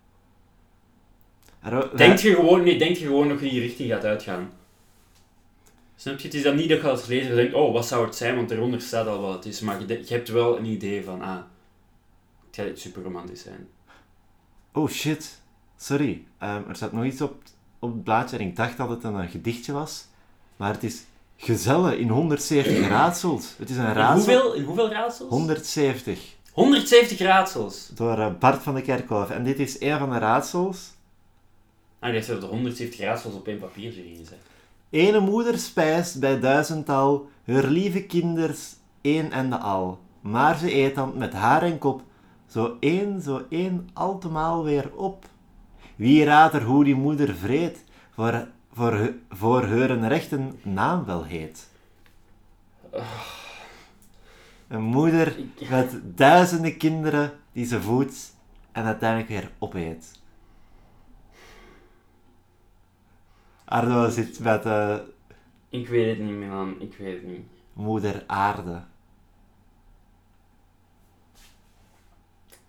Denk 1.97 2.20
je 2.20 2.36
gewoon, 2.36 2.64
nee, 2.64 2.78
denk 2.78 2.95
je 2.95 3.05
gewoon 3.05 3.28
dat 3.28 3.39
je 3.39 3.49
die 3.49 3.60
richting 3.60 3.89
gaat 3.91 4.03
uitgaan. 4.05 4.49
Snap 6.00 6.20
je? 6.20 6.28
Het 6.28 6.34
is 6.34 6.43
dan 6.43 6.56
niet 6.56 6.70
dat 6.70 6.82
je 6.82 6.89
als 6.89 7.06
lezer 7.06 7.36
denkt, 7.36 7.54
oh, 7.54 7.74
wat 7.74 7.88
zou 7.88 8.06
het 8.06 8.16
zijn, 8.16 8.36
want 8.36 8.52
eronder 8.52 8.82
staat 8.82 9.08
al 9.08 9.22
wat 9.22 9.34
het 9.34 9.45
is. 9.45 9.60
Maar 9.62 9.82
je, 9.88 10.04
hebt 10.08 10.30
wel 10.30 10.58
een 10.58 10.66
idee 10.66 11.04
van, 11.04 11.22
ah, 11.22 11.36
het 12.48 12.56
gaat 12.56 12.68
iets 12.68 12.82
super 12.82 13.04
romantisch 13.04 13.41
zijn. 13.41 13.68
Oh 14.74 14.89
shit, 14.89 15.41
sorry. 15.78 16.24
Ehm, 16.38 16.70
er 16.70 16.76
staat 16.76 16.91
nog 16.91 17.06
iets 17.06 17.22
op, 17.22 17.43
op 17.80 17.93
het 17.93 18.04
blaadje 18.04 18.38
en 18.38 18.45
ik 18.45 18.56
dacht 18.56 18.78
dat 18.78 18.89
het 18.89 19.04
een, 19.04 19.20
eh, 19.20 19.30
gedichtje 19.30 19.72
was. 19.72 20.06
Maar 20.56 20.74
het 20.74 20.84
is 20.84 21.04
Gezellen 21.38 22.00
in 22.00 22.10
170 22.10 22.88
raadsels. 22.88 23.54
Het 23.58 23.70
is 23.70 23.78
een 23.78 23.86
In 23.86 23.93
raadsel. 23.93 24.34
hoeveel, 24.34 24.54
in 24.54 24.64
hoeveel 24.64 24.89
raadsels? 24.89 25.30
170. 25.30 26.36
170 26.52 27.20
raadsels. 27.20 27.89
Door 27.93 28.20
eh, 28.20 28.34
Bart 28.39 28.64
van 28.64 28.76
de 28.76 28.82
Kerkhof. 28.82 29.30
En 29.30 29.43
dit 29.43 29.60
is 29.60 29.82
een 29.82 29.98
van 29.98 30.10
de 30.10 30.18
raadsels. 30.18 30.91
Ah, 32.00 32.10
je 32.10 32.16
hebt 32.16 32.28
er 32.28 32.50
170 32.50 33.00
raadsels 33.00 33.34
op 33.34 33.48
één 33.48 33.60
papiertje 33.60 34.02
gezet. 34.02 34.38
Ene 34.90 35.20
moeder 35.20 35.58
spijst 35.58 36.20
bij 36.20 36.40
duizendtal 36.40 37.30
haar 37.46 37.64
lieve 37.64 38.04
kinders 38.04 38.76
één 39.02 39.32
en 39.32 39.50
de 39.50 39.58
al. 39.58 40.00
Maar 40.22 40.58
ze 40.58 40.76
eet 40.76 40.96
dan 40.96 41.18
met 41.18 41.34
haar 41.34 41.64
en 41.64 41.78
kop 41.78 42.02
zo 42.48 42.78
één, 42.80 43.22
zo 43.22 43.46
één 43.50 43.90
altemaal 43.94 44.64
weer 44.64 44.92
op. 44.96 45.26
Wie 45.96 46.24
raadt 46.24 46.54
er 46.54 46.64
hoe 46.64 46.84
die 46.84 46.96
moeder 46.96 47.36
vreet, 47.36 47.84
voor, 48.14 48.48
voor, 48.74 49.14
voor 49.30 49.64
haar 49.64 49.90
een 49.90 50.08
rechte 50.08 50.40
naam 50.62 51.06
wel 51.06 51.24
heet? 51.24 51.70
Een 54.68 54.84
moeder 54.84 55.40
met 55.70 56.00
duizenden 56.04 56.78
kinderen 56.78 57.32
die 57.52 57.66
ze 57.66 57.82
voedt 57.82 58.36
en 58.72 58.84
uiteindelijk 58.84 59.30
weer 59.30 59.52
opeet. 59.60 60.22
Arno 63.68 64.09
zit 64.09 64.39
met 64.39 64.63
de 64.63 65.01
Ik 65.70 65.88
weet 65.88 66.18
het 66.18 66.26
niet, 66.28 66.36
Milan. 66.36 66.76
Ik 66.82 66.95
weet 66.97 67.13
het 67.13 67.28
niet. 67.28 67.45
moeder 67.74 68.24
aarde. 68.28 68.82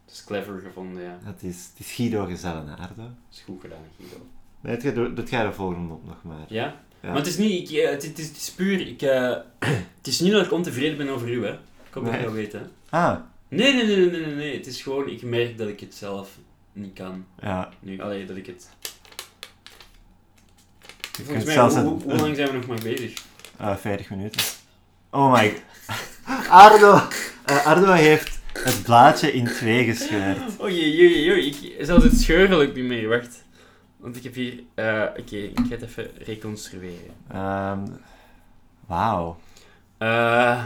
Het 0.05 0.12
is 0.16 0.24
clever 0.24 0.61
gevonden, 0.61 1.03
ja. 1.03 1.18
Het 1.22 1.42
is, 1.42 1.68
het 1.70 1.78
is 1.86 1.92
Guido 1.92 2.24
Gezellen 2.26 2.78
aarde. 2.78 2.94
Dat 2.96 3.11
is 3.32 3.40
goed 3.40 3.61
gedaan, 3.61 3.78
Guido. 3.99 4.26
Nee, 4.61 4.74
het 4.74 4.82
gaat, 4.82 5.16
dat 5.16 5.28
gaat 5.28 5.46
de 5.46 5.53
volgende 5.53 5.94
op 5.94 6.07
nog 6.07 6.22
maar. 6.22 6.44
Ja? 6.49 6.80
Ja. 7.01 7.09
Maar 7.09 7.16
het 7.16 7.26
is 7.26 7.36
niet... 7.38 7.70
Ik, 7.70 7.76
eh, 7.76 7.90
het, 7.90 8.03
het 8.07 8.18
is, 8.18 8.26
het 8.28 8.36
is 8.36 8.51
puur... 8.53 8.86
Ik, 8.86 9.03
eh, 9.03 9.36
het 9.99 10.07
is 10.07 10.20
niet 10.20 10.32
dat 10.32 10.44
ik 10.44 10.53
ontevreden 10.53 10.96
ben 10.96 11.09
over 11.09 11.28
u, 11.28 11.44
hè. 11.44 11.53
Ik 11.53 11.94
hoop 11.94 12.05
dat 12.05 12.12
je 12.12 12.18
Nee. 12.18 12.26
dat 12.26 12.34
weet, 12.34 12.53
hè. 12.53 12.61
Ah, 12.88 13.20
Nee, 13.49 13.74
nee, 13.74 13.86
nee, 13.86 14.11
nee, 14.11 14.20
nee, 14.26 14.34
nee. 14.34 14.57
Het 14.57 14.66
is 14.66 14.82
gewoon... 14.82 15.09
Ik 15.09 15.22
merk 15.22 15.59
dat 15.59 15.68
ik 15.68 15.80
het 15.80 15.94
zelf 15.94 16.38
niet 16.72 16.92
kan. 16.94 17.24
ja. 17.40 17.68
Nu, 17.80 18.01
alleen 18.01 18.26
dat 18.26 18.36
ik 18.36 18.46
het... 18.46 18.68
Volgens 21.25 21.45
mij, 21.45 21.55
zelfs 21.55 21.75
hoe, 21.75 21.85
een- 21.85 21.89
hoe, 21.91 22.03
hoe 22.03 22.21
lang 22.21 22.37
zijn 22.37 22.49
we 22.51 22.57
nog 22.57 22.66
maar 22.66 22.81
bezig? 22.83 23.12
Ah, 23.57 23.77
40 23.77 24.11
minuten. 24.11 24.41
Oh 25.11 25.33
my... 25.33 25.62
Ardo! 26.49 27.01
eh, 27.45 27.66
Ardo 27.66 27.93
heeft 27.93 28.39
het 28.53 28.83
blaadje 28.83 29.33
in 29.33 29.45
twee 29.45 29.85
gescheurd. 29.85 30.39
Oh 30.59 30.69
jee, 30.69 30.97
jee, 30.97 31.25
jee, 31.25 31.47
ik, 31.47 31.85
zelfs 31.87 32.05
het 32.05 32.21
scheuren 32.21 32.59
lukt 32.59 32.75
niet 32.77 32.85
meer, 32.85 33.09
wacht. 33.09 33.45
Want 33.97 34.16
ik 34.16 34.23
heb 34.23 34.35
hier, 34.35 34.62
eh, 34.75 35.03
oké, 35.19 35.37
ik 35.37 35.59
ga 35.59 35.69
het 35.69 35.83
even 35.83 36.11
reconstrueren. 36.19 37.14
Ehm 37.33 37.81
Wauw. 38.87 39.39
Eh, 39.99 40.64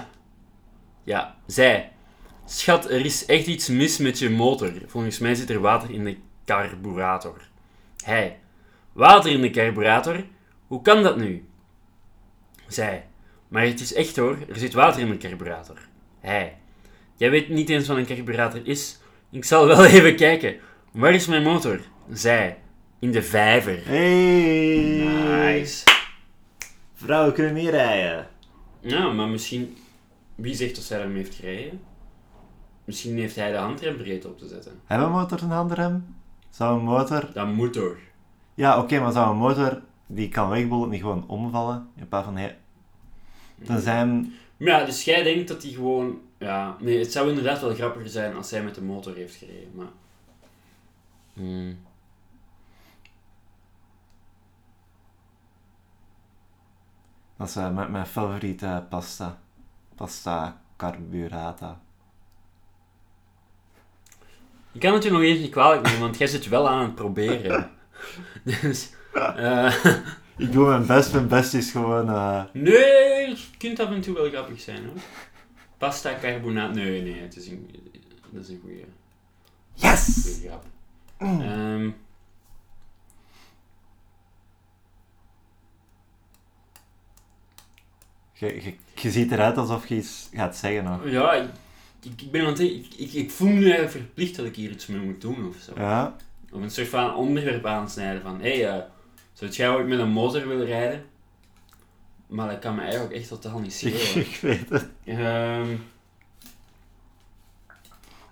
ja, 1.05 1.35
zij. 1.47 1.91
Schat, 2.47 2.91
er 2.91 3.05
is 3.05 3.25
echt 3.27 3.47
iets 3.47 3.69
mis 3.69 3.99
met 3.99 4.19
je 4.19 4.31
motor. 4.31 4.73
Volgens 4.87 5.19
mij 5.19 5.35
zit 5.35 5.51
er 5.51 5.61
water 5.61 5.91
in 5.91 6.05
de 6.05 6.17
carburator. 6.47 7.41
Hij. 8.05 8.39
Water 8.93 9.31
in 9.31 9.41
de 9.41 9.51
carburator? 9.51 10.25
Hoe 10.73 10.83
kan 10.83 11.03
dat 11.03 11.17
nu? 11.17 11.49
Zij. 12.67 13.07
Maar 13.49 13.65
het 13.65 13.81
is 13.81 13.95
echt 13.95 14.17
hoor, 14.17 14.39
er 14.49 14.57
zit 14.57 14.73
water 14.73 15.01
in 15.01 15.09
de 15.09 15.17
carburator. 15.17 15.79
Hij. 16.21 16.59
Jij 17.17 17.31
weet 17.31 17.49
niet 17.49 17.69
eens 17.69 17.89
wat 17.89 17.97
een 17.97 18.07
carburator 18.07 18.67
is? 18.67 18.99
Ik 19.31 19.45
zal 19.45 19.67
wel 19.67 19.85
even 19.95 20.17
kijken. 20.17 20.57
Waar 20.93 21.15
is 21.15 21.27
mijn 21.27 21.43
motor? 21.43 21.81
Zij. 22.13 22.59
In 22.99 23.13
de 23.13 23.23
vijver. 23.23 23.81
Hey! 23.85 25.55
Nice. 25.55 25.85
Vrouwen 26.95 27.35
kunnen 27.35 27.55
niet 27.55 27.69
rijden. 27.69 28.29
Ja, 28.81 29.09
maar 29.13 29.29
misschien... 29.29 29.77
Wie 30.35 30.55
zegt 30.55 30.75
dat 30.75 30.85
zij 30.85 31.01
hem 31.01 31.15
heeft 31.15 31.35
gereden? 31.35 31.81
Misschien 32.85 33.19
heeft 33.19 33.37
hij 33.37 33.51
de 33.51 33.57
handrem 33.57 33.97
vergeten 33.97 34.31
op 34.31 34.39
te 34.39 34.49
zetten. 34.49 34.81
Hebben 34.85 35.07
een 35.07 35.13
motor 35.13 35.43
een 35.43 35.51
handrem? 35.51 36.17
Zou 36.51 36.79
een 36.79 36.85
motor... 36.85 37.29
Dat 37.33 37.47
moet 37.47 37.73
toch? 37.73 37.97
Ja, 38.55 38.79
oké, 38.79 39.01
maar 39.01 39.13
zou 39.13 39.31
een 39.31 39.37
motor 39.37 39.83
die 40.15 40.29
kan 40.29 40.49
wegbollen 40.49 40.89
niet 40.89 41.01
gewoon 41.01 41.29
omvallen? 41.29 41.89
In 41.97 42.09
plaats 42.09 42.25
van... 42.25 42.37
Hey, 42.37 42.59
dan 43.57 43.81
zijn... 43.81 44.35
Ja, 44.57 44.85
dus 44.85 45.05
jij 45.05 45.23
denkt 45.23 45.49
dat 45.49 45.63
hij 45.63 45.73
gewoon... 45.73 46.21
Ja, 46.39 46.77
nee, 46.81 46.99
het 46.99 47.13
zou 47.13 47.29
inderdaad 47.29 47.61
wel 47.61 47.75
grappiger 47.75 48.09
zijn 48.09 48.35
als 48.37 48.51
hij 48.51 48.63
met 48.63 48.75
de 48.75 48.83
motor 48.83 49.15
heeft 49.15 49.35
gereden, 49.35 49.71
maar... 49.75 49.91
Hmm. 51.33 51.79
Dat 57.37 57.49
is 57.49 57.57
eh, 57.57 57.71
mijn, 57.71 57.91
mijn 57.91 58.07
favoriete 58.07 58.87
pasta. 58.89 59.39
Pasta 59.95 60.63
carburata. 60.77 61.81
Ik 64.73 64.81
kan 64.81 64.95
het 64.95 65.03
je 65.03 65.11
nog 65.11 65.21
eens 65.21 65.39
niet 65.39 65.51
kwalijk 65.51 65.83
nemen, 65.83 66.01
want 66.01 66.19
jij 66.19 66.27
zit 66.27 66.49
wel 66.49 66.69
aan 66.69 66.83
het 66.83 66.95
proberen. 66.95 67.71
dus... 68.45 68.91
eh, 69.13 69.85
Ik 70.37 70.53
doe 70.53 70.69
mijn 70.69 70.87
best. 70.87 71.13
Mijn 71.13 71.29
best 71.29 71.55
is 71.55 71.71
gewoon... 71.71 72.09
eh, 72.09 72.43
nee, 72.53 73.29
het 73.29 73.51
kunt 73.59 73.81
af 73.81 73.91
en 73.91 74.01
toe 74.01 74.15
wel 74.15 74.29
grappig 74.29 74.61
zijn, 74.61 74.85
hoor. 74.85 74.97
Pasta 75.79 76.19
carbonate... 76.21 76.75
Nee, 76.81 77.03
nee, 77.03 77.21
het 77.21 77.37
is 77.37 77.49
een... 77.49 77.71
Dat 78.31 78.43
is 78.43 78.49
een 78.49 78.61
goede, 78.63 78.85
Yes! 79.75 80.41
grap. 80.45 80.65
Ehm, 81.19 81.91
Je, 88.33 88.63
je, 88.65 88.75
je 88.95 89.11
ziet 89.11 89.33
eruit 89.33 89.57
alsof 89.57 89.87
je 89.87 89.95
iets 89.95 90.29
gaat 90.33 90.57
zeggen 90.57 90.85
nog. 90.85 91.11
Ja, 91.11 91.33
ik, 91.33 91.49
ik, 92.17 92.31
ben 92.31 92.47
aan 92.47 92.61
ik, 92.61 92.87
ik, 92.97 93.13
ik 93.13 93.31
voel 93.31 93.49
me 93.49 93.55
nu 93.55 93.65
eigenlijk 93.65 93.93
verplicht 93.93 94.37
dat 94.37 94.47
ik 94.47 94.57
hier 94.57 94.71
iets 94.71 94.87
mee 94.87 95.01
moet 95.01 95.21
doen 95.21 95.49
of 95.49 95.57
zo. 95.65 95.73
Ja. 95.77 96.17
Of 96.53 96.63
een 96.63 96.71
soort 96.71 96.89
van 96.89 97.15
onderwerp 97.15 97.67
aansnijden 97.67 98.23
van, 98.23 98.41
hé, 98.41 98.61
hey, 98.61 98.69
eh, 98.79 98.85
zou 99.33 99.51
jij 99.51 99.71
ooit 99.71 99.87
met 99.87 99.99
een 99.99 100.11
motor 100.11 100.49
willen 100.49 100.67
rijden? 100.67 101.05
Maar 102.27 102.49
dat 102.49 102.59
kan 102.59 102.75
me 102.75 102.81
eigenlijk 102.81 103.13
echt 103.13 103.29
totaal 103.29 103.59
niet 103.59 103.73
schelen. 103.73 104.27
ik 104.27 104.39
weet 104.43 104.69
het. 104.69 104.89
Ehm, 105.05 105.77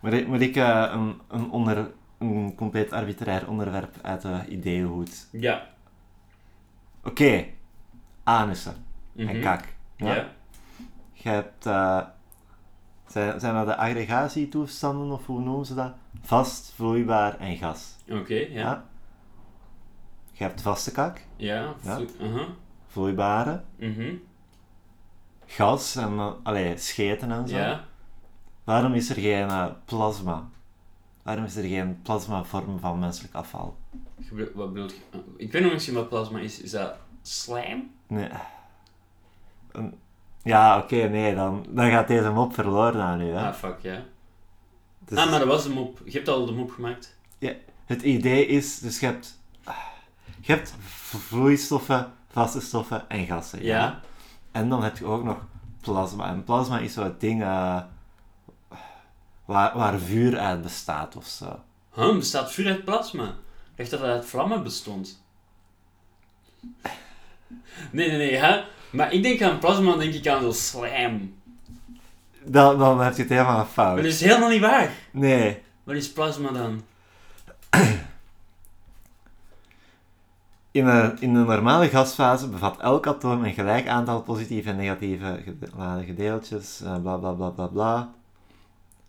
Moet 0.01 0.13
ik, 0.13 0.29
ik 0.29 0.57
eh, 0.57 0.91
een, 0.93 1.21
een, 1.29 1.51
onder, 1.51 1.91
een 2.19 2.55
compleet 2.55 2.93
arbitrair 2.93 3.49
onderwerp 3.49 3.97
uit 4.03 4.23
de 4.23 4.41
ideeënhoed? 4.49 5.27
ja. 5.31 5.69
Oké. 7.05 7.47
Anussen. 8.25 8.85
Mhm. 9.13 9.29
En 9.29 9.41
kak. 9.41 9.65
Ja. 9.97 10.29
Je 11.13 11.29
hebt... 11.29 11.67
eh, 11.67 12.01
Zijn, 13.07 13.41
zijn 13.41 13.55
dat 13.55 13.67
de 13.67 13.77
aggregatietoestanden, 13.77 15.11
of 15.11 15.27
hoe 15.27 15.41
noemen 15.41 15.67
ze 15.67 15.75
dat? 15.75 15.93
Vast, 16.23 16.73
vloeibaar 16.75 17.39
en 17.39 17.57
gas. 17.57 17.97
Oké, 18.11 18.35
ja. 18.35 18.47
Ja. 18.49 18.85
Je 20.41 20.47
hebt 20.47 20.63
vaste 20.63 20.91
kak, 20.91 21.21
Ja. 21.37 21.75
Ja. 21.83 22.01
vloeibare, 22.87 23.63
mhm, 23.77 24.15
gas 25.47 25.97
en 25.97 26.13
uh, 26.13 26.33
allee, 26.43 26.77
scheten 26.77 27.31
en 27.31 27.49
zo. 27.49 27.57
Ja. 27.57 27.85
Waarom 28.65 28.95
is 28.95 29.11
er 29.11 29.17
geen 29.17 29.49
eh, 29.49 29.67
plasma? 29.85 30.49
Waarom 31.23 31.45
is 31.45 31.57
er 31.57 31.65
geen 31.65 32.03
plasmavorm 32.03 32.79
van 32.79 32.99
menselijk 32.99 33.35
afval? 33.35 33.77
Wat 34.55 34.73
bedoel 34.73 34.89
je? 34.89 35.19
Ik 35.37 35.53
weet 35.53 35.63
nog 35.63 35.73
misschien 35.73 35.95
wat 35.95 36.09
plasma 36.09 36.39
is. 36.39 36.61
Is 36.61 36.71
dat 36.71 36.95
slijm? 37.23 37.91
Nee. 38.07 38.29
Ja, 40.43 40.79
oké, 40.79 41.09
nee, 41.09 41.35
dan, 41.35 41.67
dan 41.69 41.91
gaat 41.91 42.09
deze 42.09 42.31
mop 42.31 42.55
verloren 42.55 43.03
aan 43.03 43.21
u. 43.21 43.31
Hè? 43.31 43.47
Ah, 43.47 43.55
fuck, 43.55 43.79
ja. 43.81 44.03
Dus 44.99 45.19
ah, 45.19 45.31
maar 45.31 45.39
dat 45.39 45.49
was 45.49 45.63
de 45.63 45.71
mop. 45.71 46.01
Je 46.05 46.13
hebt 46.13 46.29
al 46.29 46.47
de 46.47 46.53
mop 46.53 46.71
gemaakt. 46.71 47.19
Het 47.85 48.03
idee 48.03 48.47
is, 48.47 48.79
dus 48.79 49.01
je 49.01 49.07
hebt, 49.07 49.40
je 50.41 50.53
hebt 50.53 50.75
vloeistoffen, 51.09 52.13
vaste 52.31 52.61
stoffen 52.61 53.09
en 53.09 53.27
gassen. 53.27 53.63
Ja. 53.65 54.01
En 54.53 54.69
dan 54.69 54.83
heb 54.83 54.99
je 54.99 55.05
ook 55.05 55.25
nog 55.25 55.37
plasma. 55.81 56.29
En 56.29 56.45
plasma 56.45 56.79
is 56.79 56.93
zo'n 56.93 57.15
ding 57.19 57.43
eh, 57.43 57.81
waar, 59.45 59.77
waar 59.77 59.99
vuur 59.99 60.39
uit 60.39 60.63
bestaat 60.63 61.17
of 61.17 61.27
zo. 61.27 61.61
Huh, 61.95 62.15
bestaat 62.17 62.53
vuur 62.53 62.67
uit 62.67 62.85
plasma? 62.85 63.25
Ik 63.75 63.91
dacht 63.91 63.91
dat 63.91 64.01
het 64.01 64.11
uit 64.11 64.25
vlammen 64.27 64.63
bestond. 64.63 65.23
Nee, 67.91 68.09
nee, 68.09 68.17
nee, 68.17 68.35
hè? 68.37 68.63
Maar 68.91 69.13
ik 69.13 69.23
denk 69.23 69.43
aan 69.43 69.59
plasma, 69.59 69.97
denk 69.97 70.15
ik 70.15 70.27
aan 70.27 70.43
zo'n 70.43 70.53
slijm. 70.55 71.35
Dan, 72.45 72.79
dan 72.79 73.01
heb 73.01 73.15
je 73.17 73.23
het 73.23 73.31
helemaal 73.31 73.57
Maar 73.57 73.67
fout. 73.67 73.97
dat 73.97 74.05
is 74.05 74.21
helemaal 74.21 74.49
niet 74.49 74.61
waar. 74.61 74.91
Nee. 75.11 75.63
Wat 75.85 75.97
is 75.97 76.13
plasma 76.13 76.51
dan? 76.51 76.83
In 80.73 80.87
een, 80.87 81.21
in 81.21 81.35
een 81.35 81.47
normale 81.47 81.89
gasfase 81.89 82.49
bevat 82.49 82.81
elk 82.81 83.07
atoom 83.07 83.45
een 83.45 83.55
gelijk 83.55 83.87
aantal 83.87 84.23
positieve 84.23 84.69
en 84.71 84.77
negatieve 84.77 85.43
geladen 85.71 86.17
deeltjes, 86.17 86.81
eh, 86.83 87.01
bla 87.01 87.17
bla 87.17 87.33
bla 87.33 87.49
bla 87.49 87.67
bla. 87.67 88.13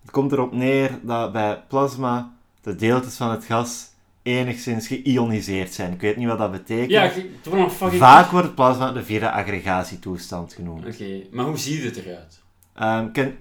Het 0.02 0.12
komt 0.12 0.32
erop 0.32 0.54
neer 0.54 1.00
dat 1.02 1.32
bij 1.32 1.64
plasma 1.68 2.34
de 2.62 2.76
deeltjes 2.76 3.16
van 3.16 3.32
het 3.32 3.46
gas 3.46 3.90
enigszins 4.22 4.88
geïoniseerd 4.88 5.74
zijn. 5.74 5.94
Ik 5.94 6.02
weet 6.02 6.18
niet 6.18 6.28
wat 6.28 6.38
dat 6.38 6.52
betekent. 6.52 6.90
Ja, 6.90 7.10
fucking... 7.10 8.02
Vaak 8.02 8.32
wordt 8.32 8.56
plasma 8.56 8.92
de 8.92 9.04
vierde 9.04 9.32
aggregatietoestand 9.32 10.54
genoemd. 10.54 10.86
Oké, 10.86 11.22
maar 11.32 11.46
hoe 11.46 11.58
ziet 11.58 11.84
het 11.84 11.98
eruit? 11.98 12.42
Ehm, 12.74 13.12
ken, 13.12 13.38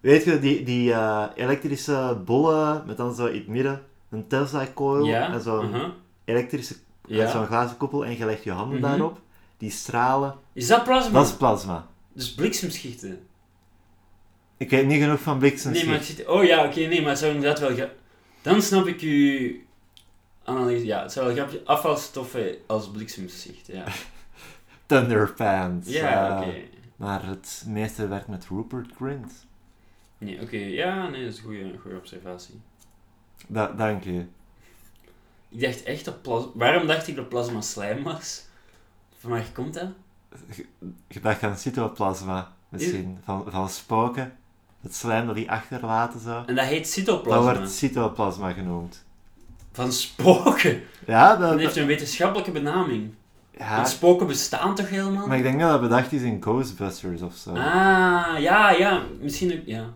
weet 0.00 0.24
je, 0.24 0.38
die, 0.38 0.62
die 0.62 0.92
eh, 0.92 1.24
elektrische 1.34 2.20
bollen 2.24 2.82
met 2.86 2.96
dan 2.96 3.14
zo 3.14 3.26
in 3.26 3.34
het 3.34 3.48
midden 3.48 3.82
een 4.10 4.26
Tesla-coil 4.26 5.04
Ja? 5.04 5.32
en 5.32 5.40
zo'n 5.40 5.74
aha. 5.74 5.92
elektrische 6.24 6.74
met 7.08 7.16
Ja. 7.18 7.30
zo'n 7.30 7.46
glazen 7.46 7.76
koepel 7.76 8.04
en 8.04 8.16
je 8.18 8.24
legt 8.24 8.44
je 8.44 8.50
handen 8.50 8.78
Mhm. 8.80 8.88
daarop. 8.88 9.20
Die 9.58 9.70
stralen. 9.70 10.34
Is 10.52 10.66
dat 10.66 10.84
plasma? 10.84 11.12
Dat 11.18 11.26
is 11.26 11.34
plasma. 11.36 11.86
Dus 12.12 12.34
bliksemschichten? 12.34 13.26
Ik 14.56 14.70
weet 14.70 14.86
niet 14.86 15.02
genoeg 15.02 15.20
van 15.20 15.38
bliksemschicht. 15.38 15.86
Nee, 15.86 15.94
maar 15.98 16.08
ik 16.08 16.16
zit... 16.16 16.26
Oh 16.26 16.44
ja, 16.44 16.64
oké, 16.66 16.80
nee, 16.80 17.00
maar 17.00 17.10
het 17.10 17.18
zou 17.18 17.34
inderdaad 17.34 17.58
wel... 17.76 17.88
Dan 18.42 18.62
snap 18.62 18.86
ik 18.86 19.00
uw 19.00 19.52
analyse. 20.44 20.84
Ja, 20.84 21.02
het 21.02 21.12
zou 21.12 21.26
wel 21.26 21.34
grapje... 21.34 21.62
Afvalstoffen 21.64 22.56
als 22.66 22.90
bliksemschicht, 22.90 23.66
ja. 23.66 23.84
Thunderpants. 24.86 25.88
Ja, 25.88 26.30
eh, 26.30 26.40
oké. 26.48 26.54
Maar 26.96 27.26
het 27.26 27.64
meeste 27.66 28.08
werkt 28.08 28.28
met 28.28 28.46
Rupert 28.50 28.92
Grint. 28.96 29.46
Nee, 30.18 30.40
oké. 30.40 30.56
Ja, 30.56 31.08
nee, 31.08 31.24
dat 31.24 31.32
is 31.32 31.38
een 31.38 31.44
goede, 31.44 31.78
goede 31.80 31.96
observatie. 31.96 32.60
Da 33.48 33.66
dank 33.66 34.04
je. 34.04 34.24
Ik 35.54 35.60
dacht 35.60 35.82
echt 35.82 36.04
dat 36.04 36.22
plasma... 36.22 36.50
Waarom 36.54 36.86
dacht 36.86 37.08
ik 37.08 37.16
dat 37.16 37.28
plasma 37.28 37.60
slijm 37.60 38.02
was? 38.02 38.44
Van 39.18 39.30
waar 39.30 39.44
komt 39.52 39.74
dat? 39.74 39.88
Je 41.08 41.20
dacht 41.20 41.42
aan 41.42 41.56
cytoplasma 41.56 42.52
misschien. 42.68 43.18
Van, 43.24 43.44
van 43.48 43.68
spoken. 43.68 44.36
Het 44.80 44.94
slijm 44.94 45.26
dat 45.26 45.34
die 45.34 45.50
achterlaten 45.50 46.20
zo. 46.20 46.42
En 46.46 46.54
dat 46.54 46.64
heet 46.64 46.78
Dat 46.82 46.92
cytoplasma. 46.92 47.54
wordt 47.54 47.70
cytoplasma 47.72 48.52
genoemd. 48.52 49.04
Van 49.72 49.92
spoken. 49.92 50.82
Ja, 51.06 51.36
Dat 51.36 51.50
dat, 51.50 51.58
heeft 51.58 51.76
een 51.76 51.86
wetenschappelijke 51.86 52.50
benaming. 52.50 53.14
ja 53.58 53.76
Want 53.76 53.88
spoken 53.88 54.26
bestaan 54.26 54.74
toch 54.74 54.88
helemaal? 54.88 55.26
maar 55.26 55.36
ik 55.36 55.42
denk 55.42 55.60
dat 55.60 55.70
dat 55.70 55.80
bedacht 55.80 56.12
is 56.12 56.22
in 56.22 56.42
Ghostbusters 56.42 57.22
of 57.22 57.34
zo. 57.34 57.50
Ah, 57.50 58.38
ja, 58.38 58.70
ja. 58.70 59.02
Misschien 59.20 59.52
ook... 59.52 59.66
Ja. 59.66 59.92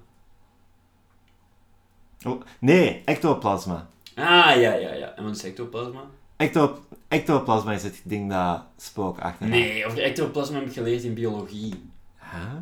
Oh, 2.26 2.42
nee, 2.59 3.02
ectoplasma. 3.04 3.88
Ah, 4.18 4.60
ja, 4.60 4.74
ja, 4.74 4.94
ja. 4.94 5.14
En 5.16 5.24
wat 5.24 5.36
is 5.36 5.44
ectoplasma? 5.44 6.04
Ecto 6.36 6.84
ectoplasma 7.08 7.72
is 7.72 7.82
het 7.82 8.00
ding 8.04 8.30
dat 8.30 8.62
spook 8.76 9.18
achterlaat. 9.18 9.58
Nee, 9.58 9.86
over 9.86 10.02
ectoplasma 10.02 10.58
heb 10.58 10.66
ik 10.66 10.72
geleerd 10.72 11.02
in 11.02 11.14
biologie. 11.14 11.90
Huh? 12.18 12.52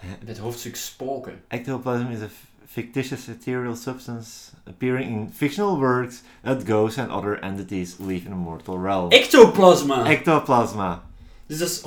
Bij 0.00 0.28
het 0.28 0.38
hoofdstuk 0.38 0.76
spoken. 0.76 1.42
Ectoplasm 1.48 2.06
is 2.06 2.20
a 2.20 2.28
fictitious 2.66 3.26
ethereal 3.26 3.76
substance 3.76 4.50
appearing 4.66 5.10
in 5.10 5.30
fictional 5.34 5.78
works 5.78 6.22
that 6.42 6.64
ghosts 6.66 6.98
and 6.98 7.10
other 7.10 7.38
entities 7.42 7.96
live 7.98 8.26
in 8.26 8.32
a 8.32 8.36
mortal 8.36 8.78
realm. 8.82 9.10
Ectoplasma! 9.10 10.06
Ectoplasma. 10.06 11.02
dus 11.46 11.58
dat 11.58 11.68
is 11.68 11.82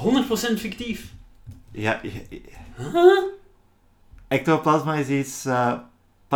100% 0.55 0.59
fictief. 0.59 1.13
Ja, 1.71 1.99
ja, 2.03 2.11
ja. 2.29 2.39
Huh? 2.91 3.23
ectoplasma 4.27 4.95
is 4.95 5.07
iets 5.07 5.45
eh, 5.45 5.73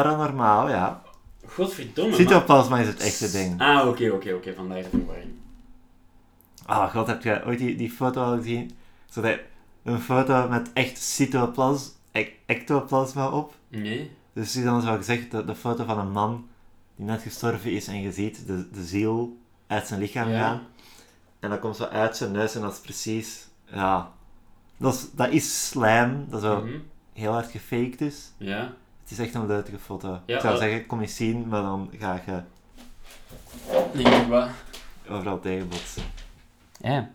paranormaal, 0.01 0.69
ja. 0.69 1.01
Godverdomme. 1.47 2.13
Cytoplasma 2.15 2.79
is 2.79 2.87
het 2.87 2.99
echte 2.99 3.31
ding. 3.31 3.61
Ah, 3.61 3.87
oké, 3.87 4.09
oké, 4.09 4.33
oké. 4.33 4.53
Vandaar 4.53 4.81
de 4.83 4.89
verwarring. 4.89 5.31
Ah, 6.65 6.91
god, 6.91 7.07
heb 7.07 7.23
je 7.23 7.41
ooit 7.45 7.59
die, 7.59 7.75
die 7.75 7.91
foto 7.91 8.21
al 8.23 8.35
gezien? 8.37 8.71
Zo 9.09 9.21
dat, 9.21 9.39
een 9.83 9.99
foto 10.01 10.47
met 10.49 10.73
echt 10.73 10.97
cytoplas 10.97 11.91
ec- 12.11 12.33
ectoplasma 12.45 13.29
op. 13.29 13.53
Nee? 13.67 14.11
Dus 14.33 14.55
is 14.55 14.63
dan 14.63 14.81
zo 14.81 14.95
gezegd 14.95 15.31
de, 15.31 15.45
de 15.45 15.55
foto 15.55 15.85
van 15.85 15.99
een 15.99 16.11
man 16.11 16.47
die 16.95 17.05
net 17.05 17.21
gestorven 17.21 17.71
is 17.71 17.87
en 17.87 18.01
je 18.01 18.11
ziet 18.11 18.47
de, 18.47 18.69
de 18.71 18.83
ziel 18.83 19.37
uit 19.67 19.87
zijn 19.87 19.99
lichaam 19.99 20.29
Ja. 20.29 20.39
gaan. 20.39 20.61
En 21.39 21.49
dat 21.49 21.59
komt 21.59 21.75
zo 21.75 21.83
uit 21.83 22.17
zijn 22.17 22.31
neus 22.31 22.55
en 22.55 22.61
dat 22.61 22.73
is 22.73 22.79
precies, 22.79 23.47
ja, 23.65 24.11
dat 24.77 24.93
is, 24.93 25.07
dat 25.11 25.29
is 25.29 25.67
slijm, 25.67 26.25
dat 26.29 26.41
zo 26.41 26.61
Mhm. 26.61 26.77
heel 27.13 27.31
hard 27.31 27.51
gefaked 27.51 28.01
is. 28.01 28.31
Ja. 28.37 28.73
Het 29.07 29.17
is 29.19 29.25
echt 29.25 29.33
een 29.35 29.47
leuke 29.47 29.77
foto. 29.79 30.19
Ja, 30.25 30.35
ik 30.35 30.41
zou 30.41 30.57
zeggen, 30.57 30.85
kom 30.85 31.01
eens 31.01 31.15
zien, 31.15 31.47
maar 31.47 31.61
dan 31.61 31.91
ga 31.99 32.21
je 32.25 32.41
Nee, 33.93 34.25
wat? 34.27 34.49
overal 35.09 35.39
tegenbotsen. 35.39 36.03
Ja. 36.81 37.09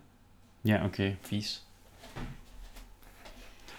Ja, 0.61 0.85
oké. 0.85 1.17
Vies. 1.23 1.65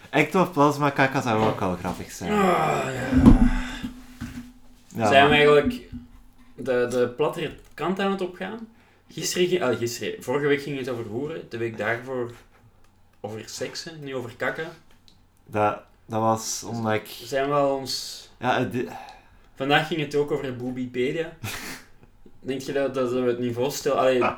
Ectoplasma 0.09 0.89
kaka 0.89 1.21
zou 1.21 1.45
ook 1.45 1.59
wel 1.59 1.75
grappig 1.75 2.11
zijn. 2.11 2.31
Ah, 2.31 2.37
ja. 2.85 3.09
Ja, 4.95 5.07
Zijn 5.07 5.29
we 5.29 5.35
eigenlijk 5.35 5.73
de, 6.55 6.87
de 6.89 7.13
plattere 7.17 7.55
kant 7.73 7.99
aan 7.99 8.11
het 8.11 8.21
opgaan? 8.21 8.67
Gisteren, 9.09 9.47
ging- 9.47 9.61
ah, 9.63 9.77
gisteren, 9.77 10.23
vorige 10.23 10.47
week 10.47 10.61
ging 10.61 10.77
het 10.77 10.89
over 10.89 11.05
hoeren, 11.05 11.49
de 11.49 11.57
week 11.57 11.77
daarvoor 11.77 12.31
over 13.21 13.41
seksen, 13.45 14.03
nu 14.03 14.15
over 14.15 14.35
kakken. 14.35 14.67
dat, 15.45 15.79
dat 16.05 16.19
was 16.21 16.63
omdat 16.67 16.93
ik... 16.93 17.05
Zijn 17.07 17.47
we 17.49 17.53
al 17.55 17.75
ons... 17.77 18.21
Ja, 18.39 18.59
het- 18.59 18.87
Vandaag 19.55 19.87
ging 19.87 19.99
het 19.99 20.15
ook 20.15 20.31
over 20.31 20.55
Boobipedia. 20.55 21.29
Denk 22.39 22.61
je 22.61 22.71
dat, 22.73 22.93
dat 22.93 23.11
we 23.11 23.19
het 23.19 23.39
niveau? 23.39 23.71
Allee, 23.89 24.19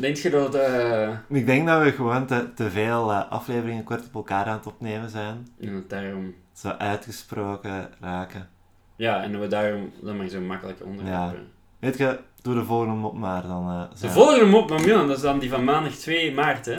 denk 0.00 0.16
je 0.16 0.30
dat... 0.30 0.54
eh 0.54 1.10
ik 1.28 1.46
denk 1.46 1.66
dat 1.66 1.82
we 1.82 1.92
gewoon 1.92 2.26
te, 2.26 2.54
te 2.54 2.70
veel 2.70 3.10
eh, 3.12 3.30
afleveringen 3.30 3.84
kort 3.84 4.06
op 4.06 4.14
elkaar 4.14 4.44
aan 4.46 4.56
het 4.56 4.66
opnemen 4.66 5.10
zijn. 5.10 5.48
en 5.60 5.72
dat 5.72 5.90
daarom... 5.90 6.34
Zo 6.52 6.68
uitgesproken 6.68 7.90
raken. 8.00 8.48
Ja, 8.96 9.22
en 9.22 9.32
dat 9.32 9.40
we 9.40 9.46
daarom 9.46 9.92
dan 10.02 10.16
maar 10.16 10.28
zo'n 10.28 10.46
makkelijke 10.46 10.84
onderwerpen... 10.84 11.48
Weet 11.78 11.98
je, 11.98 12.18
doe 12.42 12.54
de 12.54 12.64
volgende 12.64 12.94
mop 12.94 13.14
maar. 13.14 13.42
Dan, 13.42 13.68
eh, 13.70 13.90
De 13.90 13.98
zijn- 13.98 14.12
volgende 14.12 14.44
mop, 14.46 14.70
maar 14.70 14.80
Milan, 14.80 15.06
dat 15.06 15.16
is 15.16 15.22
dan 15.22 15.38
die 15.38 15.50
van 15.50 15.64
maandag 15.64 15.92
2 15.94 16.34
maart, 16.34 16.66
hè? 16.66 16.76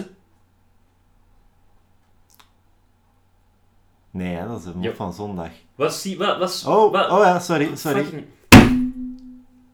Nee, 4.16 4.36
hè, 4.36 4.48
dat 4.48 4.60
is 4.60 4.66
een 4.66 4.78
mop 4.78 4.96
van 4.96 5.14
zondag. 5.14 5.50
Was 5.76 6.02
die... 6.02 6.18
Wat, 6.18 6.38
was, 6.38 6.66
Oh, 6.66 6.92
wat, 6.92 7.10
oh 7.12 7.24
ja, 7.24 7.40
sorry, 7.40 7.76
sorry. 7.76 8.04
Fucking- 8.04 8.26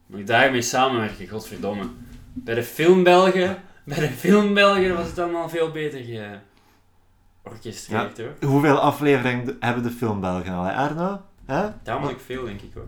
Moet 0.06 0.20
ik 0.20 0.28
daarmee 0.28 0.62
samenwerken, 0.62 1.28
godverdomme. 1.28 1.84
Bij 2.34 2.56
de 2.56 2.64
filmbelgen, 2.64 3.62
bij 3.84 4.00
de 4.00 4.10
filmbelgen 4.10 4.96
was 4.96 5.08
het 5.08 5.20
allemaal 5.20 5.50
veel 5.50 5.72
beter 5.72 6.02
georchestreerd, 7.44 8.18
hoor. 8.18 8.50
Hoeveel 8.50 8.80
afleveringen 8.80 9.58
hebben 9.60 9.84
de 9.84 9.92
filmbelgen 9.92 10.54
al, 10.54 10.64
hè, 10.64 10.74
Arno? 10.74 11.22
Hè? 11.46 11.70
Tamelijk 11.84 12.20
veel, 12.20 12.46
denk 12.46 12.62
ik, 12.62 12.72
hoor. 12.74 12.88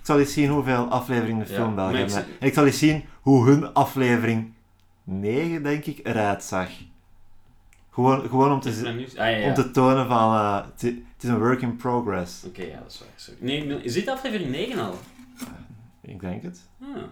Ik 0.00 0.06
zal 0.06 0.18
eens 0.18 0.32
zien 0.32 0.50
hoeveel 0.50 0.84
afleveringen 0.88 1.46
de 1.46 1.54
filmbelgen 1.54 1.98
ik 1.98 2.10
hebben. 2.10 2.32
En 2.40 2.46
ik 2.46 2.54
zal 2.54 2.66
eens 2.66 2.78
zien 2.78 3.04
hoe 3.20 3.46
hun 3.46 3.74
aflevering 3.74 4.52
9, 5.04 5.62
denk 5.62 5.84
ik, 5.84 6.00
eruit 6.02 6.42
zag. 6.44 6.68
Gewoon, 7.90 8.20
gewoon 8.28 8.52
om, 8.52 8.60
te, 8.60 8.70
nu- 8.94 9.04
Ah, 9.06 9.12
ja, 9.14 9.26
ja. 9.26 9.48
om 9.48 9.54
te 9.54 9.70
tonen 9.70 10.06
van, 10.06 10.34
eh, 10.34 10.64
het 10.76 10.82
is 11.20 11.28
een 11.28 11.38
work 11.38 11.62
in 11.62 11.76
progress. 11.76 12.44
Oké, 12.44 12.62
ja, 12.62 12.78
dat 12.78 12.90
is 12.92 12.98
waar. 13.00 13.08
Sorry. 13.16 13.38
Nee, 13.40 13.82
is 13.82 13.92
dit 13.92 14.08
aflevering 14.08 14.50
9 14.50 14.78
al? 14.84 14.94
Ik 16.00 16.20
denk 16.20 16.42
het. 16.42 16.60
Ah. 16.82 17.02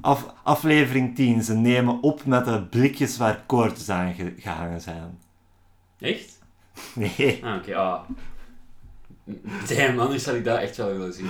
Af, 0.00 0.34
aflevering 0.42 1.14
10, 1.14 1.42
ze 1.42 1.54
nemen 1.54 2.02
op 2.02 2.24
met 2.24 2.44
de 2.44 2.62
blikjes 2.62 3.16
waar 3.16 3.42
koortjes 3.46 3.88
aan 3.90 4.14
ge- 4.14 4.34
gehangen 4.38 4.80
zijn. 4.80 5.18
Echt? 6.00 6.38
Nee, 6.94 7.40
Ah, 7.44 7.56
oké. 7.56 7.76
ah. 7.76 8.00
Damn, 9.68 9.98
anders 9.98 10.26
had 10.26 10.34
ik 10.34 10.44
dat 10.44 10.58
echt 10.60 10.76
wel 10.76 10.86
willen 10.86 11.12
zien. 11.12 11.28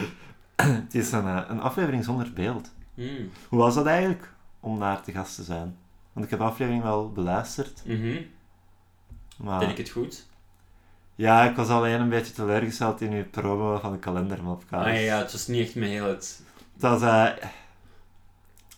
het 0.57 0.95
is 0.95 1.13
een, 1.13 1.27
eh, 1.27 1.41
een 1.49 1.61
aflevering 1.61 2.05
zonder 2.05 2.33
beeld. 2.33 2.71
Hmm. 2.95 3.31
Hoe 3.49 3.59
was 3.59 3.75
dat 3.75 3.87
eigenlijk 3.87 4.33
om 4.61 4.79
daar 4.79 5.03
te 5.03 5.13
gast 5.13 5.35
te 5.35 5.43
zijn? 5.43 5.77
Want 6.15 6.25
ik 6.27 6.31
heb 6.31 6.39
de 6.41 6.45
aflevering 6.45 6.83
wel 6.83 7.13
beluisterd, 7.13 7.83
Mhm. 7.85 8.17
maar... 9.37 9.61
Deed 9.61 9.69
ik 9.71 9.77
het 9.77 9.89
goed? 9.91 10.27
Ja, 11.15 11.45
ik 11.51 11.57
was 11.57 11.69
alleen 11.69 12.01
een 12.01 12.09
beetje 12.09 12.33
teleurgesteld 12.33 13.01
in 13.01 13.13
uw 13.13 13.25
promo 13.31 13.79
van 13.79 13.93
de 13.93 13.99
kalendermopcast. 13.99 14.87
Ah 14.87 14.93
ja, 14.93 14.99
ja, 14.99 15.19
het 15.19 15.33
was 15.33 15.47
niet 15.47 15.67
echt 15.67 15.75
met 15.75 15.89
heel 15.89 16.05
het... 16.09 16.43
Het 16.73 16.83
was 16.83 17.03
eh, 17.03 17.29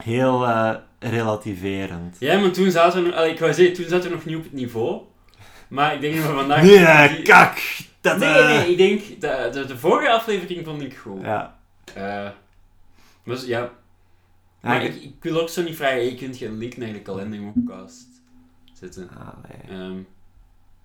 heel 0.05 0.47
eh, 0.47 0.75
relativerend. 0.99 2.17
Ja, 2.19 2.39
maar 2.39 2.51
toen 2.51 2.71
zaten 2.71 3.03
we 3.03 3.09
nog... 3.09 3.17
allee, 3.17 3.33
ik 3.33 3.39
wou 3.39 3.53
zeggen, 3.55 3.75
toen 3.75 3.89
zaten 3.89 4.09
we 4.11 4.15
nog 4.15 4.25
niet 4.25 4.37
op 4.37 4.43
het 4.43 4.53
niveau. 4.53 5.01
Maar 5.69 5.95
ik 5.95 6.01
denk 6.01 6.17
dat 6.17 6.27
we 6.27 6.33
vandaag... 6.33 6.63
Nee, 6.63 6.79
eh, 6.79 7.09
die- 7.15 7.23
kak! 7.23 7.59
Dat, 8.01 8.19
Nee, 8.19 8.29
eh, 8.29 8.47
nee, 8.47 8.71
ik 8.71 8.77
denk... 8.77 9.21
De, 9.21 9.51
de, 9.53 9.65
de 9.67 9.79
vorige 9.79 10.11
aflevering 10.11 10.65
vond 10.65 10.83
ik 10.83 10.97
goed. 10.97 11.21
Ja. 11.23 11.59
Eh, 11.95 12.29
dus 13.25 13.45
ja... 13.45 13.71
Maar 14.61 14.85
ik- 14.85 14.95
ik, 14.95 15.03
ik 15.03 15.23
wil 15.23 15.41
ook 15.41 15.49
zo 15.49 15.63
niet 15.63 15.77
vragen, 15.77 16.01
je 16.05 16.15
kunt 16.15 16.37
geen 16.37 16.57
link 16.59 16.77
naar 16.77 16.93
de 16.93 17.03
kalendermopcast 17.03 18.07
zetten. 18.73 19.09
Allee. 19.11 19.79
Ehm, 19.81 19.99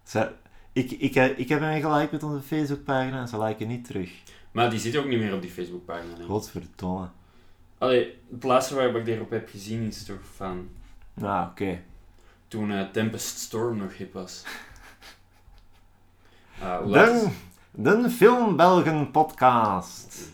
Ze- 0.04 0.32
ik, 0.74 0.92
ik, 0.92 1.16
eh, 1.16 1.40
ik 1.40 1.50
heb 1.50 1.60
hem 1.60 1.82
gelijk 1.82 2.12
met 2.12 2.24
onze 2.24 2.42
Facebookpagina 2.42 3.20
en 3.20 3.28
ze 3.28 3.44
liken 3.44 3.68
niet 3.68 3.86
terug. 3.86 4.12
maar 4.52 4.70
die 4.70 4.80
zit 4.80 4.96
ook 4.98 5.06
niet 5.08 5.20
meer 5.20 5.34
op 5.34 5.42
die 5.42 5.52
Facebookpagina. 5.52 6.18
ik. 6.18 6.26
Godverdomme. 6.26 7.08
Allee, 7.78 8.18
het 8.32 8.44
laatste 8.44 8.76
waar 8.76 8.96
ik 8.96 9.06
daarop 9.06 9.30
heb 9.30 9.50
gezien 9.50 9.88
is 9.88 10.04
toch 10.04 10.20
van 10.36 10.70
Nou, 11.14 11.50
oké. 11.50 11.82
toen 12.48 12.72
eh, 12.72 12.90
Tempest 12.90 13.38
Storm 13.40 13.78
nog 13.78 13.98
hip 13.98 14.14
was. 14.14 14.44
Ah, 16.62 16.88
is 16.88 17.22
De, 17.72 18.02
de 18.02 18.10
Film 18.10 18.56
Belgen 18.56 19.12
podcast. 19.12 20.30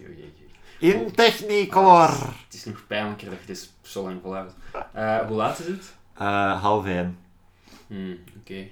In 0.80 1.12
Technicolor. 1.12 2.10
Het 2.46 2.54
is 2.54 2.66
nog 2.66 2.88
pijnlijker 2.88 3.30
dat 3.30 3.40
je 3.40 3.46
dit 3.46 3.72
zo 3.82 4.04
lang 4.04 4.20
volhoudt. 4.22 4.54
Eh 4.94 5.28
hoe 5.28 5.36
laat 5.36 5.60
is 5.60 5.66
het? 5.68 5.96
Eh 6.14 6.62
half 6.62 6.86
één. 6.86 7.18
Hmm, 7.88 8.20
oké. 8.40 8.68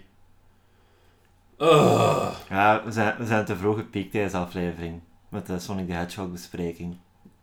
Oh. 1.58 2.36
Ja, 2.49 2.84
we 2.84 2.91
zijn, 2.91 3.18
we 3.18 3.26
zijn 3.26 3.45
te 3.45 3.56
vroeg 3.56 3.78
gepiekt 3.78 4.12
deze 4.12 4.38
aflevering. 4.38 5.01
Met 5.30 5.45
de 5.47 5.60
Sonic 5.60 5.88
the 5.88 5.93
Hedgehog 5.93 6.32
bespreking. 6.32 6.97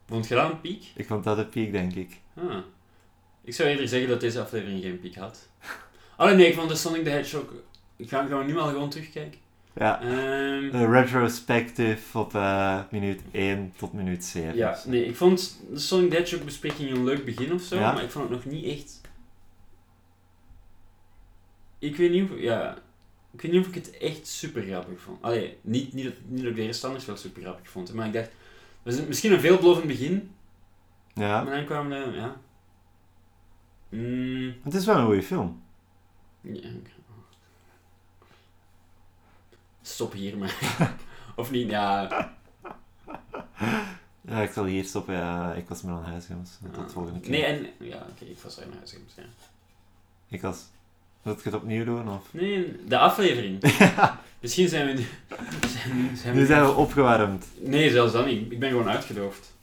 Vond 0.07 0.27
je 0.27 0.35
dat 0.35 0.51
een 0.51 0.61
piek? 0.61 0.91
Ik 0.95 1.07
vond 1.07 1.23
dat 1.23 1.37
een 1.37 1.49
piek, 1.49 1.71
denk 1.71 1.93
ik. 1.93 2.19
Ah. 2.35 2.57
Ik 3.43 3.53
zou 3.53 3.69
eerder 3.69 3.87
zeggen 3.87 4.09
dat 4.09 4.19
deze 4.19 4.41
aflevering 4.41 4.81
geen 4.81 4.99
piek 4.99 5.15
had. 5.15 5.49
Allee, 6.17 6.35
nee, 6.35 6.47
ik 6.47 6.55
vond 6.55 6.69
de 6.69 6.75
Sonic 6.75 7.03
the 7.03 7.09
Hedgehog... 7.09 7.45
Gaan, 7.99 8.27
gaan 8.27 8.37
we 8.37 8.43
nu 8.43 8.57
al 8.57 8.67
gewoon 8.67 8.89
terugkijken? 8.89 9.39
Ja. 9.75 10.01
Ehm, 10.01 10.75
Een 10.75 10.91
retrospective 10.91 12.17
op 12.19 12.35
eh, 12.35 12.79
minuut 12.91 13.21
1 13.31 13.73
tot 13.77 13.93
minuut 13.93 14.25
7. 14.25 14.55
ja, 14.55 14.77
nee, 14.85 15.05
ik 15.05 15.15
vond 15.15 15.59
de 15.71 15.79
Sonic 15.79 16.09
the 16.09 16.15
Hedgehog 16.15 16.45
bespreking 16.45 16.91
een 16.91 17.03
leuk 17.03 17.25
begin 17.25 17.53
of 17.53 17.61
zo, 17.61 17.75
Ja. 17.75 17.91
maar 17.93 18.03
ik 18.03 18.11
vond 18.11 18.29
het 18.29 18.33
nog 18.43 18.53
niet 18.53 18.65
echt... 18.65 19.01
Ik 21.79 21.95
weet 21.95 22.11
niet 22.11 22.31
of... 22.31 22.39
Ja... 22.39 22.77
Ik 23.31 23.41
weet 23.41 23.51
niet 23.51 23.61
of 23.61 23.67
ik 23.67 23.75
het 23.75 23.97
echt 23.97 24.27
super 24.27 24.61
grappig 24.63 24.99
vond. 25.01 25.21
Allee, 25.21 25.57
niet, 25.61 25.93
niet, 25.93 26.03
dat, 26.05 26.13
niet 26.25 26.41
dat 26.41 26.49
ik 26.49 26.55
de 26.55 26.65
rest 26.65 26.83
anders 26.83 27.05
wel 27.05 27.17
super 27.17 27.41
grappig 27.41 27.69
vond, 27.69 27.93
maar 27.93 28.07
ik 28.07 28.13
dacht... 28.13 28.31
Is 28.83 29.05
misschien 29.05 29.31
een 29.33 29.39
veelbelovend 29.39 29.87
begin, 29.87 30.31
Ja. 31.13 31.43
maar 31.43 31.55
dan 31.55 31.65
kwam 31.65 31.89
de... 31.89 32.11
Ja... 32.15 32.35
Mm, 33.89 34.53
Het 34.63 34.73
is 34.73 34.85
wel 34.85 34.97
een 34.97 35.05
goede 35.05 35.23
film. 35.23 35.61
Ja. 36.41 36.69
Stop 39.93 40.13
hier 40.13 40.37
maar. 40.37 40.55
of 41.35 41.51
niet, 41.51 41.69
ja. 41.69 42.09
Ja, 44.21 44.41
ik 44.41 44.51
zal 44.51 44.65
hier 44.65 44.83
stoppen. 44.83 45.15
Ja, 45.15 45.53
ik 45.53 45.67
was 45.67 45.81
meer 45.81 45.93
aan 45.93 46.03
huis, 46.03 46.27
jongens. 46.27 46.57
Tot 46.71 46.87
de 46.87 46.93
volgende 46.93 47.19
keer. 47.19 47.31
Nee, 47.31 47.43
en. 47.43 47.67
Ja, 47.79 48.05
oké, 48.09 48.25
ik 48.25 48.37
was 48.43 48.57
er 48.57 48.67
naar 48.67 48.77
huis 48.77 48.91
gegaan. 48.91 49.05
Ja. 49.15 49.23
Ik 50.27 50.41
was... 50.41 50.65
Wil 51.21 51.33
je 51.33 51.41
het 51.43 51.53
opnieuw 51.53 51.85
doen? 51.85 52.09
Of? 52.09 52.33
Nee, 52.33 52.85
de 52.87 52.97
aflevering. 52.97 53.61
Misschien 54.41 54.67
zijn 54.67 54.85
we 54.85 54.93
nu. 54.93 55.05
Zijn, 55.67 56.17
zijn 56.17 56.33
we 56.33 56.39
Nu 56.39 56.45
zijn 56.45 56.65
we 56.65 56.71
opgewarmd. 56.71 57.45
Nee, 57.59 57.91
zelfs 57.91 58.13
dan 58.13 58.25
niet. 58.25 58.51
Ik 58.51 58.59
ben 58.59 58.69
gewoon 58.69 58.89
uitgedoofd. 58.89 59.55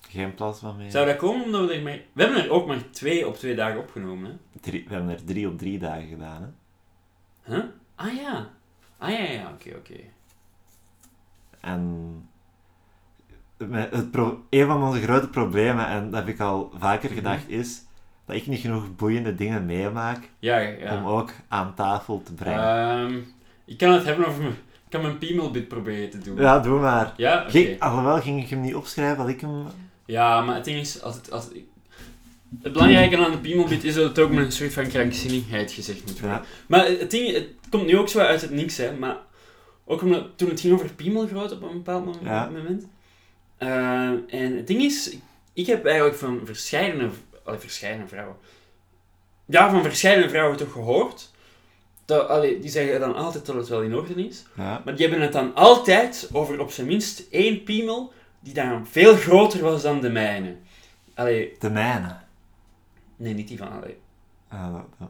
Geen 0.00 0.34
plasma 0.34 0.72
meer. 0.72 0.90
Zou 0.90 1.06
dat 1.06 1.16
komen 1.16 1.44
omdat 1.44 1.68
we 1.68 1.74
er 1.74 1.82
maar. 1.82 2.00
We 2.12 2.22
hebben 2.22 2.44
er 2.44 2.50
ook 2.50 2.66
maar 2.66 2.90
twee 2.90 3.26
op 3.26 3.36
twee 3.36 3.54
dagen 3.54 3.80
opgenomen, 3.80 4.30
hè? 4.30 4.60
Drie, 4.60 4.84
we 4.88 4.94
hebben 4.94 5.12
er 5.12 5.24
drie 5.24 5.48
op 5.48 5.58
drie 5.58 5.78
dagen 5.78 6.08
gedaan, 6.08 6.42
hè. 6.42 7.54
Huh? 7.54 7.64
Ah 7.98 8.12
ja. 8.14 8.48
Ah 8.98 9.10
ja, 9.10 9.18
ja, 9.18 9.50
oké, 9.54 9.76
oké. 9.76 10.00
En... 11.60 12.22
Het 13.70 14.10
pro- 14.10 14.42
een 14.50 14.66
van 14.66 14.82
onze 14.82 15.00
grote 15.02 15.28
problemen, 15.28 15.86
en 15.86 16.10
dat 16.10 16.20
heb 16.24 16.28
ik 16.34 16.40
al 16.40 16.72
vaker 16.78 17.08
Mhm. 17.08 17.18
gedacht, 17.18 17.48
is 17.48 17.82
dat 18.24 18.36
ik 18.36 18.46
niet 18.46 18.60
genoeg 18.60 18.96
boeiende 18.96 19.34
dingen 19.34 19.66
meemaak 19.66 20.30
Ja, 20.38 20.58
ja. 20.58 20.96
om 20.96 21.06
ook 21.06 21.30
aan 21.48 21.74
tafel 21.74 22.22
te 22.22 22.34
brengen. 22.34 22.62
Ehm, 22.62 23.18
ik 23.64 23.78
kan 23.78 23.92
het 23.92 24.04
hebben 24.04 24.26
over 24.26 24.40
mijn. 24.42 24.52
Ik 24.84 24.94
kan 24.94 25.02
mijn 25.02 25.18
piemelbit 25.18 25.68
proberen 25.68 26.10
te 26.10 26.18
doen. 26.18 26.36
ja, 26.36 26.58
doe 26.58 26.80
maar. 26.80 27.12
Ja. 27.16 27.44
Ging, 27.48 27.80
alhoewel, 27.80 28.20
ging 28.20 28.42
ik 28.42 28.48
hem 28.50 28.60
niet 28.60 28.74
opschrijven 28.74 29.16
dat 29.18 29.28
ik 29.28 29.40
hem... 29.40 29.66
Ja, 30.04 30.40
maar 30.40 30.54
het 30.54 30.64
ding 30.64 30.78
is, 30.80 31.02
als 31.02 31.14
het, 31.16 31.30
als 31.30 31.44
het, 31.44 31.54
het 32.62 32.72
belangrijke 32.72 33.16
aan 33.16 33.30
de 33.30 33.38
piemelbit 33.38 33.84
is 33.84 33.94
dat 33.94 34.08
het 34.08 34.18
ook 34.18 34.30
met 34.30 34.44
een 34.44 34.52
soort 34.52 34.72
van 34.72 34.88
krankzinnigheid 34.88 35.72
gezegd 35.72 36.06
moet 36.06 36.20
worden. 36.20 36.38
Ja. 36.38 36.44
Maar 36.66 36.86
het 36.86 37.10
ding, 37.10 37.32
het 37.34 37.46
komt 37.70 37.86
nu 37.86 37.98
ook 37.98 38.08
zo 38.08 38.18
uit 38.18 38.40
het 38.40 38.50
niks, 38.50 38.76
hè. 38.76 38.92
Maar 38.96 39.16
ook 39.84 40.02
omdat, 40.02 40.26
toen 40.36 40.48
het 40.48 40.60
ging 40.60 40.72
over 40.74 40.94
piemelgroot 40.94 41.52
op 41.52 41.62
een 41.62 41.72
bepaald 41.72 42.04
mom- 42.04 42.14
Ja. 42.24 42.50
moment. 42.54 42.86
Eh, 43.56 43.68
en 44.40 44.56
het 44.56 44.66
ding 44.66 44.82
is, 44.82 45.16
ik 45.52 45.66
heb 45.66 45.84
eigenlijk 45.86 46.16
van 46.16 46.40
verscheidene, 46.44 47.08
allee, 47.44 47.58
verscheidene 47.58 48.06
vrouwen, 48.08 48.36
ja, 49.46 49.70
van 49.70 49.82
verscheidene 49.82 50.28
vrouwen 50.28 50.56
toch 50.56 50.72
gehoord, 50.72 51.30
dat, 52.04 52.28
allee, 52.28 52.58
die 52.58 52.70
zeggen 52.70 53.00
dan 53.00 53.14
altijd 53.14 53.46
dat 53.46 53.56
het 53.56 53.68
wel 53.68 53.82
in 53.82 53.94
orde 53.94 54.26
is, 54.26 54.44
Ja. 54.56 54.82
maar 54.84 54.96
die 54.96 55.06
hebben 55.06 55.24
het 55.24 55.32
dan 55.32 55.54
altijd 55.54 56.28
over 56.32 56.60
op 56.60 56.70
zijn 56.70 56.86
minst 56.86 57.24
één 57.30 57.62
piemel 57.62 58.12
die 58.40 58.54
dan 58.54 58.86
veel 58.86 59.14
groter 59.16 59.60
was 59.60 59.82
dan 59.82 60.00
de 60.00 60.10
mijne. 60.10 60.54
Allee, 61.14 61.56
De 61.58 61.70
mijne. 61.70 62.16
Nee, 63.18 63.34
niet 63.34 63.48
die 63.48 63.58
van 63.58 63.70
allee. 63.72 63.96
Ah, 64.48 64.72
dat- 64.74 64.86
dat- 64.98 65.08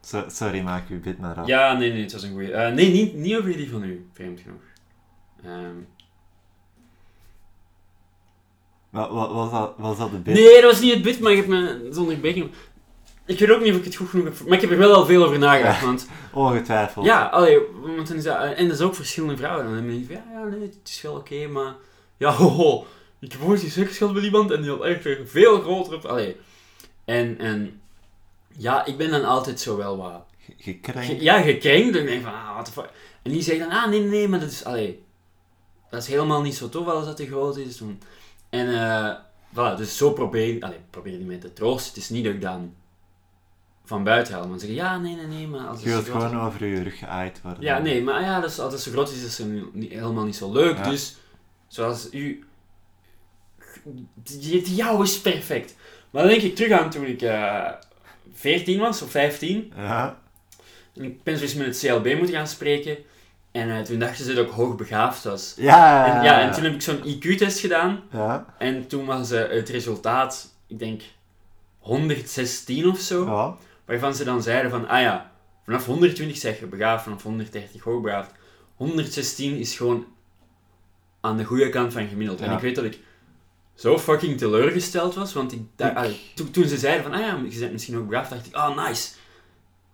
So- 0.00 0.24
sorry, 0.28 0.60
maak 0.60 0.88
uw 0.88 1.00
bit 1.00 1.18
maar 1.18 1.34
af. 1.34 1.46
Ja, 1.46 1.72
nee, 1.72 1.92
nee, 1.92 2.02
het 2.02 2.12
was 2.12 2.22
een 2.22 2.30
goeie. 2.32 2.52
Eh, 2.52 2.72
nee, 2.74 2.92
niet, 2.92 3.14
niet 3.14 3.36
over 3.36 3.52
die 3.56 3.70
van 3.70 3.82
u, 3.84 4.08
vreemd 4.12 4.40
genoeg. 4.40 4.60
Ehm, 5.44 5.76
Wat, 8.90 9.10
wat, 9.10 9.30
was, 9.32 9.50
dat, 9.50 9.72
was 9.76 9.98
dat 9.98 10.10
de 10.10 10.18
bit? 10.18 10.34
nee, 10.34 10.60
dat 10.60 10.70
was 10.70 10.80
niet 10.80 10.92
het 10.94 11.02
bit, 11.02 11.20
maar 11.20 11.30
ik 11.32 11.36
heb 11.36 11.46
me 11.46 11.88
zonder 11.90 12.20
beking. 12.20 12.50
Ik 13.26 13.38
weet 13.38 13.50
ook 13.50 13.60
niet 13.62 13.72
of 13.72 13.78
ik 13.78 13.84
het 13.84 13.94
goed 13.94 14.08
genoeg 14.08 14.24
heb. 14.24 14.40
Maar 14.46 14.54
ik 14.54 14.60
heb 14.60 14.70
er 14.70 14.78
wel 14.78 14.94
al 14.94 15.06
veel 15.06 15.24
over 15.24 15.38
nagedacht. 15.38 15.80
Ja. 15.80 15.86
Want 15.86 16.08
Ongetwijfeld. 16.32 17.04
ja, 17.06 17.24
allee, 17.26 17.58
want 17.96 18.08
dan 18.08 18.16
is 18.16 18.22
dat, 18.24 18.54
en 18.54 18.68
dat 18.68 18.76
is 18.78 18.84
ook 18.84 18.94
verschillende 18.94 19.36
vrouwen. 19.36 19.64
Dan 19.64 19.86
denk 19.86 19.98
je 19.98 20.06
van 20.06 20.14
ja, 20.14 20.38
ja, 20.40 20.44
nee, 20.44 20.60
het 20.60 20.78
is 20.88 21.02
wel 21.02 21.14
oké, 21.14 21.46
maar 21.46 21.74
ja, 22.16 22.30
hoho. 22.40 22.86
Ik 23.20 23.32
heb 23.32 23.42
ooit 23.42 23.60
die 23.60 23.70
seks 23.70 23.96
gehad 23.96 24.14
met 24.14 24.24
iemand 24.24 24.50
en 24.50 24.62
die 24.62 24.70
had 24.70 24.82
echt 24.84 25.08
veel 25.24 25.60
groter 25.60 25.94
op. 25.94 26.04
Allee. 26.04 26.36
En, 27.04 27.38
en 27.38 27.80
ja, 28.56 28.84
ik 28.84 28.96
ben 28.96 29.10
dan 29.10 29.24
altijd 29.24 29.60
zo 29.60 29.76
wel 29.76 29.96
wat 29.96 30.24
Ge- 30.38 30.54
Gekrenkt. 30.58 31.06
Ge- 31.06 31.22
Ja, 31.22 31.40
gekrenkt. 31.40 31.96
En 31.96 32.02
ik 32.02 32.06
denk 32.08 32.22
van, 32.22 32.32
ah, 32.32 32.52
what 32.52 32.64
the 32.64 32.72
fuck. 32.72 32.90
En 33.22 33.30
die 33.32 33.42
zegt 33.42 33.58
dan, 33.58 33.70
ah, 33.70 33.88
nee, 33.88 34.00
nee, 34.00 34.28
maar 34.28 34.40
dat 34.40 34.50
is, 34.50 34.64
allee, 34.64 35.02
dat 35.90 36.02
is 36.02 36.08
helemaal 36.08 36.42
niet 36.42 36.54
zo 36.54 36.68
tof 36.68 36.86
als 36.86 37.04
dat 37.04 37.16
te 37.16 37.26
groot 37.26 37.56
is. 37.56 37.80
En, 38.50 38.74
eh, 38.74 39.14
voilà, 39.52 39.76
dus 39.76 39.96
zo 39.96 40.12
probeer, 40.12 40.62
allee, 40.62 40.78
probeer 40.90 41.16
die 41.16 41.26
mij 41.26 41.36
te 41.38 41.52
troosten. 41.52 41.88
Het 41.94 42.02
is 42.02 42.08
niet 42.08 42.24
dat 42.24 42.34
ik 42.34 42.40
dan 42.40 42.74
van 43.84 44.04
buiten 44.04 44.34
haal, 44.34 44.48
maar 44.48 44.58
zeggen, 44.58 44.76
ja, 44.78 44.98
nee, 44.98 45.14
nee, 45.16 45.26
nee, 45.26 45.46
maar 45.48 45.66
als 45.66 45.82
Je 45.82 45.88
wilt 45.88 46.08
gewoon 46.08 46.40
over 46.40 46.66
je 46.66 46.82
rug 46.82 46.98
geaaid 46.98 47.40
worden. 47.42 47.62
Ja, 47.62 47.78
nee, 47.78 48.02
maar 48.02 48.20
ja, 48.22 48.40
dat 48.40 48.50
is, 48.50 48.58
als 48.58 48.72
het 48.72 48.82
zo 48.82 48.90
groot 48.90 49.10
is, 49.10 49.24
is 49.24 49.38
het 49.38 49.74
niet, 49.74 49.90
helemaal 49.92 50.24
niet 50.24 50.36
zo 50.36 50.52
leuk. 50.52 50.76
Ja. 50.76 50.90
Dus, 50.90 51.16
zoals 51.66 52.08
u, 52.12 52.44
jou 54.64 55.02
is 55.02 55.20
perfect. 55.20 55.74
Maar 56.14 56.22
dan 56.22 56.32
denk 56.32 56.44
ik 56.44 56.56
terug 56.56 56.80
aan 56.80 56.90
toen 56.90 57.06
ik 57.06 57.22
eh 57.22 57.70
14 58.32 58.78
was, 58.78 59.02
of 59.02 59.10
15. 59.10 59.72
Ja. 59.76 60.18
En 60.96 61.02
ik 61.04 61.22
ben 61.22 61.36
zo 61.36 61.42
eens 61.42 61.54
met 61.54 61.66
het 61.66 61.78
CLB 61.78 62.16
moeten 62.16 62.34
gaan 62.34 62.46
spreken. 62.46 62.96
En 63.52 63.70
eh, 63.70 63.82
toen 63.82 63.98
dachten 63.98 64.24
ze 64.24 64.34
dat 64.34 64.46
ik 64.46 64.52
hoogbegaafd 64.52 65.24
was. 65.24 65.54
Ja. 65.56 66.06
En, 66.06 66.22
ja, 66.22 66.40
en 66.40 66.52
toen 66.52 66.64
heb 66.64 66.74
ik 66.74 66.82
zo'n 66.82 67.04
IQ-test 67.04 67.58
gedaan. 67.58 68.02
Ja. 68.12 68.54
En 68.58 68.86
toen 68.86 69.04
was 69.04 69.30
eh, 69.30 69.48
het 69.48 69.68
resultaat, 69.68 70.54
ik 70.66 70.78
denk, 70.78 71.02
116 71.78 72.88
of 72.88 72.98
zo. 72.98 73.26
Ja. 73.26 73.56
Waarvan 73.84 74.14
ze 74.14 74.24
dan 74.24 74.42
zeiden 74.42 74.70
van, 74.70 74.88
ah 74.88 75.00
ja, 75.00 75.30
vanaf 75.64 75.86
120 75.86 76.36
zeg 76.36 76.60
je 76.60 76.66
begaafd, 76.66 77.04
vanaf 77.04 77.22
130 77.22 77.82
hoogbegaafd. 77.82 78.30
116 78.74 79.56
is 79.56 79.76
gewoon 79.76 80.06
aan 81.20 81.36
de 81.36 81.44
goede 81.44 81.68
kant 81.68 81.92
van 81.92 82.08
gemiddeld. 82.08 82.40
En 82.40 82.52
ik 82.52 82.58
weet 82.58 82.74
dat 82.74 82.84
ik 82.84 82.98
zo 83.74 83.98
fucking 83.98 84.38
teleurgesteld 84.38 85.14
was, 85.14 85.32
want 85.32 85.52
ik, 85.52 85.60
daar, 85.76 86.08
toen, 86.34 86.50
toen 86.50 86.64
ze 86.64 86.78
zeiden 86.78 87.02
van, 87.02 87.12
ah 87.12 87.20
ja, 87.20 87.38
je 87.48 87.58
bent 87.58 87.72
misschien 87.72 87.96
ook 87.96 88.08
begaafd, 88.08 88.30
dacht 88.30 88.46
ik, 88.46 88.54
ah 88.54 88.86
nice. 88.86 89.12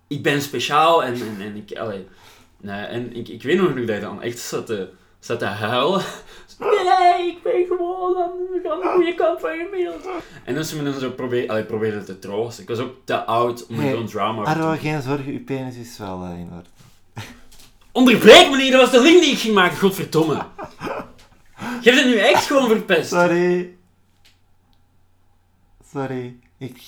Ik 0.07 0.23
ben 0.23 0.41
speciaal 0.41 1.03
en, 1.03 1.13
en, 1.13 1.35
en 1.39 1.55
ik, 1.55 1.77
allee, 1.77 2.07
nee, 2.61 2.85
en 2.85 3.15
ik, 3.15 3.27
ik 3.27 3.43
weet 3.43 3.57
nog 3.57 3.73
dat 3.73 3.89
ik 3.89 4.01
dan 4.01 4.21
echt 4.21 4.39
zat 4.39 4.65
te, 4.65 4.89
zat 5.19 5.39
te 5.39 5.45
huilen. 5.45 6.01
Nee, 6.59 7.27
ik 7.27 7.43
ben 7.43 7.65
gewoon 7.67 8.17
aan, 8.17 8.31
de 8.61 8.91
goede 8.93 9.15
kant 9.15 9.39
van 9.39 9.49
gemiddeld. 9.49 10.07
En 10.45 10.53
dus 10.53 10.69
ze 10.69 10.75
me 10.75 10.91
dan 10.91 10.99
zo 10.99 11.09
probeer, 11.09 11.49
allee, 11.49 11.63
probeerden 11.63 12.05
te 12.05 12.19
troosten. 12.19 12.63
Ik 12.63 12.69
was 12.69 12.79
ook 12.79 12.95
te 13.03 13.25
oud 13.25 13.65
om 13.67 13.89
zo'n 13.89 14.05
drama 14.05 14.53
te 14.53 14.59
doen. 14.59 14.77
geen 14.77 15.01
zorgen, 15.01 15.31
uw 15.31 15.43
penis 15.43 15.75
is 15.75 15.97
wel 15.97 16.23
eh, 16.23 16.39
in 16.39 16.49
orde. 16.55 16.69
Onderbreek 17.91 18.49
me 18.49 18.57
niet, 18.57 18.71
dat 18.71 18.81
was 18.81 18.91
de 18.91 19.01
link 19.01 19.21
die 19.21 19.31
ik 19.31 19.37
ging 19.37 19.53
maken, 19.53 19.77
godverdomme. 19.77 20.45
Je 21.81 21.89
hebt 21.89 22.03
het 22.03 22.05
nu 22.05 22.17
echt 22.17 22.45
gewoon 22.45 22.67
verpest. 22.67 23.09
Sorry. 23.09 23.75
Sorry. 25.93 26.35
Ik, 26.57 26.81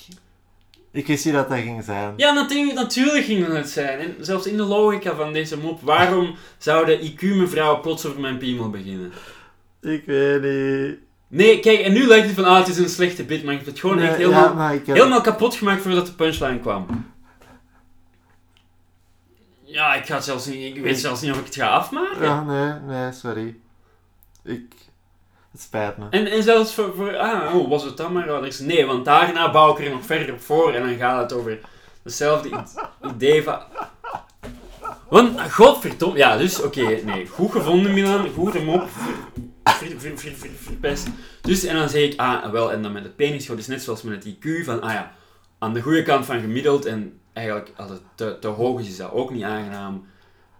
ik 0.92 1.08
wist 1.08 1.26
niet 1.26 1.34
dat 1.34 1.50
dat 1.50 1.58
ging 1.58 1.84
zijn. 1.84 2.14
Ja, 2.18 2.34
natuurlijk, 2.34 2.74
natuurlijk 2.74 3.26
ging 3.26 3.48
het 3.48 3.70
zijn. 3.70 4.00
En 4.00 4.16
zelfs 4.20 4.46
in 4.46 4.58
de 4.58 4.64
logica 4.64 5.16
van 5.16 5.34
deze 5.34 5.58
mop, 5.58 5.82
waarom 5.82 6.36
zou 6.58 6.86
de 6.86 7.00
IQ-mevrouw 7.00 7.80
plots 7.80 8.06
over 8.06 8.20
mijn 8.20 8.38
piemel 8.38 8.70
beginnen? 8.70 9.12
Ik 9.82 10.04
weet 10.06 10.42
niet. 10.42 10.98
Nee, 11.28 11.60
kijk, 11.60 11.80
en 11.80 11.94
nu 11.94 12.08
lijkt 12.08 12.26
het 12.26 12.36
van, 12.36 12.46
ah, 12.46 12.58
het 12.58 12.68
is 12.68 12.78
een 12.78 12.90
slechte 12.90 13.24
bit, 13.24 13.44
maar 13.44 13.54
ik 13.54 13.60
heb 13.60 13.68
het 13.68 13.80
gewoon 13.80 13.96
Nee, 13.96 14.08
echt 14.08 14.18
helemaal, 14.18 14.58
ja, 14.58 14.70
heb... 14.70 14.86
helemaal 14.86 15.22
kapot 15.22 15.56
gemaakt 15.56 15.82
voordat 15.82 16.06
de 16.06 16.14
punchline 16.14 16.60
kwam. 16.60 17.12
Ja, 19.64 19.94
ik 19.94 20.06
ga 20.06 20.22
zelfs 20.22 20.46
niet, 20.46 20.76
ik 20.76 20.82
weet 20.82 21.00
zelfs 21.00 21.22
niet 21.22 21.32
of 21.32 21.40
ik 21.40 21.46
het 21.46 21.56
ga 21.56 21.68
afmaken. 21.68 22.22
Ja, 22.22 22.44
nee, 22.44 22.80
nee, 22.88 23.12
sorry. 23.12 23.56
Ik... 24.44 24.74
Het 25.52 25.62
spijt 25.62 25.98
me. 25.98 26.06
En, 26.10 26.28
en 26.28 26.44
zelfs 26.44 26.74
voor, 26.74 26.94
voor 26.96 27.18
ah, 27.18 27.56
oh, 27.56 27.70
was 27.70 27.84
het 27.84 27.98
dan 27.98 28.14
maar 28.14 28.32
anders? 28.32 28.60
Nee, 28.60 28.86
want 28.86 29.06
daarna 29.06 29.52
bouw 29.52 29.78
ik 29.78 29.86
er 29.86 29.92
nog 29.92 30.06
verder 30.06 30.34
op 30.34 30.42
voor 30.42 30.74
en 30.74 30.84
dan 30.88 30.98
gaat 30.98 31.22
het 31.22 31.40
over 31.40 31.60
hetzelfde 32.04 32.64
idee 33.14 33.44
van... 33.44 33.60
Want, 35.10 35.42
godverdomme, 35.52 36.18
ja, 36.18 36.38
dus, 36.38 36.62
oké, 36.62 37.00
nee, 37.04 37.28
goed 37.28 37.52
gevonden 37.52 37.94
Milan, 37.94 38.30
goed 38.30 38.54
hem 38.54 38.70
op, 38.70 38.90
ver, 39.64 40.00
ver, 40.00 40.18
ver, 40.18 40.32
ver- 40.36 40.50
verpest. 40.56 41.08
Dus, 41.42 41.64
en 41.64 41.76
dan 41.76 41.90
zeg 41.90 42.02
ik, 42.02 42.20
ah, 42.20 42.52
wel, 42.52 42.72
en 42.72 42.82
dan 42.82 42.92
met 42.92 43.04
het 43.04 43.16
penis, 43.16 43.46
dus 43.46 43.68
net 43.68 43.82
zoals 43.82 44.02
met 44.02 44.24
het 44.24 44.36
IQ, 44.36 44.64
van, 44.64 44.82
ah 44.82 44.92
ja, 44.92 45.12
aan 45.60 45.74
de 45.74 45.82
goede 45.82 46.04
kant 46.04 46.26
van 46.26 46.40
gemiddeld, 46.40 46.86
en 46.86 47.20
eigenlijk, 47.34 47.72
als 47.78 47.90
het 47.90 48.02
te, 48.16 48.38
te 48.40 48.48
hoog 48.48 48.80
is, 48.80 48.88
is 48.88 48.98
dat 48.98 49.12
ook 49.12 49.32
niet 49.32 49.44
aangenaam. 49.44 50.06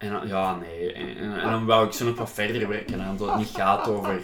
En 0.04 0.12
dan, 0.12 0.28
ja, 0.28 0.56
nee, 0.56 0.94
en, 0.94 1.18
en, 1.18 1.42
en 1.42 1.50
dan 1.50 1.66
wou 1.66 1.86
ik 1.88 1.94
zo 1.94 2.06
nog 2.06 2.18
wat 2.18 2.32
verder 2.32 2.68
werken 2.68 3.02
aan, 3.02 3.18
dat 3.18 3.28
het 3.28 3.38
niet 3.38 3.50
gaat 3.54 3.88
over 3.88 4.22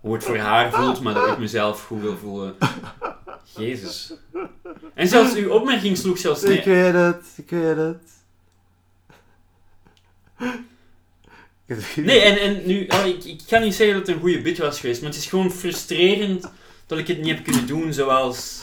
hoe 0.00 0.14
het 0.14 0.24
voor 0.24 0.36
haar 0.36 0.72
voelt, 0.72 1.00
maar 1.00 1.14
dat 1.14 1.28
ik 1.28 1.38
mezelf 1.38 1.84
goed 1.84 2.00
wil 2.00 2.16
voelen. 2.16 2.56
Jezus. 3.56 4.12
En 4.94 5.08
zelfs 5.08 5.34
uw 5.34 5.50
opmerking 5.50 5.96
sloeg 5.96 6.18
zelfs 6.18 6.42
Ik 6.42 6.64
nee. 6.64 6.74
weet 6.74 6.94
het, 6.94 7.24
ik 7.36 7.50
weet 7.50 7.76
het. 7.76 8.02
Nee, 11.96 12.20
en, 12.20 12.40
en 12.40 12.66
nu, 12.66 12.86
oh, 12.88 13.06
ik, 13.06 13.24
ik 13.24 13.40
ga 13.46 13.58
niet 13.58 13.74
zeggen 13.74 13.96
dat 13.98 14.06
het 14.06 14.16
een 14.16 14.22
goede 14.22 14.42
bit 14.42 14.58
was 14.58 14.80
geweest, 14.80 15.00
maar 15.02 15.10
het 15.10 15.18
is 15.18 15.26
gewoon 15.26 15.50
frustrerend 15.50 16.50
dat 16.86 16.98
ik 16.98 17.06
het 17.06 17.18
niet 17.18 17.34
heb 17.34 17.44
kunnen 17.44 17.66
doen 17.66 17.92
zoals, 17.92 18.62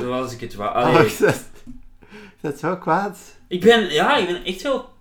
zoals 0.00 0.32
ik 0.32 0.40
het 0.40 0.54
wou. 0.54 0.70
Oh, 0.70 0.84
Allee, 0.84 1.06
ik 1.06 1.12
zet, 1.12 1.44
ik 2.10 2.38
zet 2.42 2.58
zo 2.58 2.76
kwaad. 2.76 3.18
ik 3.48 3.60
ben, 3.60 3.92
ja, 3.92 4.16
ik 4.16 4.26
ben 4.26 4.44
echt 4.44 4.62
wel... 4.62 4.96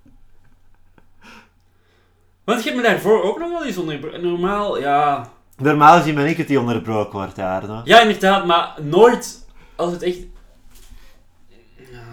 Want 2.48 2.64
je 2.64 2.70
hebt 2.70 2.82
me 2.82 2.88
daarvoor 2.88 3.24
ook 3.24 3.40
nog 3.40 3.50
wel 3.50 3.66
eens 3.66 3.78
onder... 3.78 4.20
Normaal, 4.22 4.80
ja... 4.80 5.30
Normaal 5.58 5.98
gezien 5.98 6.16
ben 6.16 6.26
ik 6.28 6.38
het 6.38 6.48
die 6.48 6.60
onderbroken 6.60 7.12
wordt, 7.20 7.36
ja, 7.36 7.58
Arno. 7.58 7.82
Ja, 7.84 8.02
inderdaad, 8.02 8.46
maar 8.46 8.74
nooit 8.82 9.46
als 9.76 9.92
het 9.92 10.02
echt... 10.02 10.18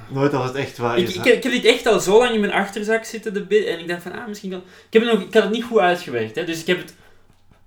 Nooit 0.08 0.34
als 0.34 0.46
het 0.46 0.54
echt 0.54 0.78
waar 0.78 0.98
Ik, 0.98 1.08
is. 1.08 1.14
ik, 1.16 1.24
heb- 1.24 1.34
ik 1.34 1.42
heb 1.42 1.52
dit 1.52 1.64
echt 1.64 1.86
al 1.86 2.00
zo 2.00 2.18
lang 2.18 2.30
in 2.34 2.40
mijn 2.40 2.52
achterzak 2.52 3.04
zitten, 3.04 3.34
de 3.34 3.44
bit, 3.44 3.66
en 3.66 3.78
ik 3.78 3.88
dacht 3.88 4.02
van, 4.02 4.12
ah, 4.12 4.26
misschien 4.26 4.50
kan... 4.50 4.58
Ik, 4.58 4.92
heb 4.92 5.02
het 5.02 5.12
nog, 5.12 5.22
ik 5.22 5.34
had 5.34 5.42
het 5.42 5.52
niet 5.52 5.64
goed 5.64 5.78
uitgewerkt, 5.78 6.36
hè, 6.36 6.44
dus 6.44 6.60
ik 6.60 6.66
heb 6.66 6.78
het 6.78 6.94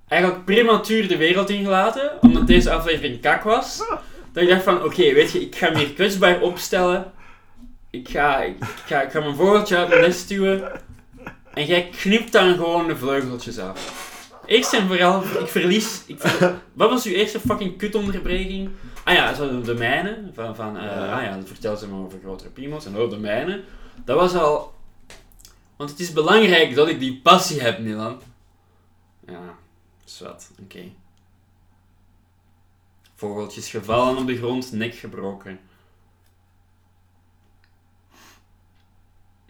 eigenlijk 0.08 0.46
prematuur 0.46 1.08
de 1.08 1.18
wereld 1.18 1.50
ingelaten, 1.50 2.12
omdat 2.22 2.48
deze 2.48 2.72
aflevering 2.72 3.22
kak 3.22 3.44
was. 3.44 3.78
Dat 4.34 4.44
ik 4.44 4.50
dacht 4.50 4.64
van, 4.64 4.84
oké, 4.84 5.14
weet 5.14 5.32
je, 5.32 5.42
ik 5.42 5.56
ga 5.56 5.70
me 5.70 5.78
hier 5.78 5.94
kwetsbaar 5.94 6.42
opstellen. 6.42 7.12
Ik 7.90 8.10
ga, 8.10 8.42
ik, 8.42 8.56
ga, 8.86 9.02
ik 9.02 9.12
ga 9.12 9.20
mijn 9.20 9.36
vogeltje 9.36 9.78
uit 9.78 9.90
mijn 9.90 10.02
nest 10.02 10.20
stuwen. 10.20 10.72
En 11.58 11.66
jij 11.66 11.90
knipt 11.90 12.32
dan 12.32 12.56
gewoon 12.56 12.88
de 12.88 12.98
vleugeltjes 12.98 13.58
af. 13.60 14.06
Eerst 14.46 14.74
en 14.74 14.88
vooral, 14.88 15.24
ik 15.24 15.48
verlies... 15.48 16.04
Ik 16.06 16.20
ver- 16.20 16.62
wat 16.74 16.90
was 16.90 17.06
uw 17.06 17.14
eerste 17.14 17.40
fucking 17.40 17.78
kutonderbreking? 17.78 18.70
Ah 19.04 19.14
ja, 19.14 19.34
zo 19.34 19.62
de 19.62 19.74
mijne. 19.74 20.30
Van, 20.34 20.56
van, 20.56 20.78
eh, 20.78 20.84
Ja. 20.84 21.16
Ah 21.18 21.24
ja, 21.24 21.40
vertel 21.46 21.78
ze 21.78 21.88
maar 21.88 22.00
over 22.00 22.20
grotere 22.24 22.50
piemels. 22.50 22.86
En 22.86 22.98
oh, 22.98 23.10
de 23.10 23.18
mijne. 23.18 23.64
Dat 24.06 24.18
was 24.18 24.34
al... 24.36 24.74
Want 25.76 25.90
het 25.90 26.00
is 26.00 26.14
belangrijk 26.14 26.76
dat 26.76 26.88
ik 26.88 27.00
die 27.00 27.20
passie 27.22 27.62
heb, 27.62 27.80
Milan. 27.80 28.22
Ja, 29.28 29.58
zwart. 30.06 30.50
Oké. 30.64 30.80
Vogeltjes 33.16 33.70
gevallen 33.70 34.18
op 34.18 34.28
de 34.28 34.38
grond, 34.38 34.72
nek 34.72 34.96
gebroken. 34.96 35.60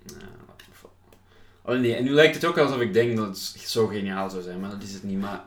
Ja, 0.05 0.15
Oh 1.67 1.79
nee, 1.79 1.95
en 1.95 2.03
nu 2.03 2.09
lijkt 2.11 2.35
het 2.35 2.45
ook 2.45 2.57
alsof 2.57 2.79
ik 2.79 2.93
denk 2.93 3.17
dat 3.17 3.25
het 3.27 3.37
zo 3.65 3.87
geniaal 3.87 4.29
zou 4.29 4.41
zijn, 4.41 4.59
maar 4.59 4.69
dat 4.69 4.83
is 4.83 4.93
het 4.93 5.03
niet. 5.03 5.19
Maar 5.19 5.41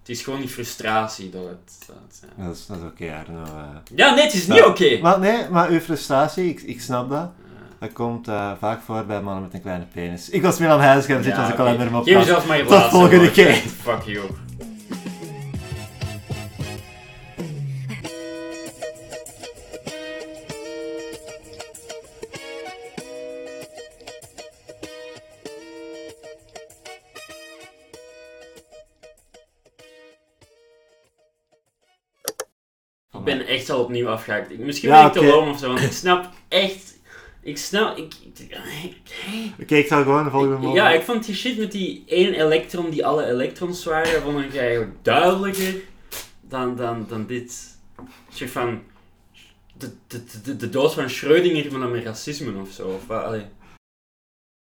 het 0.00 0.08
is 0.08 0.22
gewoon 0.22 0.40
die 0.40 0.48
frustratie 0.48 1.30
dat 1.30 1.42
het... 1.44 1.84
Dat 1.86 1.96
het, 2.08 2.22
ja. 2.36 2.44
Dat 2.46 2.54
is, 2.56 2.66
dat 2.66 2.76
is 2.76 2.82
oké, 2.84 3.14
Arno. 3.26 3.42
eh. 3.42 3.96
ja, 3.96 4.14
nee, 4.14 4.24
het 4.24 4.34
is 4.34 4.46
niet 4.46 4.58
Ja. 4.58 4.66
oké. 4.66 4.98
Maar 5.02 5.18
nee, 5.18 5.48
maar 5.50 5.68
uw 5.68 5.80
frustratie, 5.80 6.48
ik, 6.48 6.60
ik 6.62 6.80
snap 6.80 7.10
dat. 7.10 7.30
Dat 7.78 7.92
komt 7.92 8.28
eh, 8.28 8.52
vaak 8.58 8.80
voor 8.82 9.04
bij 9.04 9.20
mannen 9.22 9.42
met 9.42 9.54
een 9.54 9.60
kleine 9.60 9.84
penis. 9.92 10.28
Ik 10.30 10.42
was 10.42 10.58
Milan 10.58 10.80
Huisgem, 10.80 11.22
zit 11.22 11.32
Ja, 11.32 11.38
onze 11.38 11.52
oké. 11.52 11.62
kalender 11.62 11.86
hem 11.86 11.94
op 11.96 12.04
Geef 12.04 12.14
jezelf 12.18 12.46
maar 12.46 12.56
je 12.56 12.62
Tot 12.62 12.72
laatste 12.72 12.90
volgende 12.96 13.30
keer. 13.30 13.54
Fuck 13.54 14.02
you. 14.02 14.26
Echt 33.68 33.76
al 33.76 33.82
opnieuw 33.84 34.08
afgehaakt. 34.08 34.58
Misschien 34.58 34.88
Ja, 34.88 34.96
ben 35.10 35.22
ik 35.22 35.28
te 35.28 35.34
loom 35.36 35.48
of 35.48 35.58
zo, 35.58 35.66
want 35.68 35.80
ik 35.82 35.92
snap 35.92 36.28
echt... 36.48 36.92
Ik 37.42 37.58
snap... 37.58 37.96
Ik, 37.98 38.14
ik- 38.22 38.58
Oké, 39.60 39.74
ik 39.74 39.86
zal 39.86 40.02
gewoon 40.02 40.24
de 40.24 40.30
volgende 40.30 40.68
ja, 40.68 40.90
ik 40.90 41.02
vond 41.02 41.24
die 41.26 41.34
shit 41.34 41.58
met 41.58 41.72
die 41.72 42.04
één 42.06 42.34
elektron 42.34 42.90
die 42.90 43.06
alle 43.06 43.26
elektrons 43.26 43.84
waren, 43.84 44.22
vond 44.22 44.44
ik 44.44 44.56
eigenlijk 44.56 44.92
duidelijker 45.02 45.74
dan, 46.40 46.76
dan, 46.76 47.06
dan 47.08 47.26
dit. 47.26 47.76
Een 47.98 48.06
soort 48.32 48.50
van... 48.50 48.82
De, 49.78 49.90
de, 50.06 50.22
de, 50.44 50.56
de 50.56 50.68
dood 50.68 50.94
van 50.94 51.08
Schrödinger, 51.10 51.70
maar 51.70 51.80
dan 51.80 51.90
met 51.90 52.04
racisme 52.04 52.60
of 52.60 52.70
zo. 52.70 52.88
Of, 52.88 53.06
wat, 53.06 53.24
allee. 53.24 53.44